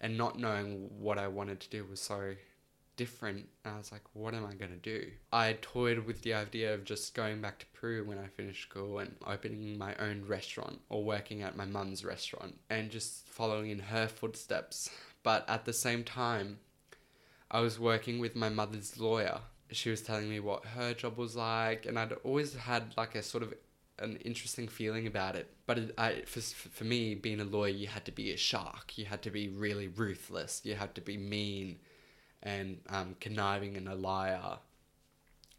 And 0.00 0.18
not 0.18 0.38
knowing 0.38 0.90
what 1.00 1.18
I 1.18 1.26
wanted 1.26 1.58
to 1.60 1.70
do 1.70 1.84
was 1.84 2.00
so 2.00 2.34
different. 2.96 3.48
I 3.64 3.76
was 3.76 3.92
like, 3.92 4.02
what 4.14 4.34
am 4.34 4.46
I 4.46 4.52
to 4.52 4.76
do? 4.76 5.10
I 5.32 5.56
toyed 5.60 5.98
with 6.06 6.22
the 6.22 6.34
idea 6.34 6.74
of 6.74 6.84
just 6.84 7.14
going 7.14 7.40
back 7.40 7.58
to 7.58 7.66
Peru 7.66 8.04
when 8.04 8.18
I 8.18 8.26
finished 8.26 8.62
school 8.62 8.98
and 8.98 9.14
opening 9.26 9.78
my 9.78 9.94
own 9.96 10.24
restaurant 10.26 10.80
or 10.88 11.04
working 11.04 11.42
at 11.42 11.56
my 11.56 11.66
mum's 11.66 12.04
restaurant 12.04 12.58
and 12.70 12.90
just 12.90 13.26
following 13.28 13.70
in 13.70 13.78
her 13.78 14.08
footsteps. 14.08 14.90
But 15.22 15.48
at 15.48 15.64
the 15.64 15.72
same 15.72 16.04
time, 16.04 16.58
I 17.50 17.60
was 17.60 17.78
working 17.78 18.18
with 18.18 18.34
my 18.34 18.48
mother's 18.48 18.98
lawyer. 18.98 19.40
She 19.72 19.90
was 19.90 20.00
telling 20.00 20.28
me 20.28 20.40
what 20.40 20.64
her 20.64 20.94
job 20.94 21.16
was 21.16 21.36
like, 21.36 21.86
and 21.86 21.98
I'd 21.98 22.12
always 22.24 22.54
had 22.54 22.94
like 22.96 23.14
a 23.14 23.22
sort 23.22 23.42
of 23.42 23.54
an 23.98 24.16
interesting 24.24 24.68
feeling 24.68 25.06
about 25.06 25.36
it. 25.36 25.50
But 25.66 25.78
it, 25.78 25.94
I, 25.98 26.22
for, 26.26 26.40
for 26.40 26.84
me, 26.84 27.14
being 27.14 27.40
a 27.40 27.44
lawyer, 27.44 27.70
you 27.70 27.86
had 27.86 28.04
to 28.04 28.12
be 28.12 28.32
a 28.32 28.36
shark. 28.36 28.96
You 28.96 29.06
had 29.06 29.22
to 29.22 29.30
be 29.30 29.48
really 29.48 29.88
ruthless. 29.88 30.60
You 30.64 30.74
had 30.74 30.94
to 30.96 31.00
be 31.00 31.16
mean 31.16 31.78
and 32.42 32.78
um, 32.88 33.16
conniving 33.20 33.76
and 33.76 33.88
a 33.88 33.94
liar. 33.94 34.58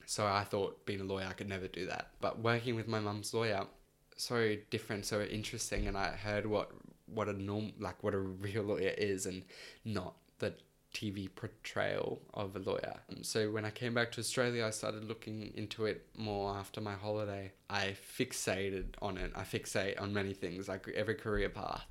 So 0.06 0.26
I 0.26 0.43
thought 0.43 0.86
being 0.86 1.02
a 1.02 1.04
lawyer, 1.04 1.28
I 1.30 1.34
could 1.34 1.50
never 1.50 1.67
do 1.67 1.88
that. 1.88 2.12
But 2.22 2.39
working 2.39 2.76
with 2.76 2.88
my 2.88 3.00
mum's 3.00 3.34
lawyer, 3.34 3.65
so 4.15 4.56
different, 4.70 5.06
so 5.06 5.22
interesting, 5.22 5.88
and 5.88 5.98
I 5.98 6.12
heard 6.12 6.46
what 6.46 6.72
what 7.13 7.30
a 7.30 7.34
norm 7.34 7.72
like 7.80 8.04
what 8.04 8.13
a 8.13 8.17
real 8.46 8.63
lawyer 8.63 8.93
is, 8.98 9.26
and 9.26 9.43
not 9.84 10.15
the 10.39 10.54
TV 10.97 11.29
portrayal 11.33 12.21
of 12.33 12.55
a 12.55 12.60
lawyer. 12.60 12.95
So 13.21 13.51
when 13.51 13.65
I 13.65 13.69
came 13.69 13.93
back 13.93 14.12
to 14.13 14.19
Australia, 14.21 14.65
I 14.65 14.71
started 14.71 15.03
looking 15.03 15.53
into 15.55 15.86
it 15.86 16.07
more 16.17 16.55
after 16.55 16.81
my 16.81 16.93
holiday. 16.93 17.51
I 17.69 17.95
fixated 18.17 18.95
on 19.01 19.17
it. 19.17 19.31
I 19.36 19.43
fixate 19.43 20.01
on 20.01 20.13
many 20.13 20.33
things, 20.33 20.67
like 20.67 20.88
every 20.95 21.15
career 21.15 21.49
path 21.49 21.86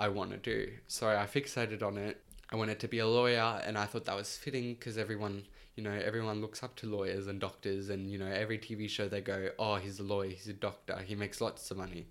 I 0.00 0.08
want 0.08 0.30
to 0.30 0.38
do. 0.38 0.70
So 0.86 1.08
I 1.08 1.26
fixated 1.26 1.82
on 1.82 1.98
it 1.98 2.22
I 2.50 2.56
wanted 2.56 2.80
to 2.80 2.88
be 2.88 2.98
a 2.98 3.06
lawyer, 3.06 3.60
and 3.66 3.76
I 3.76 3.84
thought 3.84 4.06
that 4.06 4.16
was 4.16 4.36
fitting 4.36 4.74
because 4.74 4.96
everyone, 4.96 5.44
you 5.76 5.82
know, 5.82 5.92
everyone 5.92 6.40
looks 6.40 6.62
up 6.62 6.76
to 6.76 6.86
lawyers 6.86 7.26
and 7.26 7.38
doctors, 7.38 7.90
and 7.90 8.10
you 8.10 8.18
know, 8.18 8.26
every 8.26 8.58
TV 8.58 8.88
show 8.88 9.06
they 9.06 9.20
go, 9.20 9.50
"Oh, 9.58 9.76
he's 9.76 10.00
a 10.00 10.02
lawyer, 10.02 10.30
he's 10.30 10.48
a 10.48 10.54
doctor, 10.54 10.98
he 11.04 11.14
makes 11.14 11.40
lots 11.42 11.70
of 11.70 11.76
money," 11.76 12.06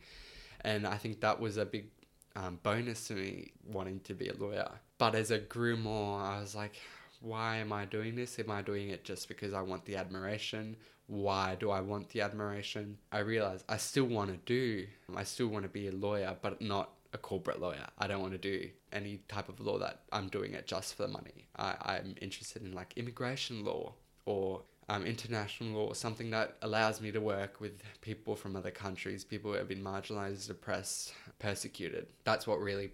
and 0.62 0.86
I 0.86 0.97
think 0.97 1.21
that 1.21 1.39
was 1.39 1.58
a 1.58 1.65
big 1.65 1.89
um, 2.36 2.60
bonus 2.62 3.08
to 3.08 3.15
me 3.15 3.52
wanting 3.65 4.00
to 4.02 4.13
be 4.13 4.28
a 4.30 4.36
lawyer. 4.36 4.69
But 4.98 5.16
as 5.16 5.32
I 5.32 5.40
grew 5.40 5.78
more, 5.78 6.20
I 6.20 6.40
was 6.40 6.56
like, 6.56 6.76
why 7.22 7.58
am 7.58 7.72
I 7.74 7.86
doing 7.86 8.16
this? 8.16 8.40
Am 8.40 8.52
I 8.52 8.62
doing 8.62 8.90
it 8.90 9.04
just 9.04 9.28
because 9.28 9.54
I 9.54 9.62
want 9.62 9.86
the 9.86 9.96
admiration? 9.96 10.76
Why 11.08 11.56
do 11.56 11.70
I 11.70 11.82
want 11.82 12.10
the 12.10 12.22
admiration? 12.22 12.98
I 13.12 13.20
realized 13.20 13.66
I 13.70 13.78
still 13.78 14.06
want 14.06 14.32
to 14.32 14.38
do, 14.46 14.86
I 15.16 15.24
still 15.24 15.48
want 15.48 15.64
to 15.64 15.70
be 15.70 15.88
a 15.88 15.92
lawyer, 15.92 16.36
but 16.42 16.62
not 16.62 16.92
a 17.14 17.18
corporate 17.18 17.62
lawyer. 17.62 17.86
I 17.98 18.08
don't 18.08 18.22
want 18.22 18.34
to 18.34 18.38
do 18.38 18.70
any 18.92 19.22
type 19.28 19.50
of 19.50 19.60
law 19.60 19.78
that 19.80 20.02
I'm 20.12 20.28
doing 20.28 20.54
it 20.54 20.68
just 20.68 20.96
for 20.96 21.04
the 21.04 21.08
money. 21.10 21.48
I, 21.56 21.76
I'm 21.86 22.16
interested 22.22 22.64
in 22.64 22.74
like 22.74 22.94
immigration 22.98 23.64
law 23.64 23.94
or 24.26 24.62
um, 24.90 25.06
international 25.06 25.80
law, 25.80 25.94
something 25.94 26.30
that 26.32 26.56
allows 26.62 27.02
me 27.02 27.12
to 27.12 27.20
work 27.20 27.60
with 27.60 27.82
people 28.02 28.36
from 28.36 28.56
other 28.56 28.72
countries, 28.72 29.24
people 29.24 29.52
who 29.52 29.58
have 29.58 29.68
been 29.68 29.84
marginalized, 29.84 30.50
oppressed, 30.50 31.14
persecuted. 31.40 32.08
That's 32.24 32.48
what 32.48 32.60
really, 32.60 32.92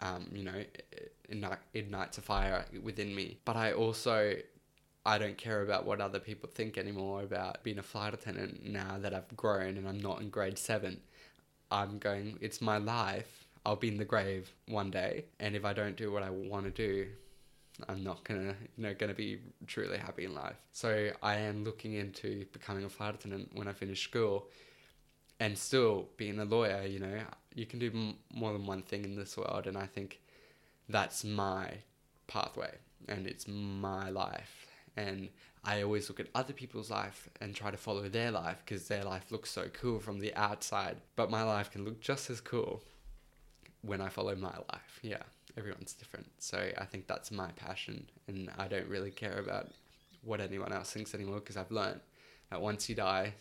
um, 0.00 0.26
you 0.32 0.44
know, 0.44 1.56
ignites 1.74 2.18
a 2.18 2.22
fire 2.22 2.64
within 2.82 3.14
me. 3.14 3.38
But 3.44 3.56
I 3.56 3.72
also 3.72 4.34
I 5.08 5.16
don't 5.16 5.38
care 5.38 5.62
about 5.62 5.86
what 5.86 6.02
other 6.02 6.18
people 6.18 6.50
think 6.52 6.76
anymore 6.76 7.22
about 7.22 7.62
being 7.62 7.78
a 7.78 7.82
flight 7.82 8.12
attendant 8.12 8.66
now 8.66 8.98
that 8.98 9.14
I've 9.14 9.34
grown 9.36 9.78
and 9.78 9.88
I'm 9.88 10.00
not 10.00 10.20
in 10.20 10.28
grade 10.28 10.58
seven. 10.58 11.00
I'm 11.70 11.98
going, 11.98 12.36
it's 12.42 12.60
my 12.60 12.76
life. 12.76 13.46
I'll 13.64 13.76
be 13.76 13.88
in 13.88 13.96
the 13.96 14.04
grave 14.04 14.52
one 14.66 14.90
day. 14.90 15.24
And 15.40 15.56
if 15.56 15.64
I 15.64 15.72
don't 15.72 15.96
do 15.96 16.12
what 16.12 16.22
I 16.22 16.28
want 16.28 16.64
to 16.66 16.70
do, 16.70 17.06
I'm 17.88 18.04
not 18.04 18.22
gonna, 18.24 18.54
you 18.76 18.82
know, 18.82 18.92
gonna 18.92 19.14
be 19.14 19.40
truly 19.66 19.96
happy 19.96 20.26
in 20.26 20.34
life. 20.34 20.56
So 20.72 21.10
I 21.22 21.36
am 21.36 21.64
looking 21.64 21.94
into 21.94 22.44
becoming 22.52 22.84
a 22.84 22.88
flight 22.90 23.14
attendant 23.14 23.50
when 23.54 23.66
I 23.66 23.72
finish 23.72 24.04
school, 24.04 24.48
and 25.40 25.56
still 25.56 26.08
being 26.16 26.38
a 26.38 26.44
lawyer. 26.44 26.82
You 26.86 27.00
know, 27.00 27.20
you 27.54 27.66
can 27.66 27.78
do 27.78 27.90
m- 27.94 28.16
more 28.32 28.52
than 28.52 28.66
one 28.66 28.82
thing 28.82 29.04
in 29.04 29.16
this 29.16 29.36
world, 29.36 29.66
and 29.66 29.76
I 29.76 29.86
think 29.86 30.20
that's 30.88 31.24
my 31.24 31.70
pathway, 32.26 32.74
and 33.08 33.26
it's 33.26 33.46
my 33.48 34.10
life, 34.10 34.66
and 34.96 35.28
I 35.64 35.82
always 35.82 36.08
look 36.08 36.20
at 36.20 36.28
other 36.34 36.52
people's 36.52 36.90
life 36.90 37.28
and 37.40 37.54
try 37.54 37.70
to 37.70 37.76
follow 37.76 38.08
their 38.08 38.30
life 38.30 38.62
because 38.64 38.88
their 38.88 39.04
life 39.04 39.30
looks 39.30 39.50
so 39.50 39.66
cool 39.72 39.98
from 39.98 40.18
the 40.18 40.34
outside. 40.34 40.96
But 41.16 41.30
my 41.30 41.42
life 41.42 41.70
can 41.70 41.84
look 41.84 42.00
just 42.00 42.30
as 42.30 42.40
cool 42.40 42.82
when 43.82 44.00
I 44.00 44.08
follow 44.08 44.34
my 44.34 44.54
life. 44.72 44.98
Yeah, 45.02 45.22
everyone's 45.56 45.92
different. 45.92 46.26
So 46.38 46.70
I 46.78 46.84
think 46.84 47.06
that's 47.06 47.30
my 47.30 47.50
passion. 47.52 48.06
And 48.28 48.50
I 48.58 48.68
don't 48.68 48.88
really 48.88 49.10
care 49.10 49.38
about 49.38 49.68
what 50.22 50.40
anyone 50.40 50.72
else 50.72 50.90
thinks 50.90 51.14
anymore 51.14 51.40
because 51.40 51.56
I've 51.56 51.70
learned 51.70 52.00
that 52.50 52.60
once 52.60 52.88
you 52.88 52.94
die, 52.94 53.34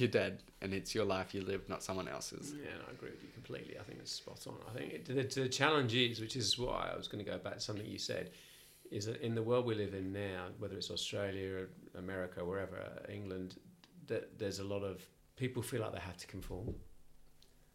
you're 0.00 0.08
dead 0.08 0.42
and 0.60 0.72
it's 0.72 0.94
your 0.94 1.04
life 1.04 1.34
you 1.34 1.42
live, 1.42 1.68
not 1.68 1.82
someone 1.82 2.08
else's. 2.08 2.54
Yeah, 2.56 2.70
I 2.88 2.92
agree 2.92 3.10
with 3.10 3.22
you 3.22 3.28
completely. 3.32 3.78
I 3.78 3.82
think 3.82 3.98
it's 4.00 4.12
spot 4.12 4.46
on. 4.46 4.54
I 4.68 4.78
think 4.78 4.92
it, 4.92 5.04
the, 5.06 5.42
the 5.42 5.48
challenge 5.48 5.94
is, 5.94 6.20
which 6.20 6.36
is 6.36 6.58
why 6.58 6.90
I 6.92 6.96
was 6.96 7.08
going 7.08 7.24
to 7.24 7.30
go 7.30 7.38
back 7.38 7.54
to 7.54 7.60
something 7.60 7.86
you 7.86 7.98
said 7.98 8.30
is 8.90 9.06
that 9.06 9.20
in 9.20 9.34
the 9.34 9.42
world 9.42 9.66
we 9.66 9.74
live 9.74 9.94
in 9.94 10.12
now, 10.12 10.46
whether 10.58 10.76
it's 10.76 10.90
Australia, 10.90 11.66
America, 11.96 12.44
wherever, 12.44 12.78
England, 13.08 13.56
that 14.06 14.38
there's 14.38 14.58
a 14.60 14.64
lot 14.64 14.82
of 14.82 15.02
people 15.36 15.62
feel 15.62 15.82
like 15.82 15.92
they 15.92 16.00
have 16.00 16.16
to 16.16 16.26
conform. 16.26 16.74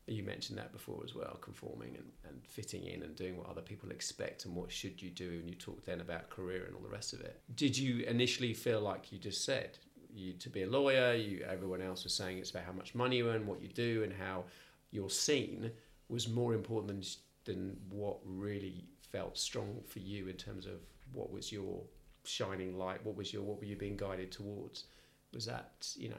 You 0.08 0.24
mentioned 0.24 0.58
that 0.58 0.74
before 0.74 1.02
as 1.06 1.16
well, 1.16 1.38
conforming 1.40 1.96
and, 1.96 2.12
and 2.28 2.46
fitting 2.46 2.86
in 2.88 3.04
and 3.04 3.16
doing 3.16 3.38
what 3.38 3.48
other 3.48 3.62
people 3.62 3.90
expect 3.90 4.46
and 4.46 4.54
what 4.54 4.70
should 4.70 5.02
you 5.02 5.10
do. 5.10 5.30
And 5.30 5.48
you 5.48 5.56
talked 5.56 5.86
then 5.86 6.02
about 6.02 6.30
career 6.30 6.66
and 6.66 6.76
all 6.76 6.82
the 6.82 6.90
rest 6.90 7.14
of 7.14 7.22
it. 7.22 7.42
Did 7.56 7.78
you 7.78 8.04
initially 8.04 8.54
feel 8.54 8.82
like 8.82 9.12
you 9.14 9.18
just 9.18 9.46
said 9.46 9.78
you 10.14 10.34
to 10.34 10.50
be 10.50 10.64
a 10.64 10.68
lawyer? 10.68 11.14
You 11.14 11.46
everyone 11.50 11.82
else 11.82 12.04
was 12.04 12.14
saying 12.14 12.38
it's 12.38 12.52
about 12.52 12.64
how 12.64 12.72
much 12.72 12.96
money 12.96 13.18
you 13.18 13.30
earn, 13.30 13.48
what 13.48 13.62
you 13.62 13.70
do, 13.70 14.04
and 14.04 14.14
how 14.14 14.46
you're 14.92 15.10
seen 15.10 15.72
was 16.10 16.28
more 16.28 16.54
important 16.54 16.88
than 16.88 17.04
than 17.46 17.78
what 17.90 18.18
really 18.26 18.86
felt 19.12 19.38
strong 19.38 19.82
for 19.88 20.00
you 20.00 20.28
in 20.28 20.36
terms 20.36 20.66
of 20.66 20.80
what 21.12 21.32
was 21.32 21.52
your 21.52 21.82
shining 22.24 22.78
light? 22.78 23.06
What 23.06 23.16
was 23.16 23.34
your 23.34 23.44
what 23.44 23.60
were 23.60 23.66
you 23.66 23.76
being 23.76 23.98
guided 23.98 24.32
towards? 24.32 24.86
Was 25.34 25.46
that 25.46 25.88
you 25.96 26.10
know 26.10 26.16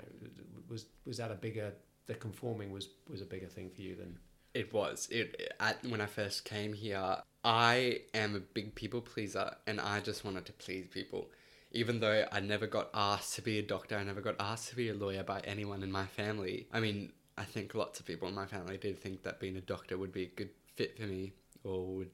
was 0.69 0.87
was 1.05 1.17
that 1.19 1.31
a 1.31 1.35
bigger 1.35 1.73
the 2.07 2.15
conforming 2.15 2.71
was 2.71 2.89
was 3.09 3.21
a 3.21 3.27
bigger 3.27 3.47
thing 3.47 3.71
for 3.71 3.83
you 3.83 3.95
than 3.95 4.19
it 4.55 4.73
was 4.73 5.09
it 5.11 5.53
at 5.61 5.85
when 5.85 6.01
I 6.01 6.07
first 6.07 6.45
came 6.45 6.73
here. 6.73 7.17
I 7.45 8.01
am 8.15 8.35
a 8.35 8.41
big 8.41 8.75
people 8.75 9.03
pleaser, 9.03 9.55
and 9.67 9.79
I 9.79 10.01
just 10.01 10.25
wanted 10.25 10.47
to 10.47 10.53
please 10.55 10.87
people. 10.91 11.31
Even 11.75 12.01
though 12.01 12.25
I 12.31 12.41
never 12.41 12.67
got 12.67 12.89
asked 12.95 13.35
to 13.35 13.43
be 13.43 13.59
a 13.59 13.63
doctor, 13.63 13.97
I 13.97 14.05
never 14.05 14.21
got 14.21 14.37
asked 14.39 14.69
to 14.71 14.77
be 14.77 14.89
a 14.89 14.95
lawyer 14.95 15.25
by 15.25 15.41
anyone 15.41 15.83
in 15.83 15.91
my 15.91 16.07
family. 16.07 16.67
I 16.73 16.81
mean, 16.81 17.13
I 17.37 17.45
think 17.45 17.75
lots 17.75 17.99
of 17.99 18.07
people 18.07 18.29
in 18.29 18.35
my 18.35 18.47
family 18.47 18.79
did 18.79 18.99
think 18.99 19.25
that 19.25 19.41
being 19.41 19.57
a 19.57 19.61
doctor 19.61 19.99
would 19.99 20.13
be 20.13 20.23
a 20.23 20.27
good 20.37 20.51
fit 20.77 20.97
for 20.97 21.03
me 21.03 21.33
or 21.65 21.87
would 21.97 22.11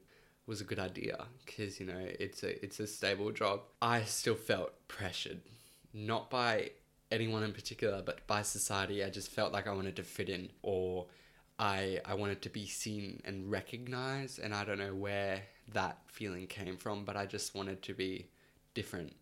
was 0.47 0.61
a 0.61 0.63
good 0.63 0.79
idea 0.79 1.17
because 1.45 1.79
you 1.79 1.85
know 1.85 2.01
it's 2.19 2.43
a 2.43 2.63
it's 2.63 2.79
a 2.79 2.87
stable 2.87 3.31
job. 3.31 3.61
I 3.81 4.03
still 4.03 4.35
felt 4.35 4.71
pressured, 4.87 5.41
not 5.93 6.29
by 6.29 6.71
anyone 7.11 7.43
in 7.43 7.53
particular, 7.53 8.01
but 8.01 8.25
by 8.27 8.41
society. 8.41 9.03
I 9.03 9.09
just 9.09 9.29
felt 9.29 9.53
like 9.53 9.67
I 9.67 9.73
wanted 9.73 9.95
to 9.97 10.03
fit 10.03 10.29
in, 10.29 10.49
or 10.63 11.05
I 11.59 11.99
I 12.05 12.15
wanted 12.15 12.41
to 12.41 12.49
be 12.49 12.65
seen 12.65 13.21
and 13.23 13.51
recognized, 13.51 14.39
and 14.39 14.53
I 14.53 14.65
don't 14.65 14.79
know 14.79 14.95
where 14.95 15.43
that 15.73 15.99
feeling 16.07 16.47
came 16.47 16.77
from, 16.77 17.05
but 17.05 17.15
I 17.15 17.25
just 17.25 17.53
wanted 17.55 17.81
to 17.83 17.93
be 17.93 18.27
different. 18.73 19.13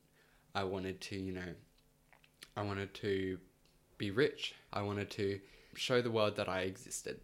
I 0.55 0.63
wanted 0.63 1.01
to, 1.01 1.15
you 1.15 1.31
know, 1.33 1.53
I 2.55 2.63
wanted 2.63 2.93
to 2.95 3.37
be 3.97 4.11
rich. 4.11 4.55
I 4.73 4.81
wanted 4.81 5.09
to 5.11 5.39
show 5.75 6.01
the 6.01 6.11
world 6.11 6.35
that 6.37 6.49
I 6.49 6.61
existed, 6.61 7.19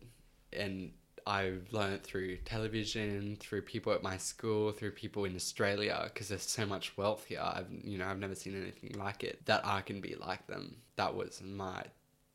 and 0.54 0.92
I've 1.28 1.68
learned 1.72 2.04
through 2.04 2.38
television, 2.38 3.38
through 3.40 3.64
people 3.64 3.94
at 3.94 4.04
my 4.04 4.18
school, 4.18 4.72
through 4.72 4.92
people 4.92 5.26
in 5.26 5.36
Australia, 5.36 6.02
because 6.14 6.30
there's 6.30 6.44
so 6.44 6.66
much 6.66 6.96
wealth 6.98 7.26
here. 7.26 7.42
I've 7.42 7.68
you 7.84 7.98
know 7.98 8.06
I've 8.06 8.20
never 8.20 8.36
seen 8.36 8.62
anything 8.62 9.00
like 9.00 9.24
it. 9.24 9.46
That 9.46 9.66
I 9.66 9.82
can 9.82 10.02
be 10.02 10.16
like 10.16 10.46
them. 10.48 10.78
That 10.96 11.16
was 11.16 11.42
my, 11.44 11.84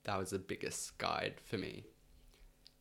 that 0.04 0.18
was 0.18 0.30
the 0.30 0.38
biggest 0.38 0.98
guide 0.98 1.34
for 1.44 1.56
me. 1.56 1.84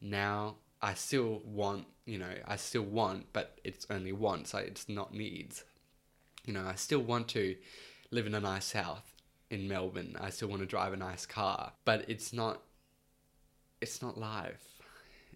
Now 0.01 0.55
I 0.82 0.93
still 0.93 1.41
want, 1.45 1.86
you 2.05 2.18
know, 2.18 2.34
I 2.47 2.55
still 2.55 2.84
want, 2.84 3.28
but 3.34 3.60
it's 3.64 3.86
only 3.89 4.14
wants. 4.14 4.53
Like 4.53 4.68
it's 4.68 4.89
not 4.89 5.14
needs. 5.14 5.64
You 6.45 6.53
know, 6.53 6.66
I 6.66 6.76
still 6.76 7.01
want 7.01 7.28
to 7.30 7.55
live 8.12 8.26
in 8.26 8.36
a 8.36 8.39
nice 8.39 8.72
house 8.72 9.01
in 9.49 9.68
Melbourne. 9.68 10.16
I 10.20 10.30
still 10.30 10.47
want 10.47 10.62
to 10.62 10.66
drive 10.68 10.93
a 10.93 10.97
nice 10.97 11.26
car, 11.26 11.74
but 11.86 12.05
it's 12.10 12.34
not. 12.34 12.62
It's 13.82 14.01
not 14.01 14.18
life 14.18 14.66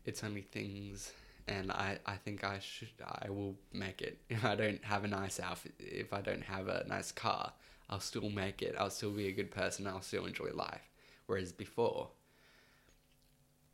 it's 0.06 0.22
only 0.22 0.42
things 0.42 1.14
and 1.48 1.72
I, 1.72 1.98
I 2.06 2.16
think 2.16 2.44
I 2.44 2.60
should 2.60 2.90
I 3.02 3.30
will 3.30 3.56
make 3.72 4.02
it 4.02 4.18
if 4.30 4.44
I 4.44 4.56
don't 4.56 4.84
have 4.84 5.06
a 5.06 5.08
nice 5.08 5.40
outfit 5.40 5.74
if 5.80 6.12
I 6.14 6.20
don't 6.20 6.44
have 6.44 6.68
a 6.68 6.86
nice 6.88 7.14
car 7.14 7.54
I'll 7.90 8.00
still 8.00 8.30
make 8.30 8.62
it. 8.62 8.76
I'll 8.80 8.90
still 8.90 9.12
be 9.12 9.28
a 9.28 9.32
good 9.32 9.52
person. 9.52 9.86
I'll 9.86 10.02
still 10.02 10.26
enjoy 10.26 10.50
life. 10.54 10.90
Whereas 11.28 11.52
before, 11.52 12.10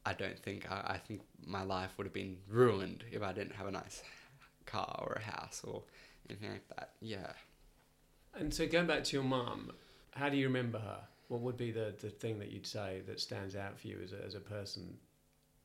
I 0.05 0.13
don't 0.13 0.37
think 0.39 0.69
I, 0.69 0.95
I 0.95 0.97
think 0.97 1.21
my 1.45 1.63
life 1.63 1.91
would 1.97 2.05
have 2.05 2.13
been 2.13 2.37
ruined 2.49 3.03
if 3.11 3.21
I 3.21 3.31
didn't 3.31 3.55
have 3.55 3.67
a 3.67 3.71
nice 3.71 4.03
car 4.65 5.03
or 5.07 5.13
a 5.13 5.21
house 5.21 5.61
or 5.63 5.83
anything 6.29 6.51
like 6.51 6.67
that. 6.75 6.89
Yeah. 7.01 7.31
And 8.37 8.53
so 8.53 8.67
going 8.67 8.87
back 8.87 9.03
to 9.05 9.15
your 9.15 9.23
mum, 9.23 9.71
how 10.11 10.29
do 10.29 10.37
you 10.37 10.47
remember 10.47 10.79
her? 10.79 10.99
What 11.27 11.41
would 11.41 11.57
be 11.57 11.71
the, 11.71 11.93
the 11.99 12.09
thing 12.09 12.39
that 12.39 12.51
you'd 12.51 12.67
say 12.67 13.01
that 13.07 13.19
stands 13.19 13.55
out 13.55 13.79
for 13.79 13.87
you 13.87 13.99
as 14.03 14.13
a, 14.13 14.25
as 14.25 14.35
a 14.35 14.39
person? 14.39 14.97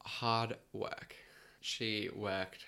Hard 0.04 0.56
work. 0.72 1.16
She 1.60 2.10
worked 2.14 2.66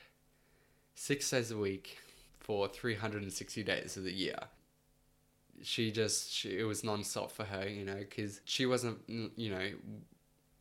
six 0.94 1.30
days 1.30 1.50
a 1.50 1.58
week 1.58 1.98
for 2.40 2.68
360 2.68 3.62
days 3.62 3.96
of 3.96 4.04
the 4.04 4.12
year. 4.12 4.38
She 5.62 5.90
just, 5.90 6.32
she, 6.32 6.58
it 6.58 6.64
was 6.64 6.84
non-stop 6.84 7.30
for 7.30 7.44
her, 7.44 7.68
you 7.68 7.84
know, 7.84 7.96
because 7.98 8.40
she 8.44 8.66
wasn't, 8.66 8.98
you 9.08 9.50
know, 9.50 9.70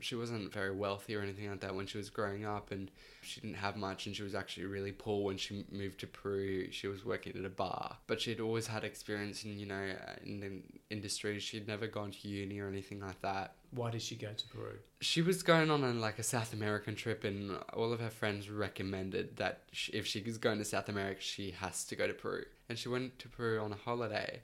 she 0.05 0.15
wasn't 0.15 0.53
very 0.53 0.71
wealthy 0.71 1.15
or 1.15 1.21
anything 1.21 1.49
like 1.49 1.61
that 1.61 1.73
when 1.73 1.87
she 1.87 1.97
was 1.97 2.11
growing 2.11 2.45
up 2.45 2.69
and 2.69 2.91
she 3.23 3.41
didn't 3.41 3.55
have 3.55 3.75
much 3.75 4.05
and 4.05 4.15
she 4.15 4.21
was 4.21 4.35
actually 4.35 4.67
really 4.67 4.91
poor 4.91 5.23
when 5.23 5.35
she 5.35 5.65
moved 5.71 5.99
to 5.99 6.07
Peru. 6.07 6.69
She 6.71 6.87
was 6.87 7.03
working 7.03 7.33
at 7.35 7.43
a 7.43 7.49
bar 7.49 7.97
but 8.05 8.21
she'd 8.21 8.39
always 8.39 8.67
had 8.67 8.83
experience 8.83 9.43
in 9.43 9.57
you 9.57 9.65
know 9.65 9.75
uh, 9.75 10.13
in 10.23 10.39
the 10.39 10.61
industry. 10.91 11.39
She'd 11.39 11.67
never 11.67 11.87
gone 11.87 12.11
to 12.11 12.27
uni 12.27 12.59
or 12.59 12.67
anything 12.67 12.99
like 12.99 13.19
that. 13.21 13.55
Why 13.71 13.89
did 13.89 14.03
she 14.03 14.15
go 14.15 14.31
to 14.31 14.47
Peru? 14.47 14.77
She 15.01 15.23
was 15.23 15.41
going 15.41 15.71
on 15.71 15.83
a, 15.83 15.91
like 15.93 16.19
a 16.19 16.23
South 16.23 16.53
American 16.53 16.95
trip 16.95 17.23
and 17.23 17.57
all 17.73 17.91
of 17.91 17.99
her 17.99 18.11
friends 18.11 18.47
recommended 18.49 19.37
that 19.37 19.63
she, 19.71 19.91
if 19.91 20.05
she 20.05 20.21
was 20.21 20.37
going 20.37 20.59
to 20.59 20.65
South 20.65 20.87
America 20.87 21.19
she 21.19 21.49
has 21.51 21.83
to 21.85 21.95
go 21.95 22.05
to 22.05 22.13
Peru. 22.13 22.43
And 22.69 22.77
she 22.77 22.89
went 22.89 23.17
to 23.19 23.27
Peru 23.27 23.59
on 23.59 23.73
a 23.73 23.75
holiday 23.75 24.41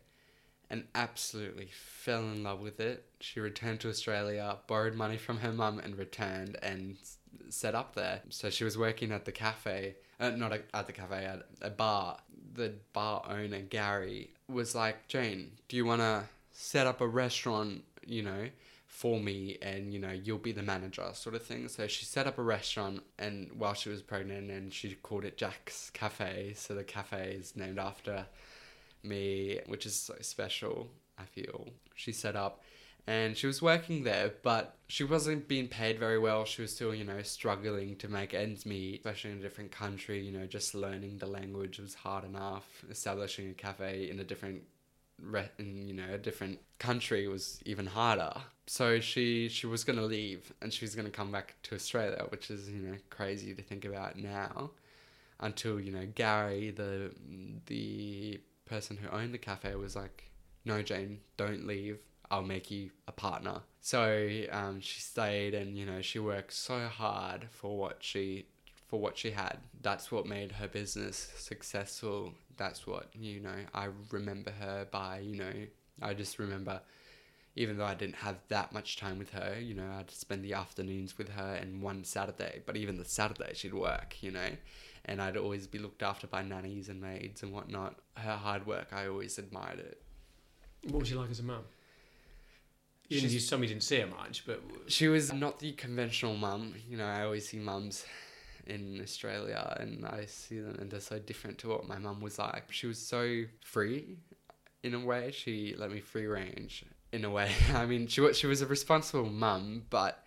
and 0.72 0.86
absolutely 0.96 1.70
fell 1.72 2.22
in 2.22 2.44
love 2.44 2.62
with 2.62 2.80
it. 2.80 3.06
She 3.20 3.42
returned 3.42 3.82
to 3.82 3.90
Australia, 3.90 4.58
borrowed 4.68 4.96
money 4.96 5.18
from 5.18 5.40
her 5.40 5.52
mum, 5.52 5.80
and 5.80 5.98
returned 5.98 6.58
and 6.64 6.98
set 7.50 7.76
up 7.76 7.94
there. 7.94 8.22
So 8.30 8.50
she 8.50 8.64
was 8.64 8.78
working 8.78 9.12
at 9.12 9.26
the 9.26 9.34
cafe, 9.34 9.96
uh, 10.20 10.30
not 10.30 10.54
at 10.74 10.88
the 10.88 10.94
cafe, 10.94 11.26
at 11.26 11.46
a 11.62 11.70
bar. 11.70 12.18
The 12.54 12.74
bar 12.94 13.24
owner, 13.28 13.60
Gary, 13.60 14.32
was 14.48 14.74
like, 14.74 15.08
Jane, 15.08 15.52
do 15.68 15.76
you 15.76 15.86
want 15.86 16.02
to 16.02 16.24
set 16.54 16.88
up 16.88 17.02
a 17.02 17.08
restaurant, 17.08 17.84
you 18.06 18.24
know, 18.24 18.48
for 18.88 19.20
me 19.20 19.58
and, 19.62 19.94
you 19.94 20.00
know, 20.00 20.12
you'll 20.12 20.38
be 20.38 20.52
the 20.52 20.62
manager 20.62 21.10
sort 21.14 21.36
of 21.36 21.44
thing. 21.44 21.68
So 21.68 21.88
she 21.88 22.06
set 22.06 22.28
up 22.28 22.38
a 22.38 22.44
restaurant 22.44 23.04
and 23.18 23.50
while 23.58 23.74
she 23.74 23.90
was 23.90 24.02
pregnant 24.02 24.52
and 24.52 24.74
she 24.74 24.96
called 24.96 25.26
it 25.26 25.38
Jack's 25.38 25.90
Cafe. 25.90 26.54
So 26.56 26.76
the 26.76 26.84
cafe 26.84 27.36
is 27.40 27.56
named 27.56 27.80
after 27.80 28.26
me, 29.04 29.60
which 29.68 29.86
is 29.86 29.96
so 29.96 30.16
special, 30.22 30.90
I 31.18 31.26
feel. 31.26 31.68
She 31.96 32.12
set 32.12 32.36
up 32.36 32.62
and 33.08 33.36
she 33.36 33.48
was 33.48 33.62
working 33.62 34.04
there, 34.04 34.34
but 34.44 34.78
she 34.88 35.04
wasn't 35.04 35.48
being 35.48 35.68
paid 35.68 35.98
very 35.98 36.20
well. 36.20 36.46
She 36.46 36.62
was 36.62 36.74
still, 36.74 36.94
you 36.94 37.04
know, 37.04 37.22
struggling 37.24 37.96
to 37.98 38.08
make 38.08 38.34
ends 38.34 38.66
meet, 38.66 39.00
especially 39.00 39.32
in 39.32 39.38
a 39.40 39.42
different 39.42 39.72
country. 39.72 40.24
You 40.24 40.32
know, 40.32 40.46
just 40.46 40.76
learning 40.76 41.18
the 41.18 41.26
language 41.26 41.80
was 41.80 41.96
hard 41.96 42.24
enough. 42.26 42.66
Establishing 42.90 43.50
a 43.50 43.54
cafe 43.54 44.10
in 44.10 44.20
a 44.20 44.24
different, 44.24 44.62
re- 45.20 45.50
in, 45.58 45.88
you 45.88 45.96
know, 45.96 46.14
a 46.14 46.18
different 46.18 46.60
country 46.78 47.28
was 47.28 47.60
even 47.66 47.88
harder. 47.88 48.34
So 48.68 49.00
she 49.00 49.50
she 49.50 49.66
was 49.66 49.84
gonna 49.84 50.04
leave, 50.04 50.54
and 50.62 50.72
she 50.72 50.86
was 50.86 50.94
gonna 50.96 51.10
come 51.10 51.32
back 51.32 51.56
to 51.64 51.76
Australia, 51.76 52.26
which 52.30 52.52
is 52.52 52.70
you 52.70 52.82
know 52.82 52.98
crazy 53.10 53.54
to 53.56 53.62
think 53.64 53.84
about 53.84 54.18
now. 54.18 54.72
Until 55.40 55.80
you 55.80 55.92
know 55.92 56.08
Gary, 56.14 56.70
the 56.70 57.12
the 57.66 58.40
person 58.72 58.98
who 58.98 59.10
owned 59.10 59.34
the 59.34 59.38
cafe 59.38 59.76
was 59.76 59.96
like, 59.96 60.32
"No, 60.66 60.82
Jane, 60.82 61.20
don't 61.38 61.68
leave. 61.68 62.00
I'll 62.32 62.42
make 62.56 62.72
you 62.72 62.92
a 63.08 63.12
partner." 63.12 63.62
So 63.82 64.02
um, 64.52 64.80
she 64.80 65.02
stayed, 65.02 65.54
and 65.54 65.78
you 65.78 65.86
know, 65.86 66.02
she 66.02 66.20
worked 66.20 66.54
so 66.54 66.88
hard 66.88 67.48
for 67.52 67.78
what 67.78 67.98
she 68.00 68.46
for 68.88 69.00
what 69.00 69.18
she 69.18 69.32
had. 69.32 69.58
That's 69.82 70.12
what 70.12 70.26
made 70.26 70.52
her 70.54 70.68
business 70.68 71.32
successful. 71.38 72.34
That's 72.58 72.88
what 72.88 73.10
you 73.14 73.42
know. 73.42 73.60
I 73.74 73.90
remember 74.12 74.52
her 74.52 74.88
by 74.90 75.20
you 75.20 75.36
know. 75.36 75.54
I 76.02 76.14
just 76.14 76.40
remember. 76.40 76.82
Even 77.56 77.78
though 77.78 77.86
I 77.86 77.96
didn't 77.96 78.16
have 78.16 78.38
that 78.48 78.72
much 78.72 78.96
time 78.98 79.20
with 79.20 79.32
her, 79.32 79.58
you 79.60 79.74
know, 79.74 79.90
I'd 80.00 80.10
spend 80.10 80.44
the 80.44 80.54
afternoons 80.54 81.18
with 81.18 81.30
her 81.30 81.54
and 81.56 81.82
one 81.82 82.04
Saturday, 82.06 82.62
but 82.66 82.78
even 82.78 82.98
the 82.98 83.06
Saturday 83.06 83.52
she'd 83.54 83.74
work, 83.74 84.18
you 84.22 84.32
know 84.32 84.50
and 85.06 85.22
I'd 85.22 85.38
always 85.38 85.68
be 85.68 85.80
looked 85.80 86.04
after 86.04 86.28
by 86.28 86.44
nannies 86.44 86.90
and 86.90 87.02
maids 87.02 87.44
and 87.44 87.52
whatnot. 87.52 87.96
Her 88.16 88.36
hard 88.38 88.68
work, 88.68 88.90
I 88.92 89.08
always 89.08 89.38
admired 89.38 89.80
it. 89.80 90.02
What 90.90 91.00
was 91.00 91.08
she 91.10 91.16
like 91.16 91.32
as 91.32 91.40
a 91.40 91.44
mum? 91.44 91.64
You, 93.10 93.20
She's- 93.20 93.34
you 93.34 93.40
told 93.40 93.62
me 93.62 93.68
you 93.68 93.74
didn't 93.74 93.84
see 93.84 94.00
her 94.00 94.08
much, 94.08 94.46
but 94.46 94.62
She 94.88 95.08
was 95.08 95.34
not 95.34 95.60
the 95.60 95.74
conventional 95.74 96.36
mum. 96.38 96.76
You 96.88 96.98
know, 96.98 97.06
I 97.08 97.24
always 97.24 97.50
see 97.50 97.58
mums 97.58 98.06
in 98.68 99.02
Australia 99.02 99.76
and 99.80 100.06
I 100.06 100.26
see 100.28 100.60
them 100.60 100.76
and 100.80 100.90
they're 100.90 101.00
so 101.00 101.20
different 101.20 101.58
to 101.60 101.70
what 101.70 101.88
my 101.88 101.98
mum 101.98 102.22
was 102.22 102.38
like. 102.40 102.72
She 102.72 102.88
was 102.88 103.00
so 103.00 103.44
free 103.66 104.18
in 104.84 104.94
a 104.94 105.00
way. 105.00 105.32
She 105.32 105.76
let 105.78 105.92
me 105.92 106.00
free 106.00 106.28
range 106.28 106.86
in 107.12 107.26
a 107.26 107.30
way. 107.30 107.52
I 107.74 107.86
mean, 107.86 108.08
she 108.08 108.22
was, 108.22 108.38
she 108.38 108.48
was 108.48 108.62
a 108.62 108.68
responsible 108.68 109.30
mum, 109.30 109.84
but 109.90 110.26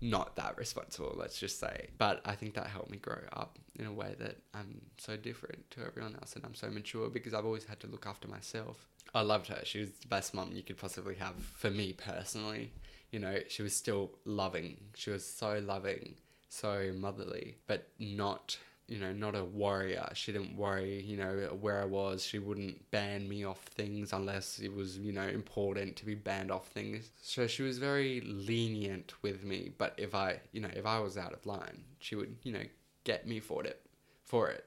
not 0.00 0.36
that 0.36 0.56
responsible, 0.56 1.14
let's 1.18 1.38
just 1.38 1.60
say. 1.60 1.88
But 1.98 2.22
I 2.24 2.34
think 2.34 2.54
that 2.54 2.66
helped 2.66 2.90
me 2.90 2.98
grow 2.98 3.20
up 3.32 3.58
in 3.78 3.86
a 3.86 3.92
way 3.92 4.14
that 4.18 4.36
I'm 4.54 4.80
so 4.98 5.16
different 5.16 5.70
to 5.72 5.80
everyone 5.84 6.14
else 6.14 6.36
and 6.36 6.44
I'm 6.44 6.54
so 6.54 6.70
mature 6.70 7.10
because 7.10 7.34
I've 7.34 7.44
always 7.44 7.64
had 7.64 7.80
to 7.80 7.86
look 7.86 8.06
after 8.06 8.28
myself. 8.28 8.86
I 9.14 9.22
loved 9.22 9.48
her. 9.48 9.60
She 9.64 9.80
was 9.80 9.90
the 9.90 10.08
best 10.08 10.34
mum 10.34 10.52
you 10.52 10.62
could 10.62 10.78
possibly 10.78 11.16
have 11.16 11.34
for 11.34 11.70
me 11.70 11.92
personally. 11.92 12.72
You 13.10 13.18
know, 13.18 13.38
she 13.48 13.62
was 13.62 13.74
still 13.74 14.12
loving. 14.24 14.76
She 14.94 15.10
was 15.10 15.26
so 15.26 15.58
loving, 15.58 16.14
so 16.48 16.92
motherly, 16.96 17.56
but 17.66 17.88
not 17.98 18.56
you 18.90 18.98
know, 18.98 19.12
not 19.12 19.36
a 19.36 19.44
warrior. 19.44 20.08
She 20.14 20.32
didn't 20.32 20.56
worry, 20.56 21.00
you 21.00 21.16
know, 21.16 21.56
where 21.60 21.80
I 21.80 21.84
was. 21.84 22.24
She 22.24 22.40
wouldn't 22.40 22.90
ban 22.90 23.28
me 23.28 23.44
off 23.44 23.60
things 23.60 24.12
unless 24.12 24.58
it 24.58 24.74
was, 24.74 24.98
you 24.98 25.12
know, 25.12 25.28
important 25.28 25.94
to 25.98 26.04
be 26.04 26.16
banned 26.16 26.50
off 26.50 26.66
things. 26.66 27.12
So 27.22 27.46
she 27.46 27.62
was 27.62 27.78
very 27.78 28.20
lenient 28.22 29.14
with 29.22 29.44
me. 29.44 29.70
But 29.78 29.94
if 29.96 30.12
I, 30.12 30.40
you 30.50 30.60
know, 30.60 30.70
if 30.74 30.86
I 30.86 30.98
was 30.98 31.16
out 31.16 31.32
of 31.32 31.46
line, 31.46 31.84
she 32.00 32.16
would, 32.16 32.34
you 32.42 32.52
know, 32.52 32.64
get 33.04 33.28
me 33.28 33.38
for 33.38 33.62
it, 33.62 33.80
for 34.24 34.48
it. 34.50 34.64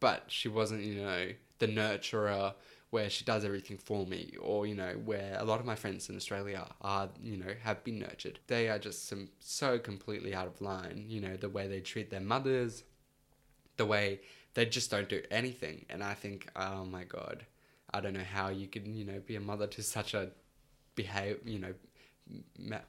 But 0.00 0.24
she 0.26 0.48
wasn't, 0.48 0.82
you 0.82 1.00
know, 1.00 1.28
the 1.60 1.68
nurturer 1.68 2.54
where 2.90 3.08
she 3.08 3.24
does 3.24 3.44
everything 3.44 3.78
for 3.78 4.04
me 4.06 4.34
or 4.40 4.66
you 4.66 4.74
know 4.74 4.94
where 5.04 5.36
a 5.38 5.44
lot 5.44 5.60
of 5.60 5.66
my 5.66 5.76
friends 5.76 6.08
in 6.08 6.16
australia 6.16 6.66
are 6.80 7.08
you 7.22 7.36
know 7.36 7.52
have 7.62 7.84
been 7.84 8.00
nurtured 8.00 8.40
they 8.48 8.68
are 8.68 8.80
just 8.80 9.06
some 9.08 9.28
so 9.38 9.78
completely 9.78 10.34
out 10.34 10.48
of 10.48 10.60
line 10.60 11.04
you 11.06 11.20
know 11.20 11.36
the 11.36 11.48
way 11.48 11.68
they 11.68 11.78
treat 11.78 12.10
their 12.10 12.18
mothers 12.18 12.82
the 13.80 13.86
way 13.86 14.20
they 14.54 14.66
just 14.66 14.90
don't 14.90 15.08
do 15.08 15.22
anything. 15.30 15.86
And 15.90 16.04
i 16.12 16.14
think 16.22 16.48
oh 16.66 16.84
my 16.84 17.04
god 17.04 17.46
i 17.94 18.00
don't 18.00 18.16
know 18.18 18.30
how 18.38 18.46
you 18.60 18.66
can, 18.74 18.84
you 18.94 19.04
know 19.04 19.20
be 19.30 19.36
a 19.36 19.40
mother 19.40 19.66
to 19.74 19.82
such 19.82 20.14
a 20.14 20.24
behave 20.94 21.38
you 21.44 21.58
know 21.58 21.74
ma- 22.72 22.88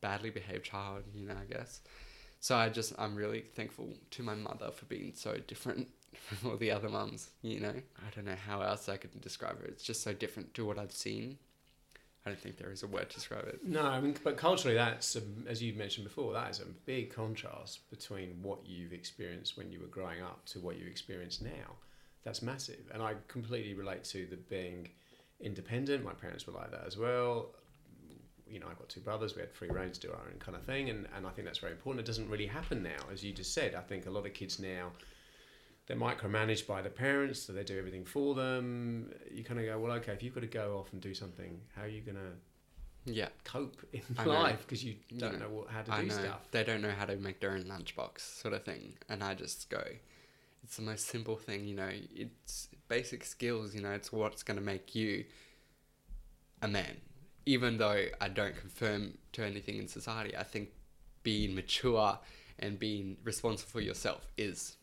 badly 0.00 0.30
behaved 0.30 0.64
child 0.64 1.02
you 1.14 1.26
know 1.26 1.34
i 1.44 1.46
guess. 1.52 1.80
So 2.40 2.56
i 2.56 2.68
just 2.68 2.90
i'm 3.02 3.14
really 3.22 3.42
thankful 3.58 3.88
to 4.14 4.22
my 4.22 4.36
mother 4.48 4.70
for 4.70 4.86
being 4.86 5.12
so 5.14 5.36
different 5.52 5.88
from 6.26 6.50
all 6.50 6.56
the 6.56 6.70
other 6.70 6.88
mums 6.88 7.30
you 7.42 7.60
know. 7.60 7.74
I 8.06 8.08
don't 8.14 8.28
know 8.30 8.42
how 8.48 8.58
else 8.62 8.88
i 8.88 8.96
could 8.96 9.20
describe 9.20 9.56
her. 9.60 9.66
It's 9.66 9.84
just 9.90 10.02
so 10.02 10.12
different 10.12 10.54
to 10.54 10.64
what 10.64 10.78
i've 10.78 10.98
seen 11.06 11.38
i 12.24 12.30
don't 12.30 12.38
think 12.38 12.56
there 12.56 12.72
is 12.72 12.82
a 12.82 12.86
word 12.86 13.08
to 13.08 13.16
describe 13.16 13.46
it 13.48 13.60
no, 13.64 13.82
I 13.82 14.00
mean, 14.00 14.16
but 14.22 14.36
culturally, 14.36 14.76
that's 14.76 15.16
as 15.48 15.62
you 15.62 15.72
mentioned 15.74 16.04
before, 16.04 16.32
that 16.32 16.50
is 16.50 16.60
a 16.60 16.66
big 16.84 17.14
contrast 17.14 17.88
between 17.90 18.36
what 18.42 18.58
you've 18.66 18.92
experienced 18.92 19.56
when 19.56 19.70
you 19.70 19.80
were 19.80 19.86
growing 19.86 20.20
up 20.20 20.44
to 20.46 20.58
what 20.60 20.78
you 20.78 20.86
experience 20.86 21.40
now. 21.40 21.76
That's 22.24 22.42
massive, 22.42 22.90
and 22.92 23.02
I 23.02 23.14
completely 23.28 23.74
relate 23.74 24.04
to 24.04 24.26
the 24.26 24.36
being 24.36 24.88
independent. 25.40 26.04
My 26.04 26.12
parents 26.12 26.46
were 26.46 26.52
like 26.52 26.70
that 26.70 26.84
as 26.86 26.96
well. 26.96 27.54
You 28.46 28.60
know, 28.60 28.66
I've 28.70 28.78
got 28.78 28.88
two 28.88 29.00
brothers. 29.00 29.34
We 29.34 29.40
had 29.40 29.52
free 29.52 29.70
reign 29.70 29.90
to 29.90 30.00
do 30.00 30.10
our 30.10 30.20
own 30.30 30.38
kind 30.38 30.56
of 30.56 30.64
thing, 30.64 30.90
and, 30.90 31.06
and 31.16 31.26
I 31.26 31.30
think 31.30 31.46
that's 31.46 31.58
very 31.58 31.72
important. 31.72 32.00
It 32.04 32.06
doesn't 32.06 32.28
really 32.28 32.46
happen 32.46 32.82
now, 32.82 33.06
as 33.12 33.24
you 33.24 33.32
just 33.32 33.54
said. 33.54 33.74
I 33.74 33.80
think 33.80 34.06
a 34.06 34.10
lot 34.10 34.26
of 34.26 34.34
kids 34.34 34.58
now 34.58 34.92
they're 35.92 36.00
micromanaged 36.00 36.66
by 36.66 36.80
the 36.80 36.88
parents, 36.88 37.40
so 37.42 37.52
they 37.52 37.64
do 37.64 37.78
everything 37.78 38.04
for 38.06 38.34
them. 38.34 39.12
You 39.30 39.44
kind 39.44 39.60
of 39.60 39.66
go, 39.66 39.78
well, 39.78 39.92
okay, 39.98 40.12
if 40.12 40.22
you've 40.22 40.34
got 40.34 40.40
to 40.40 40.46
go 40.46 40.78
off 40.78 40.90
and 40.92 41.02
do 41.02 41.12
something, 41.12 41.60
how 41.76 41.82
are 41.82 41.88
you 41.88 42.00
going 42.00 42.16
to 42.16 42.32
yeah 43.04 43.28
cope 43.44 43.76
in 43.92 44.00
I 44.16 44.24
life 44.26 44.60
because 44.66 44.84
you 44.84 44.94
You 45.10 45.18
don't 45.18 45.38
know, 45.38 45.38
know 45.40 45.48
what, 45.50 45.68
how 45.68 45.82
to 45.82 45.92
I 45.92 46.00
do 46.00 46.06
know 46.06 46.14
stuff. 46.14 46.40
they 46.50 46.64
don't 46.64 46.80
know 46.80 46.92
how 46.92 47.04
to 47.04 47.16
make 47.16 47.40
their 47.40 47.50
own 47.52 47.64
lunchbox 47.64 48.20
sort 48.20 48.54
of 48.54 48.64
thing, 48.64 48.94
and 49.08 49.22
I 49.22 49.34
just 49.34 49.68
go, 49.68 49.82
it's 50.62 50.76
the 50.76 50.82
most 50.82 51.06
simple 51.08 51.36
thing, 51.36 51.66
you 51.66 51.74
know. 51.74 51.90
It's 52.14 52.68
basic 52.88 53.24
skills, 53.24 53.74
you 53.74 53.82
know. 53.82 53.90
It's 53.92 54.12
what's 54.12 54.42
going 54.42 54.58
to 54.58 54.64
make 54.64 54.94
you 54.94 55.24
a 56.62 56.68
man. 56.68 56.96
Even 57.44 57.76
though 57.78 58.06
I 58.20 58.28
don't 58.28 58.56
confirm 58.56 59.18
to 59.32 59.44
anything 59.44 59.76
in 59.78 59.88
society, 59.88 60.36
I 60.36 60.44
think 60.44 60.70
being 61.22 61.54
mature 61.54 62.18
and 62.58 62.78
being 62.78 63.16
responsible 63.24 63.70
for 63.70 63.80
yourself 63.80 64.26
is 64.38 64.76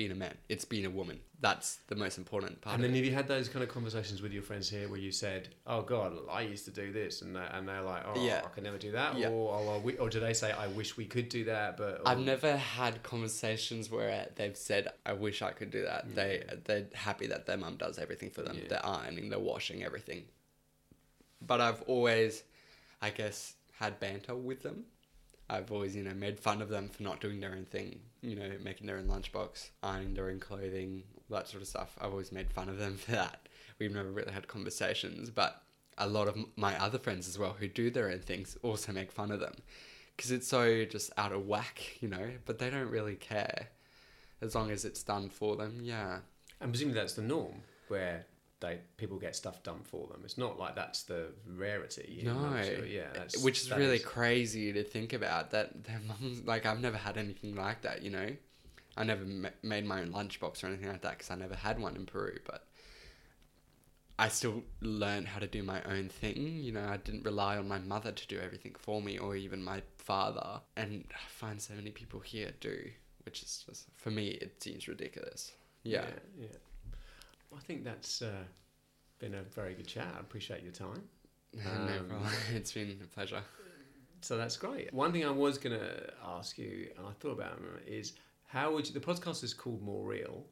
being 0.00 0.12
a 0.12 0.14
man. 0.14 0.34
It's 0.48 0.64
being 0.64 0.86
a 0.86 0.90
woman. 0.90 1.20
That's 1.40 1.76
the 1.88 1.94
most 1.94 2.16
important 2.16 2.62
part. 2.62 2.74
And 2.74 2.82
then 2.82 2.94
have 2.94 3.04
you 3.04 3.12
had 3.12 3.28
those 3.28 3.50
kind 3.50 3.62
of 3.62 3.68
conversations 3.68 4.22
with 4.22 4.32
your 4.32 4.42
friends 4.42 4.70
here 4.70 4.88
where 4.88 4.98
you 4.98 5.12
said, 5.12 5.50
"Oh 5.66 5.82
God, 5.82 6.16
I 6.30 6.40
used 6.40 6.64
to 6.64 6.70
do 6.70 6.90
this," 6.90 7.20
and 7.20 7.36
they- 7.36 7.50
and 7.52 7.68
they're 7.68 7.82
like, 7.82 8.02
"Oh, 8.06 8.24
Yeah. 8.24 8.40
I 8.42 8.48
can 8.48 8.64
never 8.64 8.78
do 8.78 8.92
that," 8.92 9.18
Yeah. 9.18 9.28
or, 9.28 9.52
or 9.58 9.78
we- 9.78 9.98
or 9.98 10.08
do 10.08 10.18
they 10.18 10.32
say, 10.32 10.52
"I 10.52 10.68
wish 10.68 10.96
we 10.96 11.04
could 11.04 11.28
do 11.28 11.44
that," 11.44 11.76
but 11.76 12.00
I've 12.06 12.18
never 12.34 12.56
had 12.56 13.02
conversations 13.02 13.90
where 13.90 14.30
they've 14.36 14.56
said, 14.56 14.88
"I 15.04 15.12
wish 15.12 15.42
I 15.42 15.52
could 15.52 15.70
do 15.70 15.82
that." 15.82 16.14
They 16.14 16.32
they're 16.64 16.88
happy 16.94 17.26
that 17.26 17.44
their 17.44 17.58
mum 17.58 17.76
does 17.76 17.98
everything 17.98 18.30
for 18.30 18.40
them. 18.40 18.56
Yeah. 18.56 18.68
They're 18.68 18.86
ironing, 18.86 19.28
they're 19.28 19.38
washing, 19.54 19.84
everything. 19.84 20.28
But 21.42 21.60
I've 21.60 21.82
always, 21.82 22.42
I 23.02 23.10
guess, 23.10 23.54
had 23.74 24.00
banter 24.00 24.34
with 24.34 24.62
them. 24.62 24.86
I've 25.50 25.70
always, 25.72 25.94
you 25.94 26.04
know, 26.04 26.14
made 26.14 26.40
fun 26.40 26.62
of 26.62 26.70
them 26.70 26.88
for 26.88 27.02
not 27.02 27.20
doing 27.20 27.40
their 27.40 27.52
own 27.52 27.66
thing. 27.66 28.00
You 28.22 28.36
know, 28.36 28.50
making 28.62 28.86
their 28.86 28.98
own 28.98 29.06
lunchbox, 29.06 29.70
ironing 29.82 30.14
their 30.14 30.28
own 30.28 30.40
clothing, 30.40 31.04
that 31.30 31.48
sort 31.48 31.62
of 31.62 31.68
stuff. 31.68 31.96
I've 32.00 32.10
always 32.10 32.32
made 32.32 32.50
fun 32.50 32.68
of 32.68 32.78
them 32.78 32.96
for 32.98 33.12
that. 33.12 33.48
We've 33.78 33.94
never 33.94 34.10
really 34.10 34.32
had 34.32 34.46
conversations, 34.46 35.30
but 35.30 35.62
a 35.96 36.06
lot 36.06 36.28
of 36.28 36.36
my 36.56 36.80
other 36.82 36.98
friends 36.98 37.28
as 37.28 37.38
well 37.38 37.56
who 37.58 37.68
do 37.68 37.90
their 37.90 38.10
own 38.10 38.20
things 38.20 38.56
also 38.62 38.92
make 38.92 39.12
fun 39.12 39.30
of 39.30 39.40
them 39.40 39.54
because 40.16 40.30
it's 40.30 40.48
so 40.48 40.84
just 40.84 41.10
out 41.16 41.32
of 41.32 41.46
whack, 41.46 41.96
you 42.00 42.08
know. 42.08 42.30
But 42.44 42.58
they 42.58 42.70
don't 42.70 42.90
really 42.90 43.16
care 43.16 43.68
as 44.42 44.54
long 44.54 44.70
as 44.70 44.84
it's 44.84 45.02
done 45.02 45.28
for 45.28 45.56
them. 45.56 45.80
Yeah, 45.82 46.18
and 46.60 46.70
presumably 46.72 47.00
that's 47.00 47.14
the 47.14 47.22
norm 47.22 47.62
where 47.88 48.26
they 48.60 48.78
people 48.96 49.18
get 49.18 49.34
stuff 49.34 49.62
done 49.62 49.80
for 49.82 50.06
them. 50.06 50.20
It's 50.24 50.38
not 50.38 50.58
like 50.58 50.76
that's 50.76 51.02
the 51.02 51.28
rarity. 51.46 52.06
you 52.08 52.24
know, 52.24 52.50
no, 52.50 52.62
so, 52.62 52.84
yeah, 52.88 53.08
that's, 53.14 53.42
which 53.42 53.60
is 53.62 53.70
really 53.70 53.98
crazy 53.98 54.72
to 54.72 54.84
think 54.84 55.12
about. 55.12 55.50
That 55.50 55.84
their 55.84 56.00
mums 56.06 56.42
like 56.44 56.66
I've 56.66 56.80
never 56.80 56.98
had 56.98 57.16
anything 57.16 57.56
like 57.56 57.82
that. 57.82 58.02
You 58.02 58.10
know, 58.10 58.28
I 58.96 59.04
never 59.04 59.24
ma- 59.24 59.48
made 59.62 59.86
my 59.86 60.02
own 60.02 60.12
lunchbox 60.12 60.62
or 60.62 60.68
anything 60.68 60.88
like 60.88 61.02
that 61.02 61.18
because 61.18 61.30
I 61.30 61.36
never 61.36 61.54
had 61.54 61.80
one 61.80 61.96
in 61.96 62.06
Peru, 62.06 62.38
but. 62.46 62.66
I 64.18 64.28
still 64.28 64.64
learned 64.82 65.28
how 65.28 65.38
to 65.40 65.46
do 65.46 65.62
my 65.62 65.82
own 65.84 66.10
thing. 66.10 66.60
You 66.62 66.72
know, 66.72 66.86
I 66.86 66.98
didn't 66.98 67.24
rely 67.24 67.56
on 67.56 67.66
my 67.66 67.78
mother 67.78 68.12
to 68.12 68.26
do 68.26 68.38
everything 68.38 68.74
for 68.78 69.00
me 69.00 69.16
or 69.16 69.34
even 69.34 69.64
my 69.64 69.80
father. 69.96 70.60
And 70.76 71.06
I 71.10 71.28
find 71.30 71.58
so 71.58 71.72
many 71.72 71.90
people 71.90 72.20
here 72.20 72.52
do, 72.60 72.90
which 73.24 73.42
is 73.42 73.64
just, 73.66 73.86
for 73.96 74.10
me, 74.10 74.28
it 74.28 74.62
seems 74.62 74.86
ridiculous. 74.88 75.52
Yeah. 75.84 76.04
yeah. 76.38 76.48
Well, 76.48 76.48
I 77.56 77.60
think 77.60 77.84
that's 77.84 78.22
uh, 78.22 78.44
been 79.18 79.34
a 79.34 79.42
very 79.42 79.74
good 79.74 79.86
chat. 79.86 80.08
I 80.16 80.20
appreciate 80.20 80.62
your 80.62 80.72
time. 80.72 81.02
no 81.54 81.70
Um, 81.70 82.06
problem. 82.08 82.28
It's 82.54 82.72
been 82.72 82.98
a 83.02 83.06
pleasure. 83.06 83.42
So 84.22 84.36
that's 84.36 84.56
great. 84.56 84.92
One 84.92 85.12
thing 85.12 85.24
I 85.24 85.30
was 85.30 85.56
going 85.58 85.78
to 85.78 86.12
ask 86.24 86.58
you, 86.58 86.90
and 86.96 87.06
I 87.06 87.12
thought 87.20 87.32
about 87.32 87.58
it, 87.86 87.90
is 87.90 88.12
how 88.46 88.72
would 88.74 88.86
you, 88.86 88.92
the 88.94 89.00
podcast 89.00 89.42
is 89.42 89.54
called 89.54 89.82
More 89.82 90.06
Real. 90.06 90.44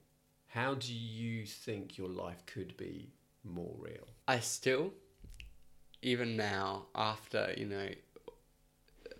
How 0.46 0.74
do 0.74 0.94
you 0.94 1.44
think 1.44 1.98
your 1.98 2.08
life 2.08 2.44
could 2.46 2.76
be 2.78 3.12
more 3.44 3.74
real? 3.78 4.06
I 4.26 4.40
still, 4.40 4.94
even 6.00 6.36
now, 6.36 6.86
after, 6.94 7.52
you 7.56 7.66
know, 7.66 7.88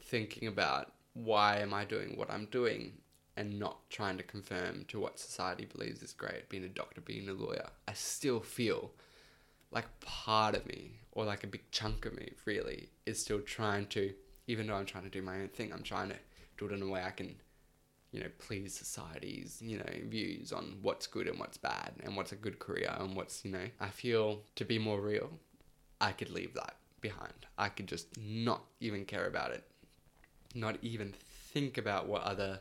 thinking 0.04 0.48
about 0.48 0.92
why 1.12 1.58
am 1.58 1.74
I 1.74 1.84
doing 1.84 2.16
what 2.16 2.30
I'm 2.30 2.46
doing 2.46 2.92
and 3.38 3.58
not 3.58 3.88
trying 3.88 4.16
to 4.16 4.24
confirm 4.24 4.84
to 4.88 4.98
what 4.98 5.20
society 5.20 5.64
believes 5.64 6.02
is 6.02 6.12
great, 6.12 6.48
being 6.48 6.64
a 6.64 6.68
doctor, 6.68 7.00
being 7.00 7.28
a 7.28 7.32
lawyer, 7.32 7.68
I 7.86 7.92
still 7.92 8.40
feel 8.40 8.90
like 9.70 10.00
part 10.00 10.56
of 10.56 10.66
me, 10.66 10.98
or 11.12 11.24
like 11.24 11.44
a 11.44 11.46
big 11.46 11.70
chunk 11.70 12.04
of 12.04 12.16
me, 12.16 12.32
really, 12.44 12.88
is 13.06 13.22
still 13.22 13.40
trying 13.40 13.86
to, 13.88 14.12
even 14.48 14.66
though 14.66 14.74
I'm 14.74 14.86
trying 14.86 15.04
to 15.04 15.10
do 15.10 15.22
my 15.22 15.36
own 15.36 15.48
thing, 15.48 15.72
I'm 15.72 15.84
trying 15.84 16.08
to 16.08 16.16
do 16.58 16.66
it 16.66 16.72
in 16.72 16.82
a 16.82 16.88
way 16.88 17.02
I 17.02 17.10
can 17.10 17.36
you 18.10 18.20
know, 18.20 18.30
please 18.38 18.74
society's, 18.74 19.60
you 19.60 19.76
know, 19.76 19.92
views 20.04 20.50
on 20.50 20.78
what's 20.80 21.06
good 21.06 21.28
and 21.28 21.38
what's 21.38 21.58
bad 21.58 21.92
and 22.02 22.16
what's 22.16 22.32
a 22.32 22.36
good 22.36 22.58
career 22.58 22.90
and 22.98 23.14
what's, 23.14 23.44
you 23.44 23.50
know, 23.50 23.66
I 23.80 23.88
feel 23.90 24.40
to 24.56 24.64
be 24.64 24.78
more 24.78 24.98
real, 24.98 25.30
I 26.00 26.12
could 26.12 26.30
leave 26.30 26.54
that 26.54 26.76
behind. 27.02 27.34
I 27.58 27.68
could 27.68 27.86
just 27.86 28.06
not 28.18 28.62
even 28.80 29.04
care 29.04 29.26
about 29.26 29.50
it. 29.50 29.62
Not 30.54 30.78
even 30.80 31.14
think 31.52 31.76
about 31.76 32.08
what 32.08 32.22
other 32.22 32.60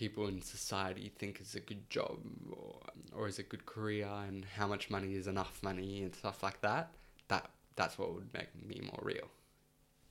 people 0.00 0.26
in 0.28 0.40
society 0.40 1.12
think 1.18 1.42
is 1.42 1.54
a 1.54 1.60
good 1.60 1.90
job 1.90 2.16
or, 2.50 2.80
or 3.14 3.28
is 3.28 3.38
a 3.38 3.42
good 3.42 3.66
career 3.66 4.08
and 4.26 4.46
how 4.56 4.66
much 4.66 4.88
money 4.88 5.14
is 5.14 5.26
enough 5.26 5.62
money 5.62 6.02
and 6.02 6.14
stuff 6.14 6.42
like 6.42 6.58
that. 6.62 6.90
That 7.28 7.50
that's 7.76 7.98
what 7.98 8.14
would 8.14 8.32
make 8.32 8.48
me 8.66 8.80
more 8.82 9.00
real. 9.02 9.28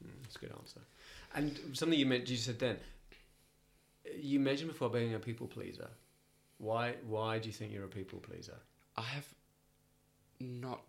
Mm, 0.05 0.11
that's 0.21 0.35
a 0.35 0.39
good 0.39 0.53
answer. 0.59 0.81
And 1.33 1.59
something 1.73 1.97
you 1.97 2.05
meant, 2.05 2.29
you 2.29 2.37
said 2.37 2.59
then, 2.59 2.77
you 4.15 4.39
mentioned 4.39 4.69
before 4.69 4.91
being 4.91 5.15
a 5.15 5.19
people 5.19 5.47
pleaser. 5.47 5.89
Why? 6.59 6.93
Why 7.07 7.39
do 7.39 7.47
you 7.47 7.53
think 7.53 7.73
you're 7.73 7.85
a 7.85 7.95
people 7.99 8.19
pleaser? 8.19 8.59
I 8.95 9.01
have 9.01 9.27
not 10.39 10.81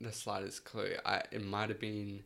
the 0.00 0.10
slightest 0.10 0.64
clue. 0.64 0.94
I 1.06 1.22
it 1.30 1.44
might 1.44 1.68
have 1.68 1.78
been. 1.78 2.24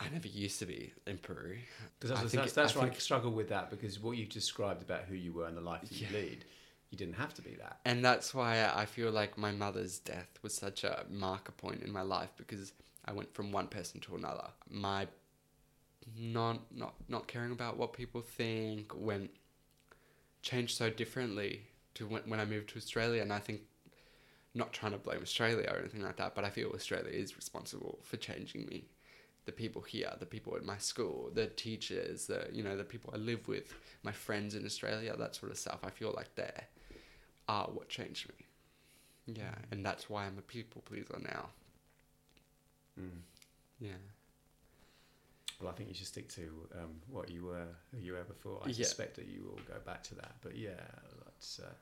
I 0.00 0.08
never 0.08 0.28
used 0.28 0.58
to 0.58 0.66
be 0.66 0.92
in 1.06 1.18
Peru. 1.18 1.56
Because 1.98 2.10
I 2.10 2.20
that's, 2.20 2.30
think 2.32 2.42
that's, 2.42 2.52
that's 2.52 2.76
I 2.76 2.80
where 2.80 2.90
I 2.90 2.94
struggle 2.94 3.30
with 3.30 3.48
that 3.50 3.70
because 3.70 4.00
what 4.00 4.16
you've 4.16 4.28
described 4.28 4.82
about 4.82 5.02
who 5.04 5.14
you 5.14 5.32
were 5.32 5.46
and 5.46 5.56
the 5.56 5.60
life 5.60 5.82
that 5.82 5.92
you 5.92 6.06
Yeah. 6.10 6.18
lead, 6.18 6.44
you 6.90 6.98
didn't 6.98 7.14
have 7.14 7.34
to 7.34 7.42
be 7.42 7.54
that. 7.56 7.78
And 7.84 8.04
that's 8.04 8.34
why 8.34 8.70
I 8.74 8.86
feel 8.86 9.10
like 9.10 9.38
my 9.38 9.52
mother's 9.52 9.98
death 9.98 10.38
was 10.42 10.54
such 10.54 10.84
a 10.84 11.04
marker 11.08 11.52
point 11.52 11.82
in 11.82 11.92
my 11.92 12.02
life 12.02 12.30
because 12.36 12.72
I 13.04 13.12
went 13.12 13.32
from 13.34 13.52
one 13.52 13.68
person 13.68 14.00
to 14.02 14.16
another. 14.16 14.48
My 14.68 15.06
not 16.18 16.60
not 16.70 16.94
not 17.08 17.26
caring 17.28 17.52
about 17.52 17.78
what 17.78 17.92
people 17.92 18.20
think 18.20 18.92
went 18.94 19.30
changed 20.42 20.76
so 20.76 20.90
differently 20.90 21.62
to 21.94 22.06
when, 22.06 22.22
when 22.26 22.40
I 22.40 22.44
moved 22.44 22.68
to 22.70 22.76
Australia 22.76 23.22
and 23.22 23.32
I 23.32 23.38
think 23.38 23.62
not 24.54 24.72
trying 24.72 24.92
to 24.92 24.98
blame 24.98 25.20
Australia 25.22 25.68
or 25.70 25.78
anything 25.78 26.02
like 26.02 26.16
that, 26.16 26.34
but 26.34 26.44
I 26.44 26.50
feel 26.50 26.70
Australia 26.74 27.10
is 27.10 27.36
responsible 27.36 27.98
for 28.02 28.16
changing 28.16 28.66
me. 28.66 28.84
The 29.46 29.52
people 29.52 29.82
here, 29.82 30.10
the 30.18 30.26
people 30.26 30.56
at 30.56 30.64
my 30.64 30.78
school, 30.78 31.30
the 31.34 31.46
teachers, 31.48 32.26
the 32.26 32.48
you 32.52 32.62
know, 32.62 32.76
the 32.76 32.84
people 32.84 33.10
I 33.14 33.18
live 33.18 33.46
with, 33.46 33.74
my 34.02 34.12
friends 34.12 34.54
in 34.54 34.64
Australia, 34.64 35.14
that 35.18 35.34
sort 35.36 35.52
of 35.52 35.58
stuff. 35.58 35.80
I 35.84 35.90
feel 35.90 36.12
like 36.16 36.34
they're 36.34 36.64
are 37.48 37.66
what 37.66 37.88
changed 37.90 38.28
me. 38.30 38.46
Yeah, 39.26 39.54
and 39.70 39.84
that's 39.84 40.08
why 40.08 40.24
I'm 40.24 40.38
a 40.38 40.42
people 40.42 40.82
pleaser 40.86 41.18
now. 41.22 41.48
Mm. 42.98 43.20
Yeah. 43.80 43.90
Well, 45.60 45.70
I 45.70 45.74
think 45.74 45.88
you 45.88 45.94
should 45.94 46.06
stick 46.06 46.28
to 46.30 46.42
um, 46.80 47.00
what 47.08 47.30
you 47.30 47.44
were, 47.44 47.66
who 47.92 47.98
you 48.00 48.12
were 48.12 48.24
before. 48.24 48.60
I 48.64 48.68
Yeah. 48.68 48.84
suspect 48.86 49.16
that 49.16 49.26
you 49.26 49.42
will 49.44 49.60
go 49.68 49.78
back 49.84 50.02
to 50.04 50.14
that. 50.16 50.36
But 50.42 50.56
yeah, 50.56 50.80
that's 51.24 51.60
uh, 51.60 51.72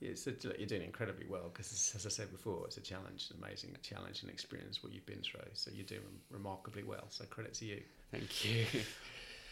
it's 0.00 0.26
a, 0.26 0.32
you're 0.58 0.66
doing 0.66 0.82
incredibly 0.82 1.26
well 1.28 1.50
because, 1.52 1.92
as 1.94 2.06
I 2.06 2.08
said 2.08 2.30
before, 2.30 2.64
it's 2.66 2.76
a 2.78 2.80
challenge, 2.80 3.30
an 3.30 3.42
amazing 3.44 3.76
challenge 3.82 4.22
and 4.22 4.30
experience 4.30 4.82
what 4.82 4.92
you've 4.92 5.06
been 5.06 5.22
through. 5.22 5.50
So 5.52 5.70
you're 5.74 5.86
doing 5.86 6.00
remarkably 6.30 6.82
well. 6.82 7.04
So 7.08 7.24
credit 7.26 7.54
to 7.54 7.66
you. 7.66 7.82
Thank 8.10 8.44
you. 8.44 8.66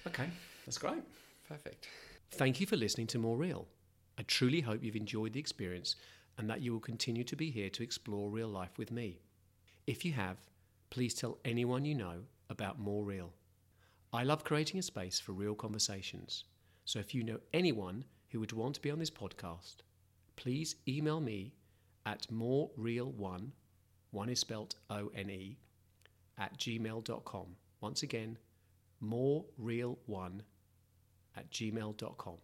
Okay, 0.07 0.29
that's 0.65 0.79
great. 0.79 1.03
Perfect. 1.49 1.89
Thank 2.31 2.61
you 2.61 2.67
for 2.67 2.77
listening 2.77 3.09
to 3.09 3.19
More 3.19 3.37
Real. 3.37 3.67
I 4.17 4.23
truly 4.23 4.61
hope 4.61 4.83
you've 4.83 4.97
enjoyed 4.97 5.33
the 5.33 5.41
experience 5.41 5.97
and 6.39 6.49
that 6.49 6.63
you 6.63 6.73
will 6.73 6.81
continue 6.81 7.25
to 7.25 7.37
be 7.37 7.51
here 7.51 7.69
to 7.71 7.83
explore 7.83 8.31
real 8.31 8.49
life 8.49 8.79
with 8.79 8.91
me. 8.91 9.19
If 9.87 10.05
you 10.05 10.13
have, 10.13 10.39
please 10.89 11.15
tell 11.15 11.39
anyone 11.45 11.85
you 11.85 11.95
know 11.95 12.21
about 12.49 12.79
More 12.79 13.05
Real. 13.05 13.33
I 14.13 14.23
love 14.23 14.45
creating 14.45 14.79
a 14.79 14.83
space 14.83 15.21
for 15.21 15.33
real 15.33 15.55
conversations. 15.55 16.45
So 16.85 17.01
if 17.01 17.15
you 17.15 17.23
know 17.23 17.41
anyone 17.53 18.05
who 18.31 18.41
would 18.41 18.53
want 18.53 18.77
to 18.77 18.81
be 18.81 18.91
on 18.91 18.99
this 18.99 19.11
podcast, 19.11 19.83
please 20.39 20.77
email 20.87 21.21
me 21.21 21.53
at 22.07 22.29
morereal1, 22.33 23.51
one 24.13 24.29
is 24.29 24.39
spelt 24.39 24.77
O 24.89 25.11
N 25.15 25.29
E, 25.29 25.59
at 26.39 26.57
gmail.com. 26.57 27.47
Once 27.81 28.05
again, 28.05 28.39
morereal1 29.03 30.41
at 31.37 31.51
gmail.com. 31.51 32.37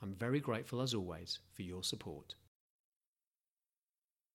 I'm 0.00 0.14
very 0.14 0.38
grateful 0.38 0.80
as 0.80 0.94
always 0.94 1.40
for 1.52 1.62
your 1.62 1.82
support. 1.82 2.34